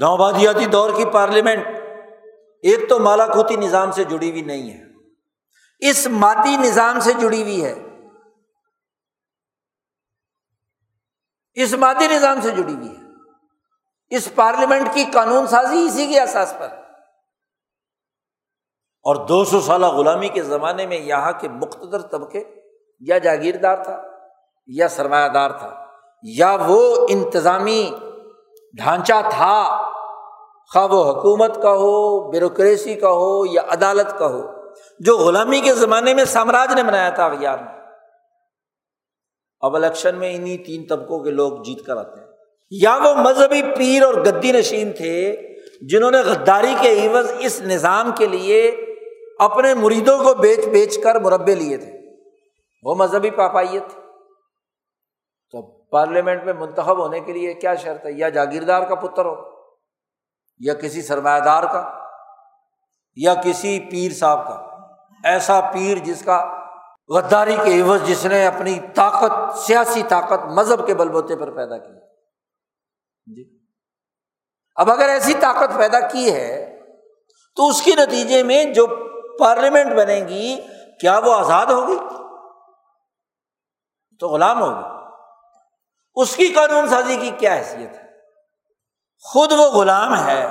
نوبادیاتی 0.00 0.66
دور 0.66 0.90
کی 0.96 1.04
پارلیمنٹ 1.04 1.66
ایک 2.62 2.88
تو 2.88 2.98
مالاکوتی 2.98 3.56
نظام 3.56 3.92
سے 3.92 4.04
جڑی 4.04 4.30
ہوئی 4.30 4.42
نہیں 4.42 4.70
ہے۔ 4.70 4.84
اس 5.78 6.06
مادی 6.10 6.56
نظام 6.56 7.00
سے 7.00 7.12
جڑی 7.12 7.42
ہوئی 7.42 7.64
ہے۔ 7.64 7.74
اس 11.54 11.74
مادی 11.74 12.06
نظام 12.06 12.40
سے 12.40 12.50
جڑی 12.50 12.74
ہوئی 12.74 12.88
ہے۔ 12.88 12.94
اس 14.10 14.28
پارلیمنٹ 14.34 14.94
کی 14.94 15.04
قانون 15.12 15.46
سازی 15.46 15.86
اسی 15.86 16.06
کے 16.06 16.20
احساس 16.20 16.54
پر۔ 16.58 16.68
اور 19.02 19.26
دو 19.26 19.44
سو 19.44 19.60
سالہ 19.60 19.86
غلامی 19.86 20.28
کے 20.28 20.42
زمانے 20.42 20.86
میں 20.86 20.98
یہاں 20.98 21.32
کے 21.40 21.48
مختصر 21.48 22.00
طبقے 22.00 22.44
یا 23.00 23.18
جاگیردار 23.18 23.84
تھا 23.84 24.02
یا 24.66 24.88
سرمایہ 24.88 25.28
دار 25.28 25.50
تھا 25.50 25.84
یا 26.22 26.56
وہ 26.66 27.06
انتظامی 27.10 27.90
ڈھانچہ 28.76 29.14
تھا۔ 29.30 29.87
خواہ 30.72 30.86
وہ 30.86 31.10
حکومت 31.10 31.62
کا 31.62 31.72
ہو، 31.72 32.30
بیوروکریسی 32.30 32.94
کا 32.94 33.10
ہو 33.10 33.46
یا 33.46 33.62
عدالت 33.68 34.18
کا 34.18 34.26
ہو، 34.26 34.42
جو 34.98 35.18
غلامی 35.18 35.60
کے 35.60 35.74
زمانے 35.74 36.14
میں 36.14 36.24
سامراج 36.24 36.74
نے 36.74 36.82
بنایا 36.82 37.10
تھا 37.10 37.24
اغیار 37.24 37.58
میں۔ 37.58 37.72
اب 39.60 39.76
الیکشن 39.76 40.16
میں 40.16 40.36
انہیں 40.36 40.56
تین 40.56 40.86
طبقوں 40.86 41.20
کے 41.20 41.30
لوگ 41.30 41.62
جیت 41.62 41.86
کر 41.86 41.96
آتے 41.96 42.20
ہیں۔ 42.20 42.26
یا 42.70 42.98
وہ 43.04 43.14
مذہبی 43.14 43.62
پیر 43.76 44.02
اور 44.02 44.14
گدی 44.14 44.52
نشین 44.52 44.92
تھے، 44.92 45.36
جنہوں 45.88 46.10
نے 46.10 46.18
غداری 46.18 46.74
کے 46.80 47.08
عوض 47.08 47.32
اس 47.38 47.60
نظام 47.60 48.10
کے 48.18 48.26
لیے 48.26 48.68
اپنے 49.38 49.74
مریدوں 49.74 50.18
کو 50.18 50.34
بیچ 50.34 50.68
بیچ 50.68 51.02
کر 51.02 51.20
مربے 51.20 51.54
لیے 51.54 51.76
تھے۔ 51.76 51.92
وہ 52.82 52.94
مذہبی 52.94 53.30
پاپائیت 53.30 53.82
تھی 53.90 54.00
تو 55.50 55.62
پارلیمنٹ 55.62 56.44
میں 56.44 56.52
منتخب 56.52 56.98
ہونے 56.98 57.20
کے 57.20 57.32
لیے 57.32 57.54
کیا 57.54 57.74
شرط 57.74 58.06
ہے؟ 58.06 58.12
یا 58.12 58.28
جاگیردار 58.28 58.82
کا 58.82 58.94
پتر 58.94 59.24
ہو۔ 59.24 59.47
یا 60.60 60.74
کسی 60.74 61.02
سرمایہ 61.02 61.40
دار 61.40 61.62
کا، 61.62 62.04
یا 63.16 63.34
کسی 63.34 63.80
پیر 63.90 64.12
صاحب 64.12 64.48
کا۔ 64.48 64.68
ایسا 65.24 65.60
پیر 65.60 65.98
جس 65.98 66.24
کا 66.24 66.64
غداری 67.08 67.56
کے 67.64 67.80
عوض 67.80 68.02
جس 68.02 68.26
نے 68.26 68.46
اپنی 68.46 68.78
طاقت، 68.94 69.58
سیاسی 69.58 70.02
طاقت 70.02 70.44
مذہب 70.44 70.86
کے 70.86 70.94
بل 70.94 71.08
بوتے 71.08 71.36
پر 71.36 71.50
پیدا 71.50 71.78
کی۔ 71.78 71.92
جی۔ 73.34 73.58
اب 74.76 74.90
اگر 74.90 75.08
ایسی 75.08 75.34
طاقت 75.34 75.76
پیدا 75.76 76.00
کی 76.00 76.34
ہے، 76.34 76.80
تو 77.56 77.68
اس 77.68 77.82
کے 77.82 77.90
نتیجے 77.94 78.42
میں 78.42 78.64
جو 78.64 78.86
پارلیمنٹ 79.40 79.96
بنے 79.96 80.20
گی، 80.28 80.60
کیا 81.00 81.18
وہ 81.18 81.34
آزاد 81.34 81.66
ہوگی؟ 81.66 81.96
تو 84.20 84.28
غلام 84.28 84.60
ہوگی۔ 84.60 85.14
اس 86.14 86.36
کی 86.36 86.48
قانون 86.48 86.88
سازی 86.88 87.16
کی 87.16 87.30
کیا 87.38 87.54
حیثیت 87.54 87.98
ہے؟ 87.98 88.07
خود 89.18 89.52
وہ 89.52 89.70
غلام 89.70 90.26
ہے۔ 90.26 90.46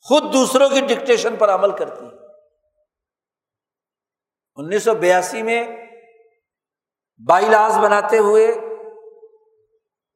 خود 0.00 0.32
دوسروں 0.32 0.68
کی 0.68 0.80
ڈکٹیشن 0.80 1.36
پر 1.36 1.50
عمل 1.50 1.76
کرتی 1.76 2.04
ہے۔ 2.04 2.10
انیس 4.56 4.82
سو 4.82 4.94
بیاسی 4.94 5.42
میں 5.42 5.86
بائی 7.28 7.46
لاس 7.46 7.76
بناتے 7.76 8.18
ہوئے، 8.18 8.54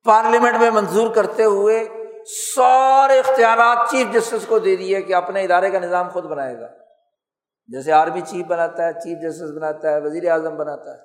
پارلیمنٹ 0.05 0.57
میں 0.61 0.71
منظور 0.71 1.15
کرتے 1.15 1.45
ہوئے 1.45 1.89
سارے 2.55 3.19
اختیارات 3.19 3.91
چیف 3.91 4.15
جسٹس 4.15 4.47
کو 4.47 4.59
دے 4.59 4.77
دیے 4.77 5.03
کہ 5.03 5.15
اپنے 5.15 5.43
ادارے 5.43 5.71
کا 5.71 5.79
نظام 5.79 6.09
خود 6.09 6.25
بنائے 6.25 6.61
گا۔ 6.61 6.67
جیسے 7.67 7.93
آرمی 7.93 8.21
چیف 8.21 8.47
بناتا 8.47 8.87
ہے، 8.87 8.93
چیف 8.93 9.19
جسٹس 9.19 9.57
بناتا 9.57 9.91
ہے 9.91 10.01
وزیر 10.01 10.31
اعظم 10.31 10.57
بناتا 10.57 10.95
ہے۔ 10.95 11.01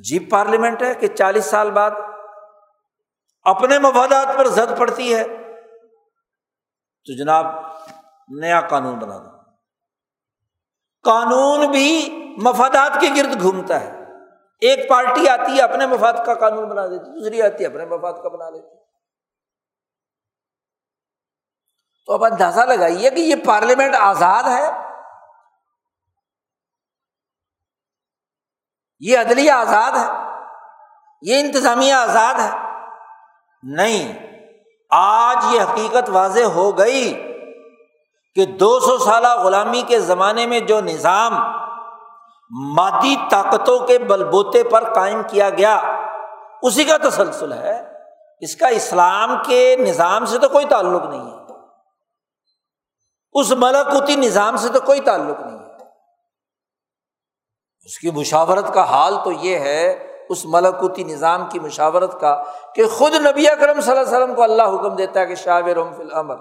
عجیب 0.00 0.30
پارلیمنٹ 0.30 0.82
ہے 0.82 0.94
کہ 0.94 1.06
چالیس 1.06 1.44
سال 1.44 1.70
بعد 1.70 1.90
اپنے 3.46 3.78
مفادات 3.78 4.36
پر 4.36 4.48
زد 4.48 4.78
پڑتی 4.78 5.14
ہے۔ 5.14 5.24
تو 7.04 7.16
جناب، 7.16 7.46
نیا 8.28 8.60
قانون 8.60 8.98
بنا 8.98 9.18
دو۔ 9.18 9.50
قانون 11.02 11.70
بھی 11.70 12.12
مفادات 12.42 13.00
کے 13.00 13.08
گرد 13.16 13.42
گھومتا 13.42 13.80
ہے۔ 13.80 13.90
ایک 14.60 14.88
پارٹی 14.88 15.28
آتی 15.28 15.56
ہے، 15.56 15.62
اپنے 15.62 15.86
مفاد 15.86 16.12
کا 16.26 16.34
قانون 16.34 16.68
بنا 16.68 16.86
دیتی 16.86 17.18
دوسری 17.18 17.42
آتی 17.42 17.64
ہے، 17.64 17.68
اپنے 17.68 17.84
مفاد 17.84 18.12
کا 18.22 18.28
بنا 18.28 18.50
دیتی 18.50 18.76
تو 22.06 22.12
اب 22.12 22.24
اندازہ 22.24 22.60
لگائیے 22.60 23.10
کہ 23.10 23.20
یہ 23.20 23.34
پارلیمنٹ 23.46 23.94
آزاد 23.94 24.44
ہے۔ 24.44 24.70
یہ 29.00 29.18
عدلیہ 29.18 29.52
آزاد 29.52 29.92
ہے۔ 29.92 30.06
یہ 31.22 31.40
انتظامیہ 31.40 31.92
آزاد 31.92 32.34
ہے۔ 32.34 32.65
نہیں۔ 33.74 34.26
آج 34.90 35.36
یہ 35.54 35.60
حقیقت 35.60 36.10
واضح 36.10 36.42
ہو 36.42 36.78
گئی 36.78 37.32
کہ 38.34 38.44
دو 38.44 38.80
سو 38.80 38.98
سالہ 38.98 39.40
غلامی 39.42 39.82
کے 39.82 40.00
زمانے 40.00 40.46
میں 40.46 40.60
جو 40.60 40.80
نظام 40.80 41.34
مادی 42.74 43.16
طاقتوں 43.30 43.78
کے 43.78 43.98
بل 43.98 44.24
بوتے 44.24 44.62
پر 44.62 44.94
قائم 44.94 45.22
کیا 45.30 45.50
گیا، 45.50 45.80
اسی 46.62 46.84
کا 46.84 46.96
تسلسل 46.96 47.52
ہے۔ 47.52 47.92
اس 48.40 48.56
کا 48.56 48.66
اسلام 48.66 49.36
کے 49.46 49.76
نظام 49.76 50.24
سے 50.24 50.38
تو 50.38 50.48
کوئی 50.48 50.64
تعلق 50.64 51.04
نہیں 51.04 51.30
ہے۔ 51.30 51.36
اس 53.32 53.50
ملکوتی 53.50 54.16
نظام 54.16 54.56
سے 54.56 54.68
تو 54.68 54.80
کوئی 54.80 55.00
تعلق 55.00 55.40
نہیں 55.40 55.58
ہے۔ 55.58 55.66
اس 57.84 57.98
کی 57.98 58.10
مشاورت 58.10 58.74
کا 58.74 58.82
حال 58.82 59.14
تو 59.24 59.32
یہ 59.32 59.58
ہے 59.58 60.15
اس 60.30 60.44
ملکوتی 60.44 61.04
نظام 61.04 61.48
کی 61.48 61.58
مشاورت 61.58 62.20
کا 62.20 62.42
کہ 62.74 62.88
خود 62.88 63.14
نبی 63.14 63.48
اکرم 63.48 63.80
صلی 63.80 63.90
اللہ 63.90 64.02
علیہ 64.02 64.16
وسلم 64.16 64.34
کو 64.34 64.42
اللہ 64.42 64.62
حکم 64.62 64.96
دیتا 64.96 65.20
ہے 65.20 65.26
کہ 65.26 65.34
شاہ 65.34 65.62
فی 65.96 66.02
العمر 66.02 66.36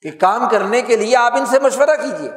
کہ 0.00 0.18
کام 0.18 0.48
کرنے 0.50 0.82
کے 0.82 0.96
لیے 0.96 1.16
آپ 1.16 1.32
ان 1.32 1.46
سے 1.46 1.58
مشورہ 1.58 1.96
کیجیے 1.96 2.30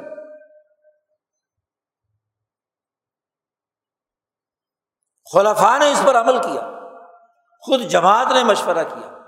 خلفا 5.34 5.78
نے 5.78 5.92
اس 5.92 6.02
پر 6.06 6.16
عمل 6.16 6.38
کیا۔ 6.38 6.62
خود 7.60 7.82
جماعت 7.82 8.28
نے 8.28 8.44
مشورہ 8.44 8.84
کیا۔ 8.84 9.21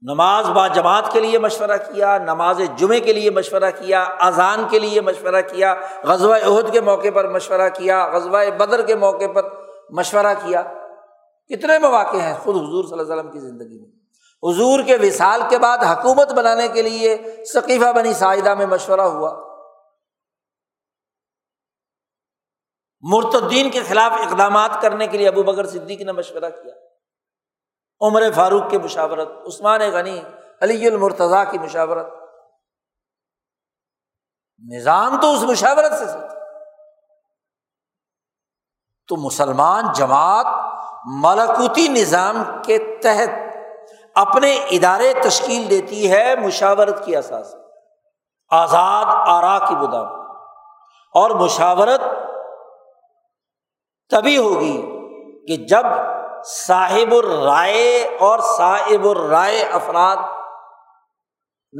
نماز 0.00 0.50
با 0.50 0.68
جماعت 0.68 1.12
کے 1.12 1.20
لیے 1.20 1.38
مشورہ 1.38 1.76
کیا، 1.76 2.18
نماز 2.18 2.60
جمعے 2.76 3.00
کے 3.00 3.12
لیے 3.12 3.30
مشورہ 3.30 3.70
کیا، 3.78 4.02
اذان 4.02 4.68
کے 4.70 4.78
لیے 4.78 5.00
مشورہ 5.00 5.40
کیا، 5.40 5.74
غزوہ 6.02 6.34
عہد 6.34 6.72
کے 6.72 6.80
موقع 6.80 7.08
پر 7.14 7.28
مشورہ 7.28 7.68
کیا، 7.74 8.08
غزوہ 8.08 8.50
بدر 8.58 8.82
کے 8.82 8.94
موقع 8.94 9.32
پر 9.34 9.42
مشورہ 9.90 10.34
کیا۔ 10.46 10.62
کتنے 11.48 11.78
مواقع 11.78 12.16
ہیں 12.16 12.34
خود 12.34 12.56
حضور 12.56 12.84
صلی 12.84 12.98
اللہ 12.98 13.12
علیہ 13.12 13.22
وسلم 13.22 13.32
کی 13.32 13.40
زندگی 13.40 13.80
میں۔ 13.80 13.96
حضور 14.42 14.82
کے 14.82 14.96
وصال 14.96 15.42
کے 15.48 15.58
بعد 15.58 15.78
حکومت 15.78 16.32
بنانے 16.32 16.68
کے 16.68 16.82
لیے 16.82 17.16
ثقیفہ 17.52 17.92
بنی 17.92 18.12
ساحدہ 18.12 18.54
میں 18.54 18.66
مشورہ 18.66 19.00
ہوا۔ 19.00 19.42
مرتدین 23.00 23.70
کے 23.70 23.80
خلاف 23.80 24.12
اقدامات 24.12 24.82
کرنے 24.82 25.06
کے 25.06 25.18
لیے 25.18 25.28
ابو 25.28 25.42
بکر 25.42 25.66
صدیق 25.66 26.00
نے 26.00 26.12
مشورہ 26.12 26.50
کیا۔ 26.50 26.85
عمر 28.00 28.22
فاروق 28.34 28.70
کی 28.70 28.78
مشاورت، 28.78 29.28
عثمان 29.46 29.80
غنی، 29.80 30.22
علی 30.62 30.86
المرتضیٰ 30.86 31.50
کی 31.50 31.58
مشاورت۔ 31.58 32.06
نظام 34.74 35.20
تو 35.20 35.32
اس 35.32 35.42
مشاورت 35.42 35.92
سے 35.92 36.04
تو 39.08 39.16
مسلمان 39.16 39.84
جماعت 39.94 40.46
ملکوتی 41.04 41.88
نظام 41.88 42.62
کے 42.64 42.78
تحت 42.78 43.56
اپنے 44.14 44.66
ادارے 44.70 45.12
تشکیل 45.24 45.70
دیتی 45.70 46.10
ہے 46.12 46.34
مشاورت 46.36 47.04
کی 47.04 47.16
اساس۔ 47.16 47.54
آزاد 48.50 49.04
آرا 49.08 49.66
کی 49.66 49.74
بدام 49.74 50.06
اور 51.14 51.30
مشاورت 51.30 52.00
تبھی 54.08 54.38
ہوگی 54.38 54.82
کہ 55.46 55.56
جب 55.64 55.84
صاحب 56.46 57.14
الرائے 57.14 58.16
اور 58.20 58.38
صاحب 58.38 59.08
الرائے 59.08 59.62
افراد 59.62 60.16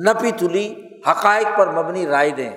نپی 0.07 0.33
تلی 0.33 0.83
حقائق 1.11 1.47
پر 1.59 1.71
مبنی 1.71 2.07
رائے 2.07 2.31
دیں۔ 2.31 2.51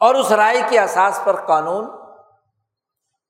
اور 0.00 0.14
اس 0.14 0.32
رائے 0.32 0.62
کے 0.68 0.80
اساس 0.80 1.20
پر 1.24 1.36
قانون 1.36 1.86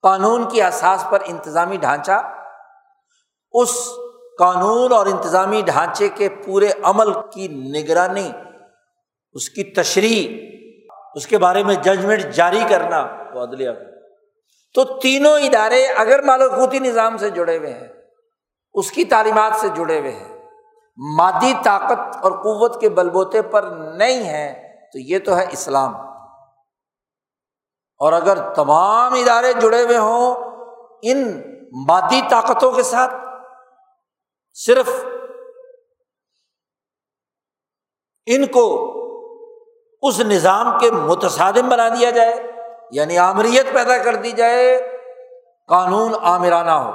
قانون 0.03 0.49
کی 0.49 0.63
اساس 0.63 1.05
پر 1.11 1.23
انتظامی 1.25 1.77
ڈھانچہ، 1.77 2.33
اس 3.53 3.89
قانون 4.39 4.93
اور 4.93 5.07
انتظامی 5.07 5.63
ڈھانچے 5.63 6.09
کے 6.09 6.29
پورے 6.29 6.69
عمل 6.83 7.13
کی 7.13 7.49
نگرانی، 7.49 8.33
اس 9.33 9.51
کی 9.51 9.65
تشریح، 9.65 10.47
اس 11.15 11.27
کے 11.27 11.39
بارے 11.39 11.65
میں 11.65 11.75
ججمنٹ 11.75 12.23
جاری 12.23 12.61
کرنا 12.69 13.07
وہ 13.35 13.43
عدلیہ 13.43 13.71
تو 14.77 14.85
تینوں 14.85 15.39
ادارے 15.39 15.87
اگر 15.87 16.23
مالکوتی 16.23 16.79
نظام 16.79 17.17
سے 17.17 17.31
جڑے 17.31 17.59
ہوئے 17.59 17.73
ہیں، 17.73 17.89
اس 18.75 18.91
کی 18.93 19.05
تعلیمات 19.05 19.53
سے 19.55 19.69
جڑے 19.69 20.01
ہوئے 20.01 20.13
ہیں، 20.13 20.51
مادی 21.17 21.55
طاقت 21.65 22.17
اور 22.23 22.33
قوت 22.33 22.81
کے 22.81 22.89
بلبوتے 22.89 23.43
پر 23.43 23.63
نہیں 23.97 24.25
ہے 24.25 24.77
تو 24.93 24.99
یہ 24.99 25.19
تو 25.19 25.37
ہے 25.37 25.47
اسلام۔ 25.51 25.97
اور 28.01 28.13
اگر 28.13 28.55
تمام 28.55 29.15
ادارے 29.15 29.53
جڑے 29.53 29.83
ہوئے 29.83 29.99
ہوں 29.99 30.35
ان 31.03 31.43
مادی 31.89 32.21
طاقتوں 32.31 32.73
کے 32.73 32.83
ساتھ، 32.83 33.15
صرف 34.53 34.89
ان 38.27 38.47
کو 38.47 38.67
اس 40.03 40.21
نظام 40.21 40.79
کے 40.79 40.91
متصادم 40.91 41.69
بنا 41.69 41.89
دیا 41.89 42.11
جائے 42.11 42.56
یعنی 42.91 43.19
آمریت 43.19 43.67
پیدا 43.75 44.03
کر 44.03 44.15
دی 44.15 44.33
جائے، 44.33 44.97
قانون 45.69 46.13
آمرانہ 46.21 46.71
ہو۔ 46.71 46.91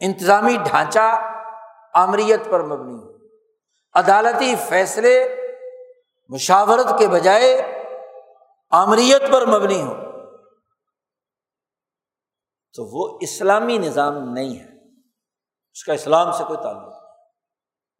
انتظامی 0.00 0.56
ڈھانچہ 0.56 1.32
آمریت 1.94 2.40
پر 2.50 2.62
مبنی۔ 2.62 2.94
ہو 2.94 3.18
عدالتی 3.94 4.54
فیصلے، 4.56 5.36
مشاورت 6.28 6.98
کے 6.98 7.08
بجائے 7.08 7.84
آمریت 8.70 9.32
پر 9.32 9.46
مبنی 9.46 9.82
ہو۔ 9.82 9.94
تو 12.74 12.84
وہ 12.84 13.18
اسلامی 13.20 13.78
نظام 13.78 14.32
نہیں 14.32 14.58
ہے۔ 14.58 14.94
اس 15.72 15.84
کا 15.84 15.92
اسلام 15.92 16.32
سے 16.32 16.44
کوئی 16.44 16.62
تعلق 16.62 16.88
نہیں۔ 16.88 17.00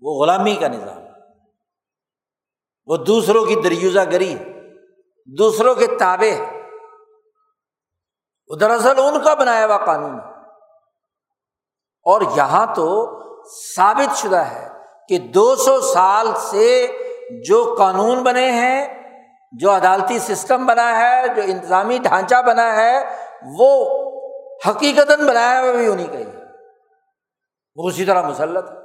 وہ 0.01 0.25
غلامی 0.25 0.57
کا 0.57 0.69
نظام 0.69 0.99
ہے۔ 0.99 1.11
وہ 2.87 2.97
دوسروں 2.97 3.45
کی 3.45 3.55
دریوزہ 3.65 4.01
گری 4.13 4.39
ہے۔ 4.39 4.58
دوسروں 5.39 5.75
کے 5.75 5.87
تابے 5.87 6.35
ہے 6.35 6.63
وہ 8.49 8.57
دراصل 8.57 8.99
ان 8.99 9.25
کا 9.25 9.35
بنایا 9.35 9.67
ہوا 9.67 9.79
قانون 9.79 10.21
ہے۔ 10.21 10.39
اور 12.05 12.21
یہاں 12.37 12.75
تو 12.75 13.19
ثابت 13.77 14.17
شدہ 14.17 14.37
ہے 14.37 14.69
کہ 15.09 15.19
دو 15.19 15.57
سو 15.57 15.81
سال 15.81 16.29
سے 16.37 16.99
جو 17.47 17.75
قانون 17.79 18.23
بنے 18.23 18.51
ہیں، 18.51 19.03
جو 19.53 19.77
عدالتی 19.77 20.19
سسٹم 20.19 20.67
بنا 20.67 21.01
ہے، 21.01 21.29
جو 21.37 21.43
انتظامی 21.45 21.99
ڈھانچہ 21.99 22.43
بنا 22.47 22.77
ہے، 22.77 23.17
وہ 23.59 23.99
حقیقت 24.69 25.11
بنایا 25.11 25.61
ہوا 25.61 25.73
بھی 25.73 25.89
ہونی 25.89 26.07
چاہیے 26.07 26.45
وہ 27.77 27.89
اسی 27.89 28.05
طرح 28.05 28.23
مسلط 28.23 28.71
ہے۔ 28.71 28.77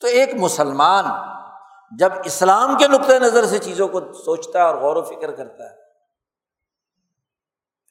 تو 0.00 0.06
ایک 0.06 0.34
مسلمان 0.34 1.04
جب 1.98 2.12
اسلام 2.24 2.78
کے 2.78 2.88
نقطۂ 2.88 3.12
نظر 3.12 3.46
سے 3.46 3.58
چیزوں 3.58 3.88
کو 3.88 4.00
سوچتا 4.12 4.58
ہے 4.58 4.64
اور 4.64 4.74
غور 4.74 4.96
و 4.96 5.02
فکر 5.02 5.30
کرتا 5.30 5.64
ہے، 5.64 5.76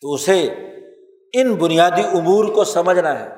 تو 0.02 0.14
اسے 0.14 0.44
ان 1.34 1.56
بنیادی 1.56 2.04
امور 2.04 2.46
کو 2.46 2.64
سمجھنا 2.64 3.20
ہے۔ 3.20 3.30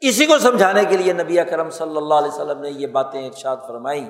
اسی 0.00 0.26
کو 0.26 0.38
سمجھانے 0.38 0.84
کے 0.84 0.96
لیے 0.96 1.12
نبی 1.12 1.36
کرم 1.50 1.70
صلی 1.70 1.96
اللہ 1.96 2.14
علیہ 2.14 2.30
وسلم 2.30 2.60
نے 2.60 2.70
یہ 2.70 2.86
باتیں 2.86 3.26
ارشاد 3.26 3.56
فرمائی 3.66 4.04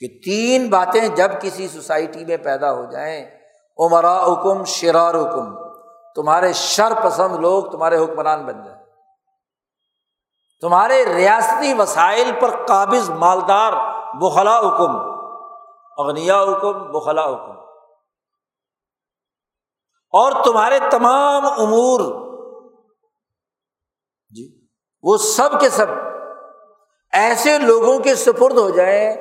کہ 0.00 0.20
تین 0.24 0.68
باتیں 0.68 1.08
جب 1.08 1.30
کسی 1.40 1.68
سوسائٹی 1.68 2.24
میں 2.24 2.36
پیدا 2.36 2.72
ہو 2.72 2.84
جائیں 2.90 3.30
عمرا 3.78 4.24
حکم 4.24 4.64
شرار 4.64 5.14
حکم 5.14 5.54
تمہارے 6.14 6.52
شر 6.52 6.92
پسند 7.04 7.36
لوگ 7.36 7.64
تمہارے 7.64 7.96
حکمران 7.96 8.46
بن 8.46 8.64
جائیں۔ 8.64 8.82
تمہارے 10.60 11.04
ریاستی 11.04 11.74
وسائل 11.74 12.30
پر 12.40 12.66
قابض 12.66 13.10
مالدار 13.10 13.72
بخلا 14.20 14.58
حکم 14.58 14.96
اغنیا 15.98 16.42
حکم 16.42 16.92
بخلا 16.92 17.24
حکم 17.24 17.52
اور 20.12 20.44
تمہارے 20.44 20.78
تمام 20.90 21.46
امور 21.46 22.00
جی 24.30 24.66
وہ 25.02 25.16
سب 25.16 25.60
کے 25.60 25.68
سب 25.68 25.86
ایسے 27.12 27.58
لوگوں 27.58 27.98
کے 27.98 28.14
سپرد 28.14 28.58
ہو 28.58 28.70
جائیں 28.70 29.14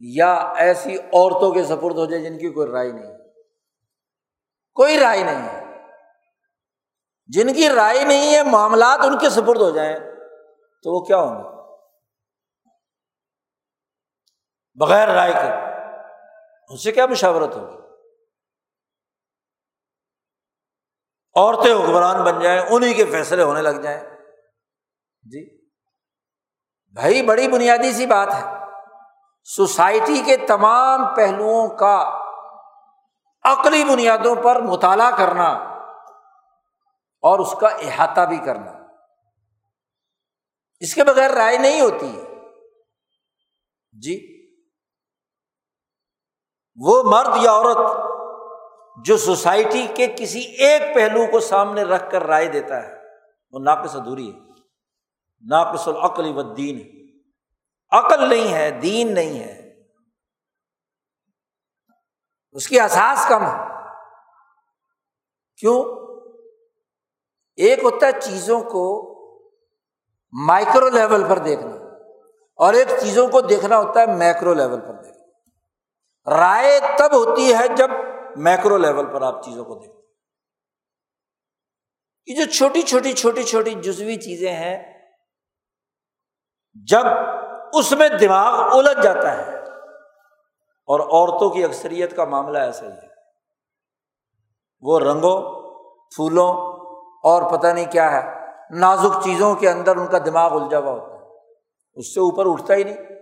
یا 0.00 0.52
ایسی 0.56 0.98
عورتوں 0.98 1.52
کے 1.52 1.64
سپرد 1.64 1.98
ہو 1.98 2.04
جائے 2.04 2.22
جن 2.22 2.38
کی 2.38 2.50
کوئی 2.50 2.68
رائے 2.68 2.92
نہیں۔ 2.92 3.16
کوئی 4.74 4.98
رائے 4.98 5.22
نہیں۔ 5.24 5.48
ہے 5.48 5.60
جن 7.26 7.54
کی 7.54 7.68
رائے 7.68 8.04
نہیں 8.04 8.34
ہے، 8.34 8.42
معاملات 8.42 9.00
ان 9.04 9.18
کے 9.18 9.30
سپرد 9.30 9.60
ہو 9.60 9.70
جائیں 9.70 9.98
تو 10.82 10.94
وہ 10.94 11.04
کیا 11.04 11.16
ہوں 11.16 11.44
گے؟ 11.44 11.49
بغیر 14.80 15.08
رائے 15.08 15.32
کے 15.32 15.70
اس 16.74 16.82
سے 16.84 16.92
کیا 16.92 17.06
مشاورت 17.06 17.56
ہوگی؟ 17.56 17.80
عورتیں 21.34 21.74
حکمران 21.74 22.24
بن 22.24 22.40
جائیں 22.40 22.60
انہیں 22.60 22.94
کے 22.94 23.04
فیصلے 23.04 23.42
ہونے 23.42 23.62
لگ 23.62 23.80
جائیں۔ 23.80 24.00
جی 25.22 25.68
بھائی 26.92 27.22
بڑی 27.22 27.48
بنیادی 27.48 27.92
سی 27.92 28.06
بات 28.06 28.28
ہے۔ 28.34 28.44
سوسائٹی 29.44 30.22
کے 30.26 30.36
تمام 30.36 31.14
پہلوؤں 31.14 31.68
کا 31.68 32.20
عقلی 33.44 33.84
بنیادوں 33.84 34.34
پر 34.44 34.60
مطالعہ 34.60 35.18
کرنا 35.18 35.48
اور 37.22 37.38
اس 37.38 37.54
کا 37.60 37.66
احاطہ 37.66 38.20
بھی 38.20 38.38
کرنا۔ 38.38 38.72
اس 40.80 40.94
کے 40.94 41.04
بغیر 41.04 41.30
رائے 41.30 41.58
نہیں 41.58 41.80
ہوتی۔ 41.80 42.24
جی 43.92 44.39
وہ 46.80 47.02
مرد 47.02 47.36
یا 47.42 47.52
عورت 47.52 47.78
جو 49.04 49.16
سوسائٹی 49.16 49.86
کے 49.94 50.06
کسی 50.18 50.40
ایک 50.40 50.82
پہلو 50.94 51.26
کو 51.30 51.40
سامنے 51.40 51.82
رکھ 51.82 52.10
کر 52.10 52.22
رائے 52.22 52.46
دیتا 52.48 52.82
ہے، 52.82 52.94
وہ 53.50 53.58
ناقص 53.58 53.96
ادھوری 53.96 54.34
ہے، 54.34 54.38
ناقص 55.50 55.88
العقل 55.88 56.36
و 56.36 56.42
دین 56.42 56.80
ہے۔ 56.80 56.88
عقل 57.90 58.28
نہیں 58.28 58.54
ہے، 58.54 58.70
دین 58.70 59.14
نہیں 59.14 59.40
ہے۔ 59.40 59.56
اس 62.52 62.68
کی 62.68 62.80
احساس 62.80 63.26
کم 63.28 63.46
ہے۔ 63.46 63.56
کیوں؟ 65.56 65.78
ایک 67.56 67.84
ہوتا 67.84 68.06
ہے 68.06 68.20
چیزوں 68.20 68.60
کو 68.60 68.84
مائکرو 70.46 70.88
لیول 70.88 71.24
پر 71.28 71.38
دیکھنا، 71.38 71.76
اور 72.58 72.74
ایک 72.74 72.88
چیزوں 73.00 73.28
کو 73.28 73.40
دیکھنا 73.40 73.78
ہوتا 73.78 74.00
ہے 74.00 74.06
میکرو 74.06 74.54
لیول 74.54 74.80
پر 74.80 74.92
دیکھنا۔ 74.92 75.19
رائے 76.26 76.78
تب 76.98 77.12
ہوتی 77.14 77.54
ہے 77.54 77.66
جب 77.76 77.90
میکرو 78.36 78.76
لیول 78.76 79.06
پر 79.06 79.22
آپ 79.22 79.42
چیزوں 79.44 79.64
کو 79.64 79.74
دیکھتے 79.74 79.98
یہ 82.28 82.34
جو 82.34 82.44
چھوٹی 82.50 82.82
چھوٹی 82.82 83.12
چھوٹی 83.12 83.42
چھوٹی 83.42 83.74
جزوی 83.74 84.16
چیزیں 84.16 84.52
ہیں، 84.52 84.76
جب 86.88 87.06
اس 87.72 87.92
میں 87.92 88.08
دماغ 88.08 88.54
الجھ 88.72 89.00
جاتا 89.02 89.36
ہے، 89.36 89.56
اور 90.88 91.00
عورتوں 91.00 91.50
کی 91.50 91.64
اکثریت 91.64 92.16
کا 92.16 92.24
معاملہ 92.24 92.58
ایسا 92.58 92.86
ہی 92.86 92.92
ہے۔ 92.92 93.08
وہ 94.82 94.98
رنگوں، 95.00 95.40
پھولوں 96.12 96.48
اور 97.24 97.50
پتہ 97.50 97.66
نہیں 97.66 97.90
کیا 97.92 98.10
ہے، 98.12 98.22
نازک 98.80 99.22
چیزوں 99.24 99.54
کے 99.54 99.70
اندر 99.70 99.96
ان 99.96 100.06
کا 100.06 100.18
دماغ 100.18 100.62
الجھا 100.62 100.78
ہوا 100.78 100.92
ہوتا 100.92 101.14
ہے۔ 101.14 101.20
اس 101.96 102.14
سے 102.14 102.20
اوپر 102.20 102.44
اٹھتا 102.46 102.74
ہی 102.74 102.84
نہیں۔ 102.84 103.18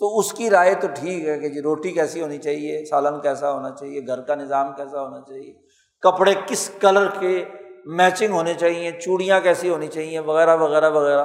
تو 0.00 0.18
اس 0.18 0.32
کی 0.32 0.50
رائے 0.50 0.74
تو 0.74 0.86
ٹھیک 0.94 1.28
ہے 1.28 1.38
کہ 1.38 1.48
جی 1.48 1.62
روٹی 1.62 1.92
کیسی 1.92 2.22
ہونی 2.22 2.38
چاہیے، 2.38 2.84
سالن 2.84 3.20
کیسا 3.20 3.52
ہونا 3.52 3.70
چاہیے، 3.70 4.06
گھر 4.06 4.20
کا 4.20 4.34
نظام 4.34 4.74
کیسا 4.74 5.02
ہونا 5.02 5.20
چاہیے، 5.20 5.54
کپڑے 6.00 6.34
کس 6.46 6.70
کلر 6.80 7.20
کے 7.20 7.44
میچنگ 7.84 8.32
ہونے 8.32 8.54
چاہیے، 8.54 8.92
چوڑیاں 8.92 9.40
کیسی 9.40 9.68
ہونی 9.68 9.86
چاہیے، 9.86 10.18
وغیرہ 10.18 10.56
وغیرہ 10.56 10.90
وغیرہ۔ 10.90 11.24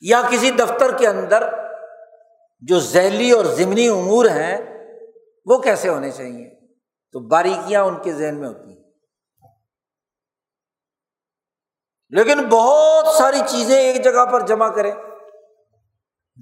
یا 0.00 0.22
کسی 0.30 0.50
دفتر 0.50 0.96
کے 0.98 1.08
اندر 1.08 1.42
جو 2.60 2.80
ذیلی 2.80 3.30
اور 3.30 3.44
ضمنی 3.44 3.88
امور 3.88 4.24
ہیں، 4.24 4.58
وہ 5.46 5.58
کیسے 5.58 5.88
ہونے 5.88 6.10
چاہیے؟ 6.10 6.50
تو 7.12 7.20
باریکیاں 7.20 7.82
ان 7.82 8.02
کے 8.02 8.12
ذہن 8.12 8.34
میں 8.34 8.48
ہوتی 8.48 8.76
ہیں۔ 8.76 8.82
لیکن 12.08 12.48
بہت 12.50 13.06
ساری 13.06 13.40
چیزیں 13.48 13.78
ایک 13.78 14.04
جگہ 14.04 14.24
پر 14.32 14.46
جمع 14.46 14.68
کریں۔ 14.68 14.92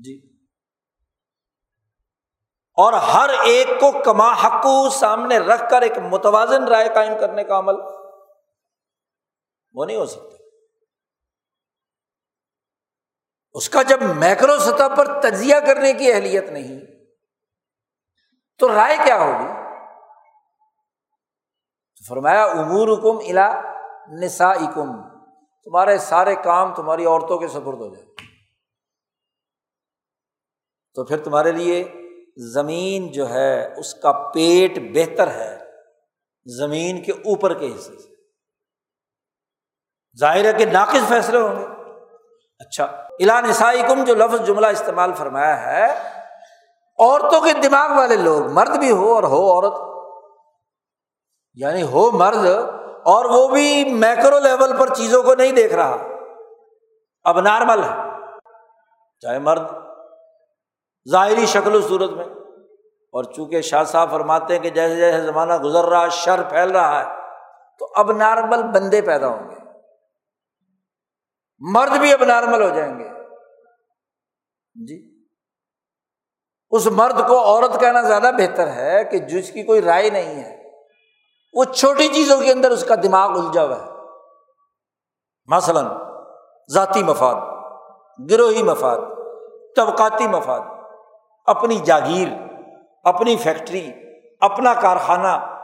جی۔ 0.05 0.30
اور 2.81 2.93
ہر 2.93 3.31
ایک 3.45 3.69
کو 3.81 3.91
کما 4.05 4.33
حق 4.43 4.67
سامنے 4.95 5.39
رکھ 5.39 5.71
کر 5.71 5.83
ایک 5.83 5.99
متوازن 6.11 6.69
رائے 6.69 6.89
قائم 6.95 7.13
کرنے 7.21 7.45
کا 7.45 7.59
عمل 7.59 7.75
وہ 9.75 9.85
نہیں 9.85 9.97
ہو 9.97 10.07
سکتا۔ 10.07 10.37
اس 13.55 13.69
کا 13.69 13.83
جب 13.83 14.03
میکرو 14.17 14.59
سطح 14.59 14.95
پر 14.97 15.21
تجزیہ 15.21 15.57
کرنے 15.67 15.93
کی 15.93 16.13
اہلیت 16.13 16.51
نہیں، 16.51 16.81
تو 18.61 18.69
رائے 18.75 18.97
کیا 19.05 19.19
ہوگی؟ 19.19 19.49
فرمایا 22.09 22.45
امور 22.45 22.89
حکم 22.89 23.19
الا 23.29 23.49
نسا 24.21 24.53
تمہارے 25.67 25.97
سارے 25.99 26.35
کام 26.45 26.75
تمہاری 26.75 27.05
عورتوں 27.07 27.39
کے 27.39 27.49
سپرد 27.49 27.81
ہو 27.81 27.95
جائے 27.95 28.07
تو 30.97 31.05
پھر 31.05 31.23
تمہارے 31.25 31.53
لیے 31.53 31.83
زمین 32.55 33.13
جو 33.13 33.29
ہے، 33.29 33.75
اس 33.77 33.95
کا 33.95 34.13
پیٹ 34.13 34.79
بہتر 34.95 35.27
ہے 35.27 35.59
زمین 36.59 37.03
کے 37.03 37.13
اوپر 37.13 37.55
کے 37.55 37.67
حصے 37.67 37.99
سے۔ 37.99 38.11
ظاہر 40.21 40.45
ہے 40.45 40.53
کہ 40.53 40.65
ناقص 40.65 41.09
فیصلے 41.09 41.41
ہوں 41.41 41.57
گے۔ 41.57 41.67
اچھا 42.59 42.85
الا 42.85 43.41
نسائی 43.41 43.83
کم 43.89 44.05
جو 44.05 44.15
لفظ 44.15 44.47
جملہ 44.47 44.67
استعمال 44.67 45.15
فرمایا 45.15 45.67
ہے، 45.67 45.93
عورتوں 46.99 47.41
کے 47.41 47.53
دماغ 47.53 47.99
والے 47.99 48.17
لوگ، 48.17 48.53
مرد 48.53 48.79
بھی 48.79 48.91
ہو 48.91 49.15
اور 49.15 49.23
ہو 49.23 49.53
عورت 49.53 49.75
یعنی 51.55 51.83
ہو 51.83 52.11
مرد، 52.11 52.47
اور 53.05 53.25
وہ 53.25 53.49
بھی 53.49 53.85
میکرو 53.85 54.39
لیول 54.39 54.77
پر 54.77 54.95
چیزوں 54.95 55.23
کو 55.23 55.35
نہیں 55.35 55.53
دیکھ 55.53 55.75
رہا۔ 55.75 55.97
اب 57.25 57.41
نارمل 57.41 57.83
ہے۔ 57.83 58.21
چاہے 59.21 59.39
مرد 59.39 59.63
ظاہری 61.09 61.47
شکل 61.47 61.75
و 61.75 61.81
صورت 61.81 62.11
میں۔ 62.11 62.25
اور 63.13 63.25
چونکہ 63.25 63.61
شاہ 63.61 63.85
صاحب 63.85 64.11
فرماتے 64.11 64.55
ہیں 64.55 64.63
کہ 64.63 64.71
جیسے 64.71 64.97
جیسے 64.97 65.27
زمانہ 65.27 65.59
گزر 65.59 65.85
رہا، 65.85 66.09
شر 66.09 66.43
پھیل 66.43 66.71
رہا 66.71 67.01
ہے، 67.01 67.09
تو 67.79 67.93
اب 67.95 68.13
نارمل 68.13 68.63
بندے 68.63 69.03
پیدا 69.03 69.29
ہوں 69.29 69.51
گے۔ 69.51 69.57
مرد 71.59 71.99
بھی 71.99 72.13
اب 72.13 72.25
نارمل 72.25 72.63
ہو 72.63 72.69
جائیں 72.69 72.99
گے۔ 72.99 73.09
جی۔ 74.87 75.25
اس 76.71 76.87
مرد 76.87 77.29
کو 77.29 77.39
عورت 77.45 77.81
کہنا 77.81 78.03
زیادہ 78.03 78.31
بہتر 78.39 78.69
ہے 78.69 79.05
کہ 79.05 79.19
جس 79.19 79.53
کی 79.53 79.63
کوئی 79.63 79.83
رائے 79.83 80.11
نہیں 80.11 80.45
ہے، 80.45 80.63
وہ 81.53 81.65
چھوٹی 81.65 82.09
چیزوں 82.09 82.41
کے 82.41 82.53
اندر 82.53 82.71
اس 82.71 82.85
کا 82.85 82.95
دماغ 82.95 83.31
الجھا 83.31 83.65
ہوا 83.65 83.85
ہے۔ 83.85 83.91
مثلاً، 85.47 85.85
ذاتی 86.73 87.03
مفاد، 87.03 87.35
گروہی 88.31 88.63
مفاد، 88.63 88.99
طبقاتی 89.77 90.29
مفاد۔ 90.29 90.80
اپنی 91.51 91.79
جاگیر، 91.79 92.29
اپنی 93.05 93.37
فیکٹری، 93.37 93.93
اپنا 94.41 94.75
کارخانہ۔ 94.75 95.61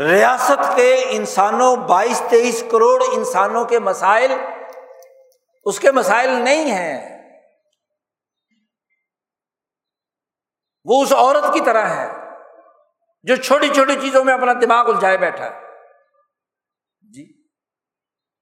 ریاست 0.00 0.76
کے 0.76 1.04
انسانوں، 1.08 1.76
بائیس 1.76 2.22
تیئیس 2.30 2.64
کروڑ 2.70 3.02
انسانوں 3.12 3.64
کے 3.64 3.78
مسائل، 3.78 4.32
اس 5.64 5.80
کے 5.80 5.90
مسائل 5.90 6.30
نہیں 6.30 6.70
ہیں۔ 6.70 7.14
وہ 10.84 11.02
اس 11.02 11.12
عورت 11.12 11.54
کی 11.54 11.60
طرح 11.60 11.84
ہے 11.84 12.12
جو 13.22 13.36
چھوٹی 13.36 13.68
چھوٹی 13.68 13.94
چیزوں 14.00 14.24
میں 14.24 14.34
اپنا 14.34 14.52
دماغ 14.52 14.88
الجھائے 14.88 15.16
بیٹھا 15.16 15.44
ہے۔ 15.44 15.60
جی۔ 17.12 17.42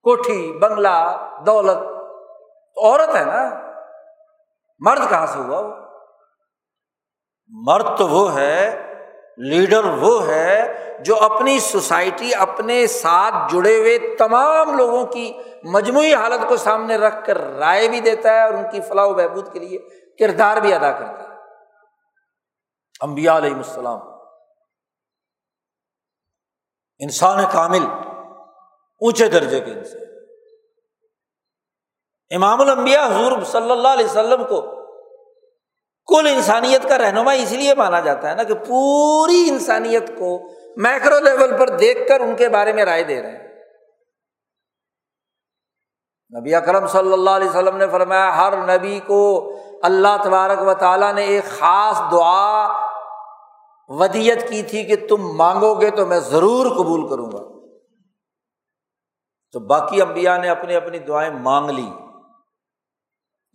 کوٹھی، 0.02 0.58
بنگلہ، 0.58 1.28
دولت 1.46 1.76
عورت 2.76 3.16
ہے 3.16 3.24
نا۔ 3.24 3.72
مرد 4.80 5.10
کہاں 5.10 5.26
سے 5.26 5.38
ہوا 5.38 5.60
وہ؟ 5.60 5.81
مرد 7.52 7.98
تو 7.98 8.08
وہ 8.08 8.34
ہے، 8.34 8.82
لیڈر 9.36 9.84
وہ 9.84 10.26
ہے 10.26 10.52
جو 11.00 11.16
اپنی 11.16 11.58
سوسائٹی، 11.60 12.34
اپنے 12.34 12.86
ساتھ 12.86 13.52
جڑے 13.52 13.76
ہوئے 13.78 14.16
تمام 14.16 14.76
لوگوں 14.76 15.04
کی 15.06 15.32
مجموعی 15.64 16.14
حالت 16.14 16.48
کو 16.48 16.56
سامنے 16.56 16.96
رکھ 16.96 17.24
کر 17.26 17.40
رائے 17.58 17.88
بھی 17.88 18.00
دیتا 18.00 18.32
ہے 18.32 18.42
اور 18.42 18.54
ان 18.54 18.70
کی 18.72 18.80
فلاح 18.80 19.06
و 19.06 19.14
بہبود 19.14 19.52
کے 19.52 19.58
لیے 19.58 19.78
کردار 20.18 20.56
بھی 20.56 20.72
ادا 20.74 20.92
کرتا 20.92 21.22
ہے۔ 21.22 21.28
امبیا 23.00 23.36
علیہ 23.36 23.54
السلام، 23.54 23.98
انسان 26.98 27.44
کامل، 27.52 27.84
اونچے 29.00 29.28
درجے 29.28 29.60
کے 29.60 29.70
انسان۔ 29.70 30.00
امام 32.30 32.60
الانبیاء 32.60 33.06
حضور 33.06 33.42
صلی 33.42 33.70
اللہ 33.70 33.88
علیہ 33.88 34.06
وسلم 34.06 34.44
کو 34.44 34.81
کل 36.06 36.26
انسانیت 36.26 36.88
کا 36.88 36.98
رہنما 36.98 37.32
اس 37.32 37.52
لیے 37.52 37.74
مانا 37.74 38.00
جاتا 38.00 38.30
ہے 38.30 38.34
نا 38.34 38.42
کہ 38.42 38.54
پوری 38.54 39.44
انسانیت 39.48 40.08
کو 40.18 40.50
میکرو 40.76 41.18
لیول 41.18 41.56
پر 41.58 41.68
دیکھ 41.68 42.08
کر 42.08 42.20
ان 42.20 42.36
کے 42.36 42.48
بارے 42.48 42.72
میں 42.72 42.84
رائے 42.84 43.02
دے 43.02 43.22
رہے 43.22 43.30
ہیں۔ 43.30 43.42
نبی 46.40 46.54
اکرم 46.54 46.86
صلی 46.86 47.12
اللہ 47.12 47.30
علیہ 47.30 47.48
وسلم 47.48 47.76
نے 47.76 47.88
فرمایا، 47.88 48.36
ہر 48.36 48.56
نبی 48.56 49.00
کو 49.06 49.52
اللہ 49.82 50.16
تبارک 50.24 50.62
و 50.62 50.74
تعالیٰ 50.74 51.14
نے 51.14 51.22
ایک 51.22 51.44
خاص 51.44 52.12
دعا 52.12 52.82
ودیت 53.88 54.48
کی 54.48 54.62
تھی 54.62 54.84
کہ 54.84 55.08
تم 55.08 55.36
مانگو 55.36 55.74
گے 55.74 55.90
تو 55.90 56.06
میں 56.06 56.20
ضرور 56.20 56.66
قبول 56.66 57.08
کروں 57.08 57.32
گا۔ 57.32 57.52
تو 59.52 59.60
باقی 59.60 60.02
امبیا 60.02 60.36
نے 60.36 60.48
اپنی 60.48 60.74
اپنی 60.74 60.98
دعائیں 60.98 61.30
مانگ 61.30 61.70
لی 61.70 61.90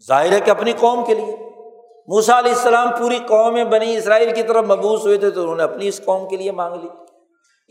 ظاہر 0.08 0.32
ہے 0.32 0.40
کہ 0.40 0.52
اپنی 0.52 0.74
قوم 0.74 1.06
کے 1.06 1.14
لیے۔ 1.14 1.47
موسا 2.08 2.40
علیہ 2.40 2.52
السلام 2.52 2.88
پوری 2.98 3.20
قوم 3.28 3.54
میں 3.54 3.64
بنی 3.64 3.98
اسرائیل 3.98 4.34
کی 4.36 4.44
طرف 4.44 4.66
مبوس 4.66 5.06
ہوئے 5.06 5.18
تھے 5.18 5.30
تو 5.30 5.42
انہوں 5.42 5.56
نے 5.56 5.64
اپنی 5.64 5.88
اس 5.88 6.02
قوم 6.06 6.28
کے 6.28 6.38
لیے 6.38 6.52
مانگ 6.52 6.76
لی۔ 6.76 6.90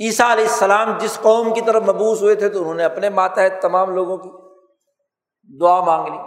عیسیٰ 0.07 0.31
علیہ 0.31 0.45
السلام 0.45 0.99
جس 0.99 1.19
قوم 1.23 1.55
کی 1.55 1.61
طرف 1.61 1.83
مبوس 1.83 2.23
ہوئے 2.23 2.35
تھے 2.35 2.49
تو 2.49 2.59
انہوں 2.59 2.75
نے 2.75 2.85
اپنے 2.85 3.09
ماتحت 3.09 3.63
تمام 3.63 3.95
لوگوں 3.95 4.17
کی 4.17 4.31
دعا 5.61 5.81
مانگ 5.81 6.07
لی۔ 6.07 6.19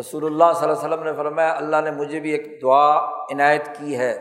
رسول 0.00 0.24
اللہ 0.24 0.52
صلی 0.54 0.68
اللہ 0.68 0.78
علیہ 0.78 0.88
وسلم 0.88 1.02
نے 1.02 1.12
فرمایا، 1.12 1.52
اللہ 1.52 1.76
نے 1.84 1.90
مجھے 1.90 2.20
بھی 2.20 2.30
ایک 2.30 2.62
دعا 2.62 2.98
عنایت 3.32 3.66
کی 3.78 3.98
ہے 3.98 4.12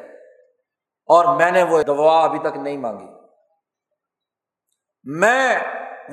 اور 1.06 1.36
میں 1.36 1.52
نے 1.52 1.64
وہ 1.64 1.82
دعا 1.84 2.24
ابھی 2.24 2.40
تک 2.40 2.58
نہیں 2.58 2.78
مانگی۔ 2.78 3.08
میں 5.04 5.60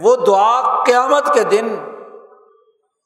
وہ 0.01 0.17
دعا 0.17 0.85
قیامت 0.85 1.35
کے 1.35 1.45
دن 1.45 1.77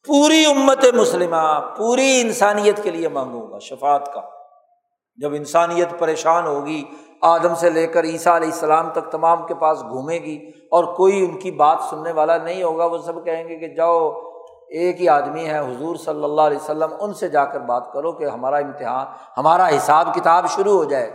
پوری 0.07 0.45
امت 0.47 0.85
مسلمہ، 0.95 1.61
پوری 1.77 2.21
انسانیت 2.21 2.83
کے 2.83 2.91
لیے 2.91 3.09
مانگوں 3.09 3.51
گا 3.51 3.59
شفات 3.59 4.13
کا۔ 4.15 4.21
جب 5.17 5.33
انسانیت 5.33 5.89
پریشان 5.99 6.47
ہوگی، 6.47 6.85
آدم 7.23 7.55
سے 7.55 7.71
لے 7.71 7.87
کر 7.87 8.05
عیسیٰ 8.05 8.35
علیہ 8.35 8.49
السلام 8.49 8.91
تک 8.91 9.11
تمام 9.11 9.47
کے 9.47 9.55
پاس 9.55 9.83
گھومے 9.83 10.19
گی 10.19 10.51
اور 10.71 10.85
کوئی 10.85 11.25
ان 11.25 11.39
کی 11.39 11.51
بات 11.51 11.79
سننے 11.91 12.13
والا 12.13 12.37
نہیں 12.37 12.63
ہوگا، 12.63 12.85
وہ 12.85 12.99
سب 12.99 13.25
کہیں 13.25 13.49
گے 13.49 13.57
کہ 13.57 13.69
جاؤ، 13.69 14.11
ایک 14.69 15.01
ہی 15.01 15.09
آدمی 15.09 15.47
ہے، 15.47 15.59
حضور 15.59 15.97
صلی 15.97 16.25
اللہ 16.25 16.43
علیہ 16.43 16.59
وسلم، 16.59 16.91
ان 17.01 17.15
سے 17.15 17.29
جا 17.29 17.45
کر 17.45 17.61
بات 17.61 17.93
کرو 17.93 18.13
کہ 18.13 18.25
ہمارا 18.25 18.57
امتحان، 18.57 19.07
ہمارا 19.37 19.69
حساب 19.69 20.15
کتاب 20.15 20.49
شروع 20.49 20.73
ہو 20.73 20.85
جائے۔ 20.85 21.11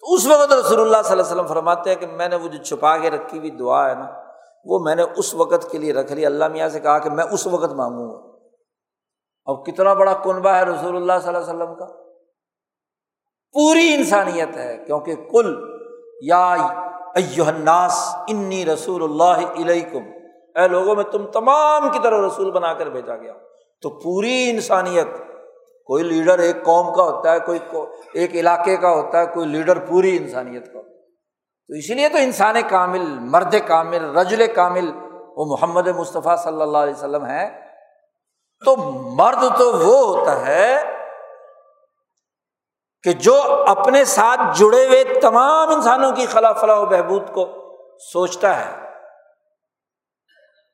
تو 0.00 0.14
اس 0.14 0.26
وقت 0.26 0.52
رسول 0.52 0.80
اللہ 0.80 0.96
صلی 1.04 1.12
اللہ 1.12 1.22
علیہ 1.22 1.32
وسلم 1.32 1.46
فرماتے 1.46 1.90
ہیں 1.90 1.96
کہ 1.96 2.06
میں 2.06 2.28
نے 2.28 2.36
وہ 2.36 2.48
جو 2.48 2.62
چھپا 2.62 2.96
کے 2.96 3.10
رکھی 3.10 3.38
ہوئی 3.38 3.50
دعا 3.50 3.88
ہے 3.88 3.94
نا 3.94 4.23
وہ 4.64 4.78
میں 4.78 4.94
نے 4.94 5.04
اس 5.16 5.34
وقت 5.34 5.70
کے 5.70 5.78
لیے 5.78 5.92
رکھ 5.92 6.12
لی 6.12 6.26
اللہ 6.26 6.48
میاں 6.48 6.68
سے 6.68 6.80
کہا 6.80 6.98
کہ 6.98 7.10
میں 7.10 7.24
اس 7.32 7.46
وقت 7.46 7.72
مانگوں۔ 7.72 8.12
گا 8.12 8.34
اب 9.44 9.66
کتنا 9.66 9.94
بڑا 9.94 10.12
کنبہ 10.12 10.50
ہے 10.50 10.62
رسول 10.62 10.96
اللہ 10.96 11.12
صلی 11.22 11.34
اللہ 11.34 11.38
علیہ 11.38 11.54
وسلم 11.54 11.74
کا۔ 11.74 11.86
پوری 13.52 13.94
انسانیت 13.94 14.56
ہے، 14.56 14.78
کیونکہ 14.86 15.14
کل 15.14 15.78
یا 16.22 16.54
الناس 17.46 18.14
انی 18.28 18.64
رسول 18.66 19.02
اللہ 19.02 19.46
علیکم۔ 19.58 20.02
اے 20.54 20.68
لوگوں، 20.68 20.94
میں 20.94 21.04
تم 21.04 21.26
تمام 21.26 21.88
کی 21.88 21.98
طرح 22.02 22.26
رسول 22.26 22.50
بنا 22.50 22.74
کر 22.74 22.86
بھیجا 22.86 23.16
گیا 23.16 23.32
تو 23.82 23.90
پوری 23.90 24.50
انسانیت، 24.50 25.06
کوئی 25.86 26.04
لیڈر 26.04 26.38
ایک 26.38 26.56
قوم 26.64 26.94
کا 26.94 27.02
ہوتا 27.02 27.32
ہے، 27.32 27.38
کوئی 27.46 27.58
ایک 28.12 28.34
علاقے 28.34 28.76
کا 28.76 28.90
ہوتا 28.90 29.20
ہے، 29.20 29.26
کوئی 29.26 29.46
لیڈر 29.46 29.78
پوری 29.78 30.16
انسانیت 30.16 30.72
کا 30.72 30.78
ہوتا 30.78 30.88
ہے۔ 30.88 30.93
تو 31.68 31.74
اسی 31.74 31.94
لیے 31.94 32.08
تو 32.08 32.18
انسان 32.18 32.56
کامل، 32.68 33.06
مرد 33.18 33.54
کامل، 33.66 34.16
رجل 34.18 34.46
کامل، 34.46 34.90
وہ 35.36 35.44
محمد 35.46 35.86
مصطفیٰ 35.88 36.36
صلی 36.44 36.62
اللہ 36.62 36.78
علیہ 36.78 36.94
وسلم 36.94 37.26
ہے 37.26 37.50
تو 38.64 38.76
مرد 39.16 39.58
تو 39.58 39.72
وہ 39.72 40.16
ہوتا 40.16 40.46
ہے 40.46 40.82
کہ 43.02 43.12
جو 43.12 43.64
اپنے 43.68 44.04
ساتھ 44.04 44.40
جڑے 44.58 44.86
ہوئے 44.86 45.04
تمام 45.04 45.70
انسانوں 45.70 46.12
کی 46.12 46.26
خلا 46.26 46.52
فلاح 46.52 46.76
و 46.76 46.86
بہبود 46.86 47.32
کو 47.32 47.46
سوچتا 48.12 48.56
ہے۔ 48.60 48.70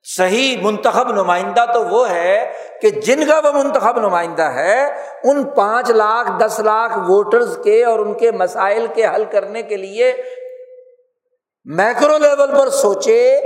صحیح 0.03 0.57
منتخب 0.61 1.11
نمائندہ 1.11 1.65
تو 1.73 1.85
وہ 1.85 2.09
ہے 2.09 2.53
کہ 2.81 2.89
جن 2.89 3.27
کا 3.27 3.39
وہ 3.43 3.51
منتخب 3.51 3.99
نمائندہ 3.99 4.43
ہے، 4.43 4.85
ان 5.23 5.43
پانچ 5.43 5.89
لاکھ، 5.89 6.31
دس 6.39 6.59
لاکھ 6.59 6.97
ووٹرز 6.97 7.59
کے 7.63 7.85
اور 7.85 7.99
ان 7.99 8.13
کے 8.13 8.31
مسائل 8.31 8.87
کے 8.93 9.07
حل 9.07 9.25
کرنے 9.25 9.63
کے 9.63 9.77
لیے 9.77 10.11
میکرو 11.65 12.17
لیول 12.17 12.59
پر 12.59 12.69
سوچے، 12.69 13.41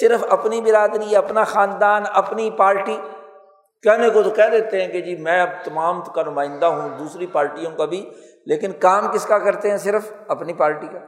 صرف 0.00 0.24
اپنی 0.30 0.60
برادری، 0.60 1.16
اپنا 1.16 1.44
خاندان، 1.44 2.02
اپنی 2.12 2.50
پارٹی۔ 2.50 2.98
کہنے 3.82 4.10
کو 4.10 4.22
تو 4.22 4.30
کہہ 4.30 4.48
دیتے 4.52 4.84
ہیں 4.84 4.92
کہ 4.92 5.00
جی 5.00 5.16
میں 5.16 5.42
اب 5.42 5.48
تمام 5.64 6.02
کا 6.02 6.22
نمائندہ 6.22 6.66
ہوں، 6.66 6.88
دوسری 6.98 7.26
پارٹیوں 7.26 7.70
کا 7.70 7.84
بھی۔ 7.84 8.10
لیکن 8.46 8.72
کام 8.72 9.12
کس 9.12 9.26
کا 9.26 9.38
کرتے 9.38 9.70
ہیں؟ 9.70 9.76
صرف 9.76 10.12
اپنی 10.28 10.52
پارٹی 10.52 10.86
کا، 10.86 10.98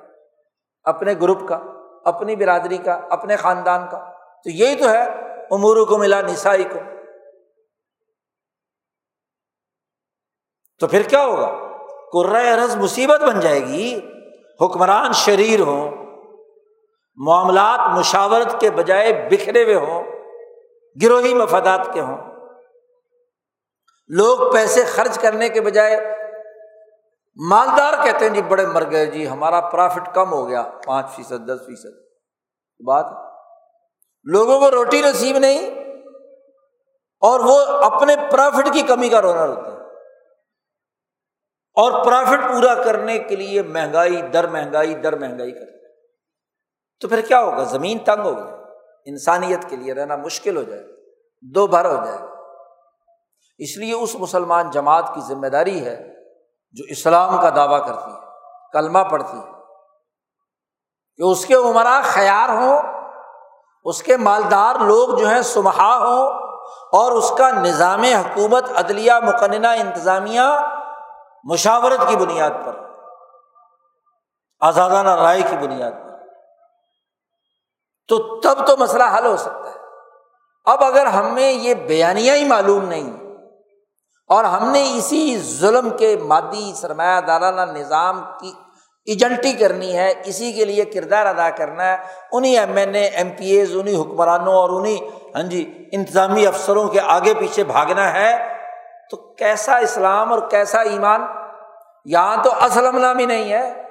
اپنے 0.85 1.15
گروپ 1.23 1.49
کا، 1.49 1.59
اپنی 2.05 2.37
برادری 2.37 2.79
کا، 2.79 3.01
اپنے 3.11 3.37
خاندان 3.37 3.87
کا۔ 3.91 3.99
تو 4.45 4.51
یہی 4.51 4.77
تو 4.77 4.91
ہے 4.91 5.03
امور 5.51 5.87
کو 5.87 5.99
ملا 5.99 6.21
نسائی 6.21 6.65
کو 6.65 6.79
تو 10.81 10.87
پھر 10.87 11.03
کیا 11.03 11.25
ہوگا؟ 11.25 11.59
رز 12.65 12.77
مصیبت 12.77 13.21
بن 13.21 13.41
جائے 13.41 13.61
گی، 13.61 14.01
حکمران 14.61 15.13
شریر 15.13 15.61
ہوں۔ 15.61 16.02
معاملات 17.19 17.81
مشاورت 17.99 18.61
کے 18.61 18.71
بجائے 18.71 19.13
بکھرے 19.31 19.63
ہوئے 19.65 19.75
ہوں، 19.77 20.05
گروہی 20.97 21.35
مفادات 21.35 21.89
کے 21.93 22.01
ہوں۔ 22.01 22.17
لوگ 24.11 24.53
پیسے 24.53 24.85
خرچ 24.85 25.19
کرنے 25.19 25.49
کے 25.49 25.61
بجائے 25.61 25.97
مالدار 27.39 27.93
کہتے 28.05 28.25
ہیں 28.25 28.35
جی 28.35 28.43
بڑے 28.43 28.67
مر 28.67 28.91
گئے 28.91 29.05
جی 29.07 29.29
ہمارا 29.29 29.61
پرافٹ 29.69 30.15
کم 30.15 30.33
ہو 30.33 30.49
گیا، 30.49 30.63
پانچ 30.87 31.11
فیصد، 31.11 31.47
دس 31.49 31.61
فیصد۔ 31.67 32.01
بات 32.81 33.07
لوگوں 34.27 34.59
کو 34.61 34.71
روٹی 34.71 35.01
نصیب 35.03 35.39
نہیں، 35.39 35.71
اور 37.23 37.41
وہ 37.41 37.59
اپنے 37.85 38.17
پرافٹ 38.33 38.73
کی 38.73 38.83
کمی 38.83 39.09
کا 39.09 39.23
رونا 39.23 39.45
ہوتا 39.47 39.73
ہے 39.73 39.81
اور 41.77 42.05
پرافٹ 42.05 42.41
پورا 42.51 42.75
کرنے 42.83 43.19
کے 43.19 43.37
لیے 43.37 43.63
مہنگائی، 43.65 44.21
در 44.23 44.47
مہنگائی 44.49 44.95
در 44.95 45.17
مہنگائی 45.17 45.53
کرتے 45.53 45.82
تو 47.03 47.09
پھر 47.09 47.21
کیا 47.21 47.41
ہوگا؟ 47.41 47.63
زمین 47.63 47.99
تنگ 47.99 48.25
ہوگی 48.25 48.63
انسانیت 49.07 49.69
کے 49.69 49.77
لیے 49.77 49.95
رہنا 49.95 50.17
مشکل 50.17 50.57
ہو 50.57 50.63
جائے۔ 50.63 50.83
دو 51.43 51.67
بھر 51.67 51.85
ہو 51.85 52.05
جائے۔ 52.05 52.19
اس 53.59 53.77
لیے 53.77 53.95
اس 53.95 54.15
مسلمان 54.15 54.71
جماعت 54.71 55.15
کی 55.15 55.21
ذمہ 55.21 55.47
داری 55.47 55.85
ہے 55.85 55.97
جو 56.73 56.85
اسلام 56.89 57.41
کا 57.41 57.51
دعویٰ 57.57 57.87
کرتی 57.87 58.11
ہے، 58.13 58.21
کلمہ 58.73 58.99
پڑھتی 58.99 59.39
ہے۔ 59.39 59.53
کہ 61.17 61.23
اس 61.23 61.47
کے 61.47 61.55
عمرا 61.55 62.01
خیار 62.05 62.49
ہوں، 62.49 62.83
اس 63.85 64.03
کے 64.03 64.17
مالدار 64.17 64.75
لوگ 64.75 65.09
جو 65.09 65.29
ہیں 65.29 65.43
سمہا 65.43 65.97
ہوں 65.97 66.27
اور 66.93 67.13
اس 67.13 67.33
کا 67.39 67.51
نظام 67.51 68.03
حکومت، 68.03 68.65
عدلیہ، 68.77 69.13
مقننہ، 69.23 69.67
انتظامیہ 69.67 70.41
مشاورت 71.45 72.09
کی 72.09 72.17
بنیاد 72.17 72.51
پر، 72.65 72.77
آزادانہ 74.61 75.11
رائے 75.11 75.43
کی 75.43 75.57
بنیاد 75.57 75.91
پر۔ 75.91 76.12
تو 78.13 78.41
تب 78.41 78.67
تو 78.67 78.77
مسئلہ 78.77 79.05
حل 79.19 79.27
ہو 79.27 79.37
سکتا 79.37 79.71
ہے۔ 79.71 79.75
اب 80.65 80.85
اگر 80.85 81.07
ہمیں 81.07 81.53
یہ 81.53 81.75
بیانیہ 81.75 82.33
ہی 82.33 82.45
معلوم 82.45 82.85
نہیں 82.85 83.13
اور 84.29 84.45
ہم 84.45 84.71
نے 84.71 84.99
اسی 84.99 85.39
ظلم 85.39 85.91
کے 85.91 86.17
مادی 86.17 86.73
سرمایہ 86.77 87.21
دارانہ 87.21 87.61
نظام 87.61 88.25
کی 88.41 88.53
ایجنٹی 89.07 89.53
کرنی 89.53 89.97
ہے، 89.97 90.13
اسی 90.25 90.53
کے 90.53 90.65
لیے 90.65 90.85
کردار 90.85 91.27
ادا 91.27 91.51
کرنا 91.51 91.85
ہے، 91.85 91.97
انہیں 92.33 92.59
M 92.59 92.77
N 92.77 92.95
A, 92.95 93.05
M 93.05 93.31
P 93.31 93.51
As, 93.51 93.77
انہیں 93.77 94.01
حکمرانوں 94.01 94.55
اور 94.55 94.71
انہیں 94.71 94.99
ہاں 95.35 95.43
جی 95.43 95.89
انتظامی 95.93 96.47
افسروں 96.47 96.89
کے 96.89 97.01
آگے 97.01 97.35
پیچھے 97.35 97.65
بھاگنا 97.65 98.13
ہے، 98.13 98.57
تو 99.11 99.17
کیسا 99.17 99.77
اسلام 99.77 100.33
اور 100.33 100.51
کیسا 100.51 100.81
ایمان؟ 100.81 101.25
یہاں 102.05 102.37
تو 102.45 102.51
اسلم 102.61 102.99
نام 102.99 103.19
ہی 103.19 103.27
نہیں 103.27 103.53
ہے 103.53 103.83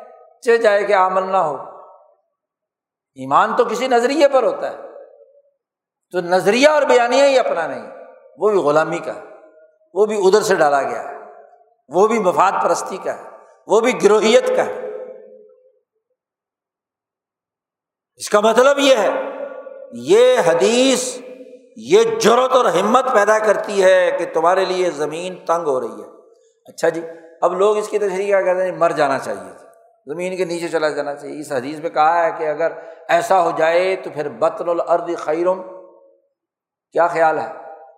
چہ 0.42 0.58
جائے 0.58 0.84
کہ 0.84 0.94
عمل 0.94 1.24
نہ 1.24 1.38
ہو۔ 1.38 1.71
ایمان 3.16 3.56
تو 3.56 3.66
کسی 3.66 3.88
نظریے 3.88 4.28
پر 4.28 4.44
ہوتا 4.44 4.72
ہے۔ 4.72 4.78
تو 6.12 6.22
نظریہ 6.22 6.68
اور 6.68 6.82
بیانیہ 6.82 7.24
ہی 7.24 7.40
اپنا 7.40 7.68
نہیں، 7.68 7.90
وہ 8.38 8.50
بھی 8.50 8.58
غلامی 8.58 8.98
کا 8.98 9.16
ہے۔ 9.16 9.22
وہ 9.94 10.06
بھی 10.06 10.28
ادھر 10.28 10.42
سے 10.42 10.56
ڈالا 10.56 10.82
گیا 10.82 11.04
ہے۔ 11.04 11.16
وہ 11.90 12.08
بھی 12.08 12.20
مفاد 12.20 12.52
پرستی 12.64 12.98
کا 12.98 13.18
ہے۔ 13.18 13.24
وہ 13.68 13.80
بھی 13.80 14.04
گروہیت 14.04 14.48
کا 14.56 14.66
ہے۔ 14.66 14.88
اس 18.16 18.30
کا 18.30 18.40
مطلب 18.40 18.80
یہ 18.80 18.96
ہے، 18.96 19.10
یہ 19.94 20.38
حدیث، 20.46 21.18
یہ 21.78 22.04
جرت 22.04 22.52
اور 22.52 22.66
ہمت 22.66 23.06
پیدا 23.14 23.40
کرتی 23.40 23.84
ہے 23.84 24.12
کہ 24.20 24.26
تمہارے 24.34 24.66
لیے 24.66 24.92
زمین 24.92 25.46
تنگ 25.46 25.68
ہو 25.68 25.82
رہی 25.82 26.02
ہے۔ 26.02 26.08
اچھا 26.66 26.90
جی 26.90 27.02
اب 27.42 27.54
لوگ 27.54 27.78
اس 27.78 27.88
کی 27.90 28.00
تشریح 28.00 28.26
کیا 28.26 28.42
کہتے 28.42 28.64
ہیں؟ 28.66 28.72
مر 28.72 28.90
جانا 28.90 29.20
چاہیے۔ 29.20 29.61
زمین 30.06 30.38
کے 30.38 30.46
نیچے 30.46 30.68
چلا 30.68 30.90
جانا 30.90 31.16
چاہیے۔ 31.16 31.40
اس 31.40 31.52
حدیث 31.52 31.80
میں 31.80 31.90
کہا 31.90 32.26
ہے 32.26 32.32
کہ 32.38 32.48
اگر 32.48 32.72
ایسا 33.08 33.44
ہو 33.44 33.52
جائے 33.58 33.96
تو 33.96 34.10
پھر 34.14 34.30
بطن 34.30 34.70
الرد 34.70 35.10
خیرم 35.18 35.62
کیا 36.92 37.08
خیال 37.08 37.40
ہے؟ 37.40 37.54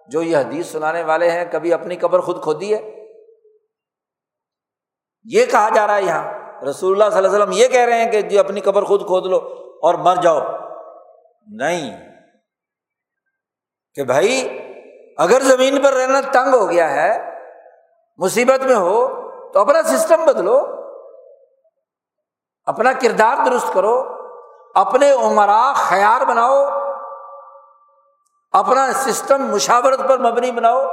جو 0.08 0.22
یہ 0.22 0.38
حدیث 0.38 0.68
سنانے 0.68 1.04
والے 1.04 1.32
ہیں، 1.32 1.46
کبھی 1.52 1.74
اپنی 1.74 1.96
قبر 1.96 2.20
خود 2.20 2.44
کھودی 2.44 2.76
ہے؟ 2.76 3.06
یہ 5.24 5.46
کہا 5.46 5.70
جا 5.76 5.88
رہا 5.88 5.96
ہے 5.96 6.04
یہاں۔ 6.04 6.34
رسول 6.70 7.02
اللہ 7.02 7.10
صلی 7.10 7.26
اللہ 7.26 7.30
علیہ 7.30 7.40
وسلم 7.40 7.64
یہ 7.64 7.68
کہہ 7.68 7.82
رہے 7.82 8.04
ہیں 8.04 8.12
کہ 8.12 8.22
جی 8.22 8.40
اپنی 8.40 8.62
قبر 8.62 8.84
خود 8.84 9.06
کھود 9.06 9.26
لو 9.26 9.38
اور 9.82 9.94
مر 9.94 10.16
جاؤ۔ 10.22 10.40
نہیں۔ 11.48 12.12
کہ 13.94 14.04
بھائی، 14.04 14.60
اگر 15.18 15.42
زمین 15.42 15.82
پر 15.82 15.94
رہنا 15.94 16.22
تنگ 16.22 16.54
ہو 16.54 16.70
گیا 16.70 16.92
ہے، 16.92 17.30
مصیبت 18.18 18.66
میں 18.66 18.76
ہو 18.76 19.08
تو 19.52 19.60
اپنا 19.60 19.84
سسٹم 19.84 20.26
بدلو۔ 20.26 20.83
اپنا 22.66 22.94
کردار 22.94 23.46
درست 23.46 23.74
کرو، 23.74 24.18
اپنے 24.76 25.12
عمرا 25.12 25.74
خیار 25.76 26.26
بناؤ، 26.26 26.66
اپنا 28.52 28.94
سسٹم 28.94 29.48
مشاورت 29.48 30.00
پر 30.10 30.18
مبنی 30.18 30.52
بناؤ، 30.52 30.88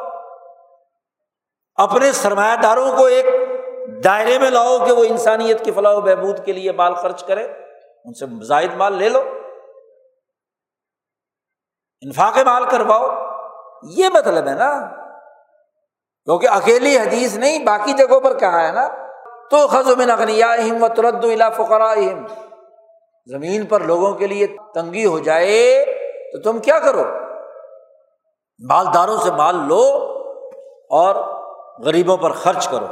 اپنے 1.75 2.13
سرمایہ 2.13 2.57
داروں 2.57 2.97
کو 2.97 3.05
ایک 3.05 3.27
دائرے 4.05 4.39
میں 4.39 4.51
لاؤ 4.51 4.79
کہ 4.87 4.93
وہ 4.93 5.05
انسانیت 5.05 5.65
کی 5.65 5.71
فلاح 5.71 5.93
و 5.93 6.01
بہبود 6.01 6.45
کے 6.45 6.53
لیے 6.53 6.73
مال 6.73 6.95
خرچ 6.95 7.25
کرے 7.25 7.45
ان 8.05 8.15
سے 8.15 8.45
زائد 8.45 8.75
مال 8.75 8.93
لے 8.93 9.09
لو، 9.09 9.23
انفاق 12.01 12.39
مال 12.39 12.65
کرواؤ، 12.65 13.07
یہ 13.83 14.09
مطلب 14.09 14.49
ہے 14.49 14.55
نا۔ 14.55 14.87
کیونکہ 16.25 16.49
اکیلی 16.49 16.99
حدیث 16.99 17.37
نہیں، 17.37 17.65
باقی 17.65 17.93
جگہوں 17.93 18.21
پر 18.21 18.39
کہا 18.39 18.67
ہے 18.67 18.73
نا۔ 18.73 19.10
تو 19.51 19.66
خزم 19.66 20.01
نقنیا 20.01 20.55
و 20.81 20.89
ترد 20.89 21.24
الا 21.24 21.51
فقرا 21.51 21.94
زمین 23.27 23.66
پر 23.66 23.81
لوگوں 23.81 24.14
کے 24.14 24.27
لیے 24.27 24.47
تنگی 24.74 25.06
ہو 25.06 25.18
جائے 25.18 25.85
تو 26.32 26.43
تم 26.43 26.59
کیا 26.59 26.78
کرو؟ 26.78 27.05
مالداروں 28.68 29.16
سے 29.16 29.31
مال 29.31 29.56
لو 29.56 29.82
اور 30.90 31.14
غریبوں 31.85 32.16
پر 32.16 32.32
خرچ 32.32 32.68
کرو۔ 32.68 32.86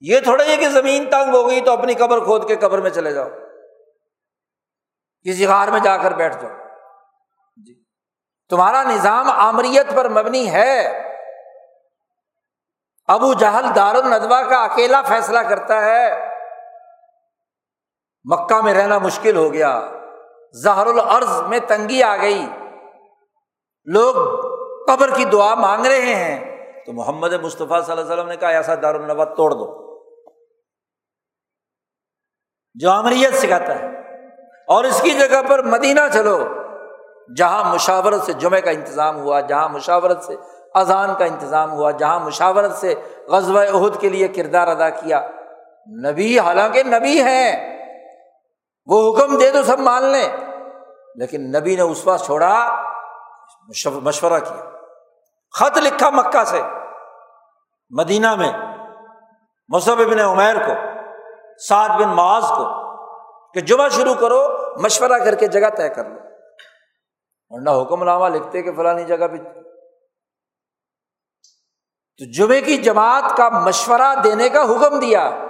یہ 0.00 0.20
تھوڑا 0.20 0.44
یہ 0.44 0.56
کہ 0.56 0.68
زمین 0.68 1.10
تنگ 1.10 1.34
ہو 1.34 1.48
گئی 1.48 1.60
تو 1.60 1.72
اپنی 1.72 1.94
قبر 1.94 2.24
کھود 2.24 2.48
کے 2.48 2.56
قبر 2.56 2.78
میں 2.78 2.90
چلے 2.90 3.12
جاؤ۔ 3.12 3.28
کسی 5.28 5.46
غار 5.46 5.68
میں 5.68 5.80
جا 5.80 5.96
کر 5.96 6.10
بیٹھ 6.10 6.42
جاؤ۔ 6.42 6.52
جی۔ 7.66 7.84
تمہارا 8.50 8.82
نظام 8.82 9.30
آمریت 9.30 9.86
پر 9.94 10.08
مبنی 10.08 10.50
ہے۔ 10.50 11.11
ابو 13.08 13.32
جہل 13.32 13.64
دار 13.76 13.94
الدوا 13.94 14.42
کا 14.42 14.64
اکیلا 14.64 15.02
فیصلہ 15.02 15.38
کرتا 15.38 15.84
ہے۔ 15.84 16.28
مکہ 18.24 18.60
میں 18.62 18.74
رہنا 18.74 18.98
مشکل 18.98 19.36
ہو 19.36 19.52
گیا۔ 19.52 19.88
زہر 20.52 20.86
العرض 20.86 21.42
میں 21.42 21.58
تنگی 21.58 22.02
آ 22.02 22.16
گئی۔ 22.16 22.46
لوگ 23.84 24.14
قبر 24.86 25.10
کی 25.16 25.24
دعا 25.24 25.54
مانگ 25.54 25.86
رہے 25.86 26.14
ہیں۔ 26.14 26.52
تو 26.86 26.92
محمد 26.92 27.32
مصطفیٰ 27.32 27.82
صلی 27.82 27.92
اللہ 27.92 28.00
علیہ 28.00 28.12
وسلم 28.12 28.28
نے 28.28 28.36
کہا 28.36 28.48
ایسا 28.48 28.74
دار 28.82 28.94
النوا 28.94 29.24
توڑ 29.24 29.50
دو۔ 29.50 29.82
جو 32.74 32.90
امریت 32.90 33.34
سکھاتا 33.34 33.78
ہے۔ 33.78 33.86
اور 34.68 34.84
اس 34.84 35.02
کی 35.02 35.10
جگہ 35.10 35.42
پر 35.48 35.62
مدینہ 35.62 36.00
چلو۔ 36.12 36.38
جہاں 37.36 37.74
مشاورت 37.74 38.22
سے 38.22 38.32
جمعے 38.32 38.60
کا 38.60 38.70
انتظام 38.70 39.16
ہوا، 39.16 39.40
جہاں 39.40 39.68
مشاورت 39.68 40.24
سے 40.24 40.36
اذان 40.74 41.14
کا 41.18 41.24
انتظام 41.24 41.72
ہوا، 41.72 41.90
جہاں 41.90 42.20
مشاورت 42.20 42.74
سے 42.74 42.94
غزب 43.28 43.58
عہد 43.58 44.00
کے 44.00 44.08
لیے 44.08 44.28
کردار 44.28 44.68
ادا 44.68 44.90
کیا۔ 44.90 45.28
نبی، 46.04 46.38
حالانکہ 46.38 46.82
نبی 46.82 47.22
ہیں، 47.22 47.78
وہ 48.86 49.16
حکم 49.16 49.38
دے 49.38 49.50
تو 49.50 49.62
سب 49.62 49.78
مان 49.78 50.02
لیں۔ 50.02 50.28
لیکن 51.14 51.52
نبی 51.52 51.76
نے 51.76 51.82
اس 51.82 52.06
وقت 52.06 52.24
چھوڑا، 52.24 52.82
مشورہ 53.94 54.38
کیا۔ 54.38 54.70
خط 55.58 55.78
لکھا 55.78 56.10
مکہ 56.10 56.44
سے، 56.44 56.60
مدینہ 57.90 58.34
میں 58.34 58.52
مصحب 59.68 59.96
بن 59.96 60.20
عمیر 60.20 60.54
کو، 60.54 60.72
سعد 61.68 61.88
بن 61.88 62.08
معاذ 62.08 62.44
کو، 62.44 62.64
کہ 63.52 63.60
جمعہ 63.60 63.88
شروع 63.88 64.14
کرو، 64.14 64.48
مشورہ 64.80 65.18
کر 65.24 65.34
کے 65.34 65.46
جگہ 65.46 65.70
طے 65.76 65.88
کر 65.88 66.04
لو۔ 66.04 66.18
ورنہ 67.50 67.70
حکم 67.70 68.04
نامہ 68.04 68.24
لکھتے 68.24 68.62
کہ 68.62 68.72
فلانی 68.72 69.04
جگہ 69.04 69.26
پہ 69.26 69.36
تو 72.22 72.30
جمعے 72.30 72.60
کی 72.60 72.76
جماعت 72.76 73.36
کا 73.36 73.48
مشورہ 73.48 74.14
دینے 74.24 74.48
کا 74.48 74.62
حکم 74.62 75.00
دیا۔ 75.00 75.46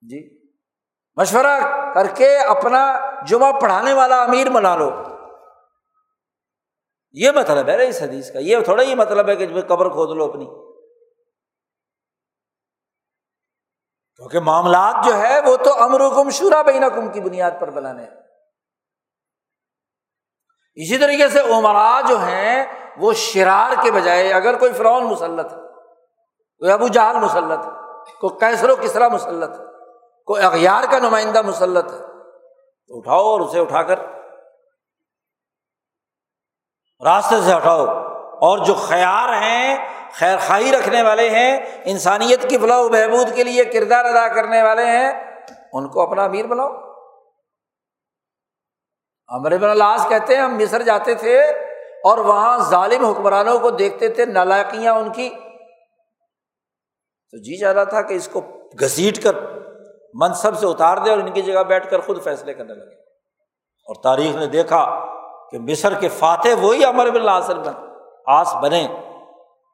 جی 0.00 0.50
مشورہ 1.16 1.60
کر 1.94 2.06
کے 2.14 2.38
اپنا 2.38 2.98
جمعہ 3.24 3.52
پڑھانے 3.60 3.92
والا 3.92 4.22
امیر 4.22 4.50
بنا 4.50 4.76
لو۔ 4.76 4.90
یہ 7.12 7.30
مطلب 7.30 7.68
ہے 7.68 7.76
نا 7.76 7.82
اس 7.82 8.02
حدیث 8.02 8.32
کا، 8.32 8.38
یہ 8.38 8.56
تھوڑا 8.64 8.82
ہی 8.82 8.94
مطلب 8.94 9.28
ہے 9.28 9.36
کہ 9.36 9.62
قبر 9.62 9.88
کھود 9.88 10.16
لو 10.16 10.24
اپنی۔ 10.24 10.44
کیونکہ 14.16 14.40
معاملات 14.40 15.04
جو 15.04 15.18
ہے 15.18 15.40
وہ 15.40 15.56
تو 15.56 15.82
امر 15.82 16.06
حکم 16.06 16.30
شورا 16.30 16.62
بین 16.62 16.84
کم 16.94 17.12
کی 17.12 17.20
بنیاد 17.20 17.50
پر 17.60 17.70
بنانے 17.70 18.06
اسی 20.74 20.98
طریقے 20.98 21.28
سے 21.28 21.40
عمرا 21.40 22.00
جو 22.08 22.18
ہیں، 22.18 22.64
وہ 22.96 23.12
شرار 23.12 23.82
کے 23.82 23.90
بجائے 23.90 24.32
اگر 24.32 24.58
کوئی 24.58 24.72
فرعون 24.72 25.04
مسلط 25.04 25.52
ہے، 25.52 25.58
کوئی 26.58 26.72
ابو 26.72 26.88
جہل 26.88 27.16
مسلط 27.16 27.64
ہے، 27.64 27.70
کوئی 28.20 28.40
کیسر 28.40 28.70
و 28.70 28.76
کسرا 28.76 29.08
مسلط 29.08 29.60
ہے، 29.60 29.64
کوئی 30.26 30.42
اغیار 30.42 30.84
کا 30.90 30.98
نمائندہ 30.98 31.42
مسلط 31.42 31.92
ہے، 31.92 31.98
تو 32.88 32.98
اٹھاؤ 32.98 33.24
اور 33.24 33.40
اسے 33.40 33.60
اٹھا 33.60 33.82
کر 33.82 33.98
راستے 37.04 37.36
سے 37.40 37.56
ہٹاؤ۔ 37.56 37.86
اور 38.34 38.58
جو 38.58 38.74
خیار 38.74 39.28
ہیں، 39.28 39.88
خیر 40.12 40.38
خواہی 40.46 40.72
رکھنے 40.72 41.02
والے 41.02 41.28
ہیں، 41.28 41.60
انسانیت 41.84 42.48
کی 42.48 42.58
فلاح 42.58 42.78
و 42.78 42.88
بہبود 42.88 43.34
کے 43.34 43.44
لیے 43.44 43.64
کردار 43.64 44.04
ادا 44.04 44.28
کرنے 44.28 44.62
والے 44.62 44.86
ہیں، 44.86 45.34
ان 45.72 45.88
کو 45.88 46.02
اپنا 46.02 46.24
امیر 46.24 46.46
بناؤ۔ 46.46 46.83
امر 49.28 49.56
بن 49.58 49.70
الاس 49.70 50.06
کہتے 50.08 50.34
ہیں، 50.34 50.42
ہم 50.42 50.56
مصر 50.56 50.82
جاتے 50.82 51.14
تھے 51.14 51.40
اور 52.04 52.18
وہاں 52.18 52.58
ظالم 52.58 53.04
حکمرانوں 53.04 53.58
کو 53.58 53.70
دیکھتے 53.70 54.08
تھے 54.08 54.24
نالائکیاں 54.24 54.94
ان 54.94 55.12
کی۔ 55.12 55.30
تو 57.30 57.38
جی 57.38 57.60
چاہ 57.60 57.72
رہا 57.72 57.84
تھا 57.84 58.02
کہ 58.02 58.14
اس 58.14 58.28
کو 58.28 58.40
گھسیٹ 58.80 59.22
کر 59.22 59.32
منصب 60.14 60.58
سے 60.58 60.66
اتار 60.66 60.96
دے 60.96 61.10
اور 61.10 61.18
ان 61.18 61.30
کی 61.30 61.42
جگہ 61.42 61.62
بیٹھ 61.62 61.90
کر 61.90 62.00
خود 62.00 62.22
فیصلے 62.22 62.54
کرنے 62.54 62.74
لگے۔ 62.74 63.00
اور 63.86 64.02
تاریخ 64.02 64.36
نے 64.36 64.46
دیکھا 64.46 65.04
کہ 65.50 65.58
مصر 65.58 65.94
کے 65.94 66.08
فاتح 66.08 66.48
وہی 66.60 66.84
امر 66.84 67.10
بن 67.10 67.20
العصر 67.20 67.58
بن 67.58 67.72
آس 68.26 68.54
بنے 68.62 68.84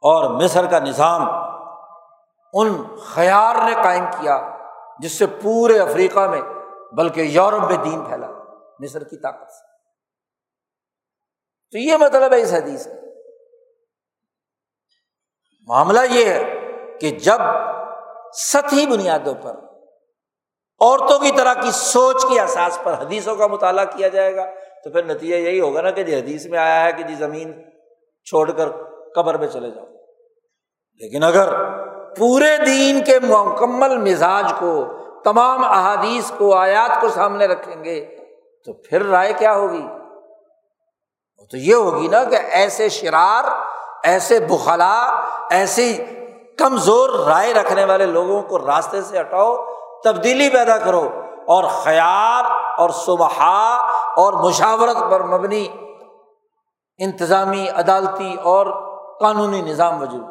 اور 0.03 0.31
مصر 0.31 0.67
کا 0.67 0.79
نظام 0.79 1.29
ان 2.53 2.97
خیار 3.03 3.55
نے 3.55 3.75
قائم 3.83 4.05
کیا، 4.21 4.49
جس 4.99 5.19
سے 5.19 5.27
پورے 5.27 5.79
افریقہ 5.79 6.21
میں، 6.21 6.43
بلکہ 6.93 7.21
یورپ 7.21 7.71
میں 7.71 7.77
دین 7.77 8.05
پھیلا۔ 8.05 8.27
مصر 8.83 9.05
کی 9.05 9.17
طاقت 9.17 9.53
سے۔ 9.53 9.71
تو 11.73 11.79
یہ 11.79 11.97
مطلب 11.97 12.33
ہے 12.33 12.41
اس 12.41 12.53
حدیث 12.53 12.87
کا۔ 12.87 12.93
معاملہ 15.67 16.01
یہ 16.11 16.25
ہے 16.25 16.43
کہ 17.01 17.11
جب 17.11 17.39
سطحی 18.33 18.87
بنیادوں 18.87 19.35
پر 19.35 19.55
عورتوں 20.81 21.19
کی 21.19 21.31
طرح 21.37 21.55
کی 21.55 21.71
سوچ 21.71 22.23
کے 22.23 22.41
احساس 22.41 22.79
پر 22.83 22.93
حدیثوں 22.93 23.37
کا 23.37 23.47
مطالعہ 23.47 23.85
کیا 23.85 24.09
جائے 24.09 24.37
گا، 24.37 24.47
تو 24.85 24.91
پھر 24.91 25.05
نتیجہ 25.05 25.35
یہی 25.35 25.61
ہوگا 25.61 25.81
نا 25.81 25.91
کہ 25.91 26.03
جی 26.03 26.15
حدیث 26.15 26.47
میں 26.47 26.59
آیا 26.59 26.85
ہے 26.85 26.93
کہ 26.93 27.03
جی 27.03 27.15
زمین 27.15 27.63
چھوڑ 28.25 28.51
کر 28.51 28.69
قبر 29.15 29.35
میں 29.35 29.49
چلے 29.49 29.71
جاؤ۔ 29.71 29.87
لیکن 30.97 31.23
اگر 31.23 31.49
پورے 32.15 32.57
دین 32.67 33.05
کے 33.05 33.19
مکمل 33.19 33.97
مزاج 33.97 34.53
کو، 34.59 34.85
تمام 35.25 35.65
احادیث 35.65 36.33
کو، 36.39 36.55
آیات 36.55 37.01
کو 37.01 37.09
سامنے 37.09 37.47
رکھیں 37.47 37.85
گے 37.85 38.20
تو 38.65 38.73
پھر 38.73 39.05
رائے 39.05 39.33
کیا 39.33 39.55
ہوگی؟ 39.55 39.87
تو 41.51 41.57
یہ 41.57 41.75
ہوگی 41.75 42.09
نا 42.09 42.25
کہ 42.25 42.37
ایسے 42.37 42.89
شرار، 42.89 43.45
ایسے 44.03 44.41
بخلا، 44.41 45.21
ایسی 45.51 46.05
کمزور 46.59 47.11
رائے 47.27 47.55
رکھنے 47.55 47.85
والے 47.85 48.07
لوگوں 48.07 48.43
کو 48.43 48.59
راستے 48.59 49.03
سے 49.03 49.21
ہٹاؤ، 49.21 49.57
تبدیلی 50.05 50.51
پیدا 50.51 50.79
کرو 50.79 51.09
اور 51.47 51.65
خیال 51.65 52.45
اور 52.79 52.91
صبح 52.91 53.39
اور 54.17 54.33
مشاورت 54.33 54.97
پر 55.11 55.23
مبنی 55.23 55.69
انتظامی، 56.99 57.69
عدالتی 57.69 58.37
اور 58.43 58.67
قانونی 59.21 59.63
نظام 59.63 60.03
وجود۔ 60.03 60.25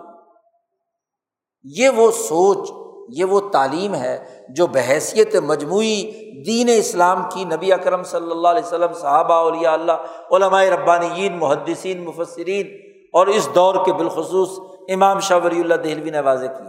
یہ 1.63 1.89
وہ 1.89 2.11
سوچ، 2.11 2.71
یہ 3.09 3.25
وہ 3.25 3.39
تعلیم 3.39 3.95
ہے 3.95 4.38
جو 4.55 4.67
بحیثیت 4.67 5.35
مجموعی 5.35 6.11
دین 6.45 6.69
اسلام 6.77 7.23
کی 7.33 7.43
نبی 7.43 7.73
اکرم 7.73 8.03
صلی 8.03 8.31
اللہ 8.31 8.47
علیہ 8.47 8.63
وسلم، 8.63 8.93
صحابہ 8.93 9.33
علیہ 9.33 9.67
اللہ، 9.67 9.91
علماء 10.31 10.63
ربانیین، 10.63 11.37
محدثین، 11.37 12.05
مفسرین، 12.05 12.67
اور 13.13 13.27
اس 13.27 13.49
دور 13.55 13.85
کے 13.85 13.93
بالخصوص 13.93 14.49
امام 14.89 15.19
شاہ 15.19 15.39
ولی 15.43 15.61
اللہ 15.61 15.75
دہلوی 15.75 16.09
نے 16.09 16.19
واضح 16.19 16.45
کی۔ 16.45 16.63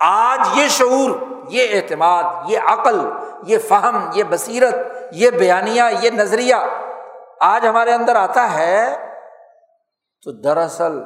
آج 0.00 0.58
یہ 0.58 0.68
شعور، 0.68 1.10
یہ 1.48 1.66
اعتماد، 1.72 2.24
یہ 2.48 2.58
عقل، 2.66 3.08
یہ 3.46 3.58
فہم، 3.58 4.10
یہ 4.14 4.24
بصیرت، 4.24 4.74
یہ 5.12 5.30
بیانیہ، 5.30 5.82
یہ 6.02 6.10
نظریہ 6.10 6.54
آج 7.40 7.66
ہمارے 7.66 7.92
اندر 7.92 8.16
آتا 8.16 8.54
ہے 8.54 8.96
تو 10.22 10.32
دراصل 10.32 10.98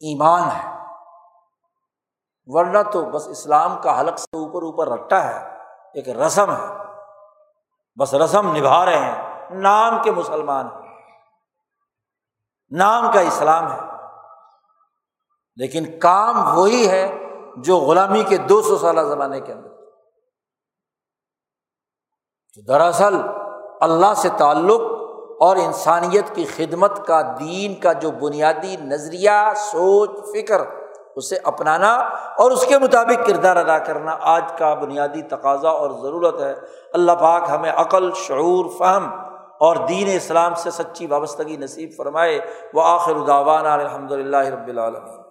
ایمان 0.00 0.42
ہے۔ 0.42 0.83
ورنہ 2.46 2.78
تو 2.92 3.04
بس 3.04 3.28
اسلام 3.28 3.78
کا 3.82 4.00
حلق 4.00 4.18
سے 4.18 4.36
اوپر 4.36 4.62
اوپر 4.62 4.88
رکھتا 4.88 5.24
ہے، 5.24 5.56
ایک 5.94 6.08
رسم 6.08 6.52
ہے۔ 6.52 6.84
بس 8.00 8.14
رسم 8.14 8.56
نبھا 8.56 8.84
رہے 8.84 8.98
ہیں۔ 8.98 9.50
نام 9.50 10.02
کے 10.02 10.10
مسلمان 10.10 10.66
ہیں۔ 10.66 11.00
نام 12.70 13.12
کا 13.12 13.20
اسلام 13.20 13.72
ہے۔ 13.72 13.80
لیکن 15.56 15.98
کام 15.98 16.58
وہی 16.58 16.88
ہے 16.88 17.18
جو 17.56 17.76
غلامی 17.76 18.22
کے 18.22 18.36
دو 18.36 18.62
سو 18.62 18.78
سالہ 18.78 19.00
زمانے 19.00 19.40
کے 19.40 19.52
اندر۔ 19.52 19.68
تو 22.54 22.60
دراصل 22.60 23.20
اللہ 23.80 24.14
سے 24.16 24.28
تعلق 24.38 24.80
اور 25.40 25.56
انسانیت 25.56 26.34
کی 26.34 26.44
خدمت 26.44 27.06
کا، 27.06 27.22
دین 27.38 27.80
کا 27.80 27.92
جو 27.92 28.10
بنیادی 28.10 28.76
نظریہ، 28.76 29.52
سوچ، 29.56 30.10
فکر 30.10 30.83
اسے 31.16 31.36
اپنانا 31.44 31.94
اور 32.36 32.50
اس 32.50 32.66
کے 32.66 32.78
مطابق 32.78 33.26
کردار 33.26 33.56
ادا 33.56 33.78
کرنا 33.78 34.16
آج 34.20 34.52
کا 34.58 34.74
بنیادی 34.74 35.22
تقاضا 35.22 35.68
اور 35.68 35.90
ضرورت 35.90 36.40
ہے۔ 36.40 36.54
اللہ 36.92 37.12
پاک 37.12 37.42
ہمیں 37.50 37.72
عقل، 37.76 38.10
شعور، 38.14 38.64
فہم 38.78 39.10
اور 39.58 39.76
دین 39.76 40.16
اسلام 40.16 40.54
سے 40.54 40.70
سچی 40.70 41.06
وابستگی 41.06 41.56
نصیب 41.56 41.90
فرمائے۔ 41.96 42.40
وہ 42.74 42.82
آخر 42.84 43.12
الحمد 43.64 44.12
للہ 44.12 44.36
رب 44.36 44.68
العالمین۔ 44.68 45.23